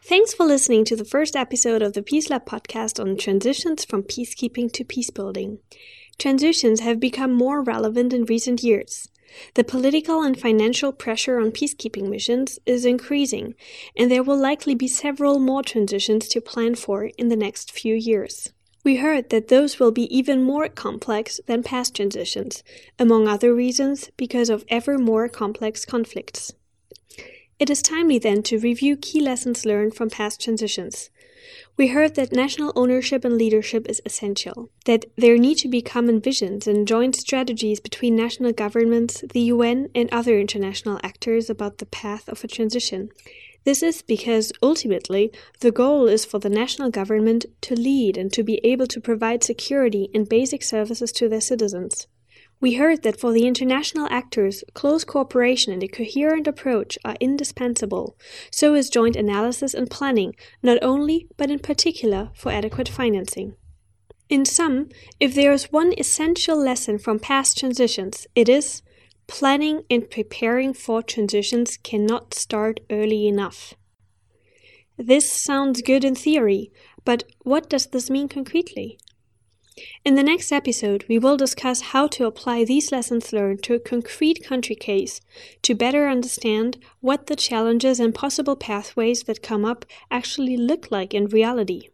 Thanks 0.04 0.34
for 0.34 0.46
listening 0.46 0.86
to 0.86 0.96
the 0.96 1.06
first 1.06 1.36
episode 1.36 1.82
of 1.82 1.94
the 1.94 2.02
Peace 2.02 2.30
Lab 2.30 2.46
podcast 2.46 3.00
on 3.00 3.18
transitions 3.18 3.84
from 3.84 4.04
peacekeeping 4.04 4.72
to 4.72 4.84
peacebuilding. 4.84 5.60
Transitions 6.18 6.80
have 6.80 7.00
become 7.00 7.34
more 7.34 7.62
relevant 7.62 8.14
in 8.14 8.24
recent 8.26 8.64
years. 8.64 9.10
The 9.54 9.64
political 9.64 10.22
and 10.22 10.40
financial 10.40 10.92
pressure 10.92 11.40
on 11.40 11.52
peacekeeping 11.52 12.10
missions 12.10 12.60
is 12.66 12.86
increasing, 12.86 13.56
and 13.96 14.10
there 14.10 14.24
will 14.24 14.38
likely 14.38 14.76
be 14.76 14.88
several 14.88 15.40
more 15.40 15.64
transitions 15.64 16.28
to 16.30 16.42
plan 16.42 16.76
for 16.76 17.06
in 17.18 17.28
the 17.30 17.36
next 17.36 17.72
few 17.72 17.96
years. 17.96 18.54
We 18.84 18.98
heard 18.98 19.32
that 19.32 19.50
those 19.50 19.80
will 19.80 19.92
be 19.92 20.16
even 20.16 20.44
more 20.44 20.70
complex 20.70 21.42
than 21.46 21.62
past 21.62 21.96
transitions, 21.96 22.64
among 22.98 23.28
other 23.28 23.54
reasons 23.54 24.12
because 24.16 24.50
of 24.50 24.64
ever 24.70 24.98
more 24.98 25.28
complex 25.28 25.84
conflicts. 25.84 26.54
It 27.60 27.70
is 27.70 27.82
timely 27.82 28.20
then 28.20 28.44
to 28.44 28.60
review 28.60 28.96
key 28.96 29.20
lessons 29.20 29.66
learned 29.66 29.96
from 29.96 30.10
past 30.10 30.40
transitions. 30.40 31.10
We 31.78 31.88
heard 31.88 32.16
that 32.16 32.32
national 32.32 32.74
ownership 32.76 33.24
and 33.24 33.38
leadership 33.38 33.88
is 33.88 34.02
essential, 34.06 34.70
that 34.86 35.06
there 35.16 35.38
need 35.38 35.58
to 35.60 35.68
be 35.68 35.82
common 35.82 36.20
visions 36.20 36.68
and 36.68 36.88
joint 36.88 37.16
strategies 37.16 37.80
between 37.80 38.16
national 38.16 38.54
governments, 38.54 39.24
the 39.34 39.42
UN, 39.42 39.90
and 39.94 40.10
other 40.12 40.40
international 40.40 41.00
actors 41.04 41.50
about 41.50 41.78
the 41.78 41.86
path 41.86 42.28
of 42.28 42.44
a 42.44 42.48
transition. 42.48 43.10
This 43.64 43.84
is 43.84 44.02
because 44.02 44.54
ultimately 44.64 45.32
the 45.60 45.72
goal 45.72 46.08
is 46.08 46.24
for 46.24 46.40
the 46.40 46.50
national 46.50 46.90
government 46.90 47.46
to 47.62 47.76
lead 47.76 48.18
and 48.18 48.32
to 48.32 48.42
be 48.42 48.62
able 48.64 48.88
to 48.88 49.02
provide 49.02 49.44
security 49.44 50.10
and 50.14 50.28
basic 50.28 50.64
services 50.64 51.12
to 51.12 51.28
their 51.28 51.42
citizens. 51.42 52.08
We 52.60 52.74
heard 52.74 53.04
that 53.04 53.20
for 53.20 53.32
the 53.32 53.46
international 53.46 54.08
actors, 54.10 54.64
close 54.74 55.04
cooperation 55.04 55.74
and 55.74 55.84
a 55.84 55.88
coherent 55.88 56.48
approach 56.48 56.98
are 57.06 57.16
indispensable. 57.20 58.18
So 58.52 58.74
is 58.74 58.90
joint 58.90 59.16
analysis 59.16 59.76
and 59.76 59.90
planning, 59.90 60.36
not 60.64 60.80
only, 60.82 61.28
but 61.38 61.52
in 61.52 61.60
particular, 61.60 62.32
for 62.34 62.52
adequate 62.52 62.90
financing. 62.90 63.56
In 64.30 64.44
sum, 64.44 64.90
if 65.20 65.36
there 65.36 65.54
is 65.54 65.72
one 65.72 65.94
essential 65.98 66.58
lesson 66.58 66.98
from 66.98 67.20
past 67.20 67.60
transitions, 67.60 68.26
it 68.36 68.50
is 68.50 68.82
planning 69.28 69.84
and 69.90 70.10
preparing 70.10 70.74
for 70.74 71.04
transitions 71.04 71.78
cannot 71.78 72.34
start 72.34 72.80
early 72.90 73.28
enough. 73.28 73.76
This 74.98 75.32
sounds 75.32 75.84
good 75.84 76.04
in 76.04 76.16
theory, 76.16 76.72
but 77.06 77.24
what 77.44 77.70
does 77.70 77.86
this 77.88 78.10
mean 78.10 78.28
concretely? 78.28 78.98
In 80.04 80.16
the 80.16 80.24
next 80.24 80.52
episode, 80.52 81.06
we 81.08 81.20
will 81.20 81.38
discuss 81.38 81.82
how 81.82 82.08
to 82.08 82.26
apply 82.26 82.64
these 82.64 82.92
lessons 82.92 83.32
learned 83.32 83.62
to 83.64 83.76
a 83.76 83.80
concrete 83.80 84.44
country 84.44 84.76
case 84.76 85.22
to 85.62 85.76
better 85.76 86.08
understand 86.08 86.78
what 87.00 87.28
the 87.28 87.36
challenges 87.36 88.00
and 88.00 88.16
possible 88.16 88.56
pathways 88.56 89.24
that 89.24 89.44
come 89.44 89.66
up 89.66 89.86
actually 90.10 90.58
look 90.58 90.90
like 90.90 91.14
in 91.14 91.28
reality. 91.28 91.90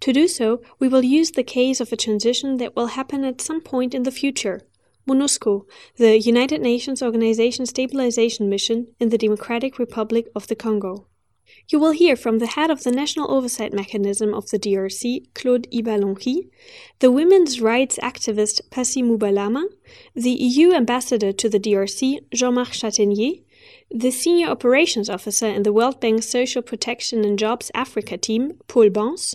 To 0.00 0.12
do 0.12 0.28
so, 0.28 0.60
we 0.78 0.88
will 0.88 1.04
use 1.04 1.30
the 1.30 1.42
case 1.42 1.80
of 1.80 1.92
a 1.92 1.96
transition 1.96 2.56
that 2.58 2.76
will 2.76 2.88
happen 2.88 3.24
at 3.24 3.40
some 3.40 3.60
point 3.60 3.94
in 3.94 4.02
the 4.02 4.10
future. 4.10 4.60
MONUSCO, 5.06 5.66
the 5.96 6.18
United 6.18 6.60
Nations 6.60 7.02
Organization 7.02 7.66
Stabilization 7.66 8.48
Mission 8.48 8.88
in 8.98 9.08
the 9.08 9.18
Democratic 9.18 9.78
Republic 9.78 10.28
of 10.34 10.46
the 10.48 10.56
Congo. 10.56 11.06
You 11.68 11.78
will 11.78 11.92
hear 11.92 12.16
from 12.16 12.38
the 12.38 12.46
head 12.46 12.70
of 12.70 12.82
the 12.82 12.90
National 12.90 13.30
Oversight 13.30 13.72
Mechanism 13.72 14.34
of 14.34 14.48
the 14.50 14.58
DRC, 14.58 15.32
Claude 15.34 15.68
Ibalanky, 15.70 16.48
the 16.98 17.10
women's 17.10 17.60
rights 17.60 17.98
activist 18.02 18.60
Passy 18.70 19.02
Mubalama, 19.02 19.64
the 20.14 20.30
EU 20.30 20.72
ambassador 20.72 21.32
to 21.32 21.48
the 21.48 21.60
DRC, 21.60 22.24
Jean-Marc 22.34 22.70
Châtaigner, 22.70 23.42
the 23.90 24.10
senior 24.10 24.48
operations 24.48 25.10
officer 25.10 25.46
in 25.46 25.62
the 25.64 25.72
World 25.72 26.00
Bank 26.00 26.22
Social 26.22 26.62
Protection 26.62 27.24
and 27.24 27.38
Jobs 27.38 27.70
Africa 27.74 28.16
team, 28.16 28.52
Paul 28.68 28.90
Bans, 28.90 29.34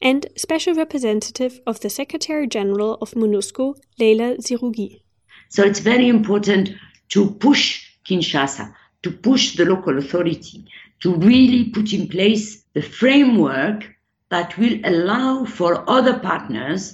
and 0.00 0.26
special 0.36 0.74
representative 0.74 1.60
of 1.66 1.80
the 1.80 1.90
Secretary 1.90 2.46
General 2.46 2.94
of 3.00 3.12
MONUSCO, 3.12 3.74
Leila 3.98 4.36
Zerrougui. 4.36 5.00
So 5.48 5.62
it's 5.64 5.80
very 5.80 6.08
important 6.08 6.70
to 7.10 7.30
push 7.32 7.86
Kinshasa, 8.08 8.72
to 9.02 9.10
push 9.10 9.56
the 9.56 9.64
local 9.64 9.98
authority, 9.98 10.64
to 11.00 11.14
really 11.14 11.70
put 11.70 11.92
in 11.92 12.08
place 12.08 12.64
the 12.74 12.82
framework 12.82 13.86
that 14.30 14.56
will 14.58 14.78
allow 14.84 15.44
for 15.44 15.88
other 15.88 16.18
partners 16.18 16.92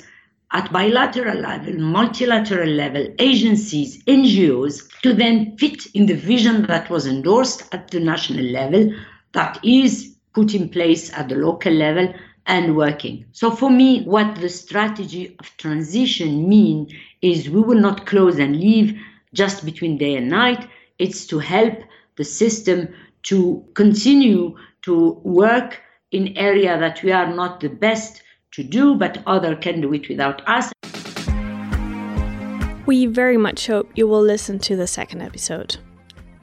at 0.53 0.70
bilateral 0.73 1.39
level, 1.39 1.74
multilateral 1.79 2.69
level, 2.69 3.07
agencies, 3.19 4.03
NGOs 4.05 5.01
to 5.01 5.15
then 5.15 5.57
fit 5.57 5.87
in 5.95 6.07
the 6.07 6.15
vision 6.15 6.66
that 6.66 6.91
was 6.91 7.07
endorsed 7.07 7.62
at 7.73 7.91
the 7.91 8.01
national 8.01 8.45
level 8.45 8.93
that 9.33 9.59
is 9.65 10.15
put 10.35 10.55
in 10.55 10.69
place 10.69 11.12
at 11.15 11.29
the 11.29 11.37
local 11.37 11.73
level 11.73 12.12
and 12.47 12.77
working. 12.77 13.24
So 13.33 13.51
for 13.51 13.70
me, 13.70 14.03
what 14.05 14.37
the 14.37 14.49
strategy 14.49 15.37
of 15.39 15.57
transition 15.57 16.49
mean 16.49 16.89
is 17.23 17.49
we 17.49 17.62
will 17.62 17.81
not 17.81 18.07
close 18.07 18.39
and 18.39 18.57
leave 18.59 18.99
just 19.33 19.65
between 19.65 19.97
day 19.97 20.16
and 20.16 20.29
night. 20.29 20.69
It's 20.99 21.27
to 21.29 21.39
help 21.39 21.79
the 22.16 22.24
system 22.24 22.89
to 23.24 23.65
continue 23.74 24.57
to 24.82 25.20
work 25.24 25.81
in 26.11 26.36
area 26.36 26.78
that 26.78 27.03
we 27.03 27.12
are 27.12 27.32
not 27.32 27.61
the 27.61 27.69
best 27.69 28.23
to 28.53 28.62
do, 28.62 28.94
but 28.94 29.23
other 29.27 29.57
can 29.57 29.81
do 29.81 29.93
it 29.94 30.09
without 30.09 30.47
us. 30.49 30.73
We 32.85 33.07
very 33.07 33.36
much 33.36 33.66
hope 33.69 33.90
you 33.94 34.07
will 34.07 34.23
listen 34.23 34.59
to 34.61 34.77
the 34.77 34.86
second 34.86 35.23
episode. 35.23 35.77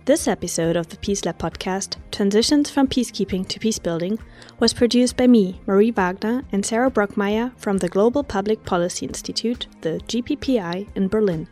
This 0.05 0.27
episode 0.27 0.75
of 0.75 0.87
the 0.87 0.97
Peace 0.97 1.23
Lab 1.23 1.37
podcast, 1.37 1.97
Transitions 2.11 2.71
from 2.71 2.87
Peacekeeping 2.87 3.47
to 3.47 3.59
Peacebuilding, 3.59 4.17
was 4.59 4.73
produced 4.73 5.15
by 5.17 5.27
me, 5.27 5.61
Marie 5.67 5.91
Wagner, 5.91 6.43
and 6.51 6.65
Sarah 6.65 6.89
Brockmeier 6.89 7.55
from 7.59 7.77
the 7.77 7.89
Global 7.89 8.23
Public 8.23 8.65
Policy 8.65 9.05
Institute, 9.05 9.67
the 9.81 10.01
GPPI, 10.07 10.87
in 10.95 11.09
Berlin, 11.09 11.47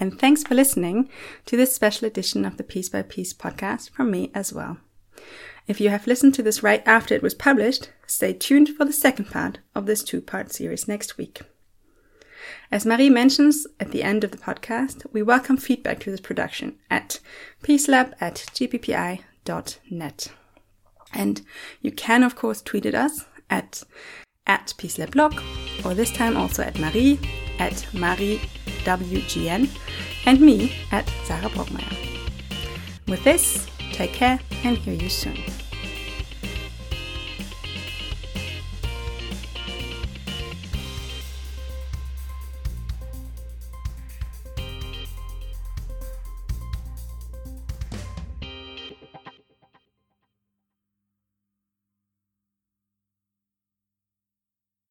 And 0.00 0.18
thanks 0.18 0.42
for 0.42 0.54
listening 0.54 1.10
to 1.44 1.58
this 1.58 1.74
special 1.74 2.08
edition 2.08 2.46
of 2.46 2.56
the 2.56 2.64
Piece 2.64 2.88
by 2.88 3.02
Piece 3.02 3.34
podcast 3.34 3.90
from 3.90 4.10
me 4.10 4.30
as 4.34 4.50
well. 4.50 4.78
If 5.68 5.80
you 5.80 5.90
have 5.90 6.06
listened 6.06 6.32
to 6.34 6.42
this 6.42 6.62
right 6.62 6.82
after 6.86 7.14
it 7.14 7.22
was 7.22 7.34
published, 7.34 7.90
stay 8.06 8.32
tuned 8.32 8.70
for 8.70 8.86
the 8.86 8.94
second 8.94 9.26
part 9.26 9.58
of 9.74 9.84
this 9.84 10.02
two 10.02 10.22
part 10.22 10.52
series 10.52 10.88
next 10.88 11.18
week. 11.18 11.42
As 12.72 12.86
Marie 12.86 13.10
mentions 13.10 13.66
at 13.80 13.90
the 13.90 14.04
end 14.04 14.22
of 14.22 14.30
the 14.30 14.38
podcast, 14.38 15.04
we 15.12 15.22
welcome 15.22 15.56
feedback 15.56 15.98
to 16.00 16.10
this 16.12 16.20
production 16.20 16.76
at 16.88 17.18
peacelab 17.64 18.12
at 18.20 18.46
gppi.net. 18.54 20.32
And 21.12 21.42
you 21.80 21.90
can, 21.90 22.22
of 22.22 22.36
course, 22.36 22.62
tweet 22.62 22.86
at 22.86 22.94
us 22.94 23.26
at, 23.50 23.82
at 24.46 24.72
peacelablog, 24.78 25.42
or 25.84 25.94
this 25.94 26.12
time 26.12 26.36
also 26.36 26.62
at 26.62 26.78
Marie 26.78 27.18
at 27.58 27.72
mariewgn, 27.92 29.68
and 30.24 30.40
me 30.40 30.72
at 30.92 31.08
Sarah 31.24 31.48
Brockmeier. 31.48 31.96
With 33.08 33.24
this, 33.24 33.66
take 33.92 34.12
care 34.12 34.38
and 34.62 34.78
hear 34.78 34.94
you 34.94 35.08
soon. 35.08 35.38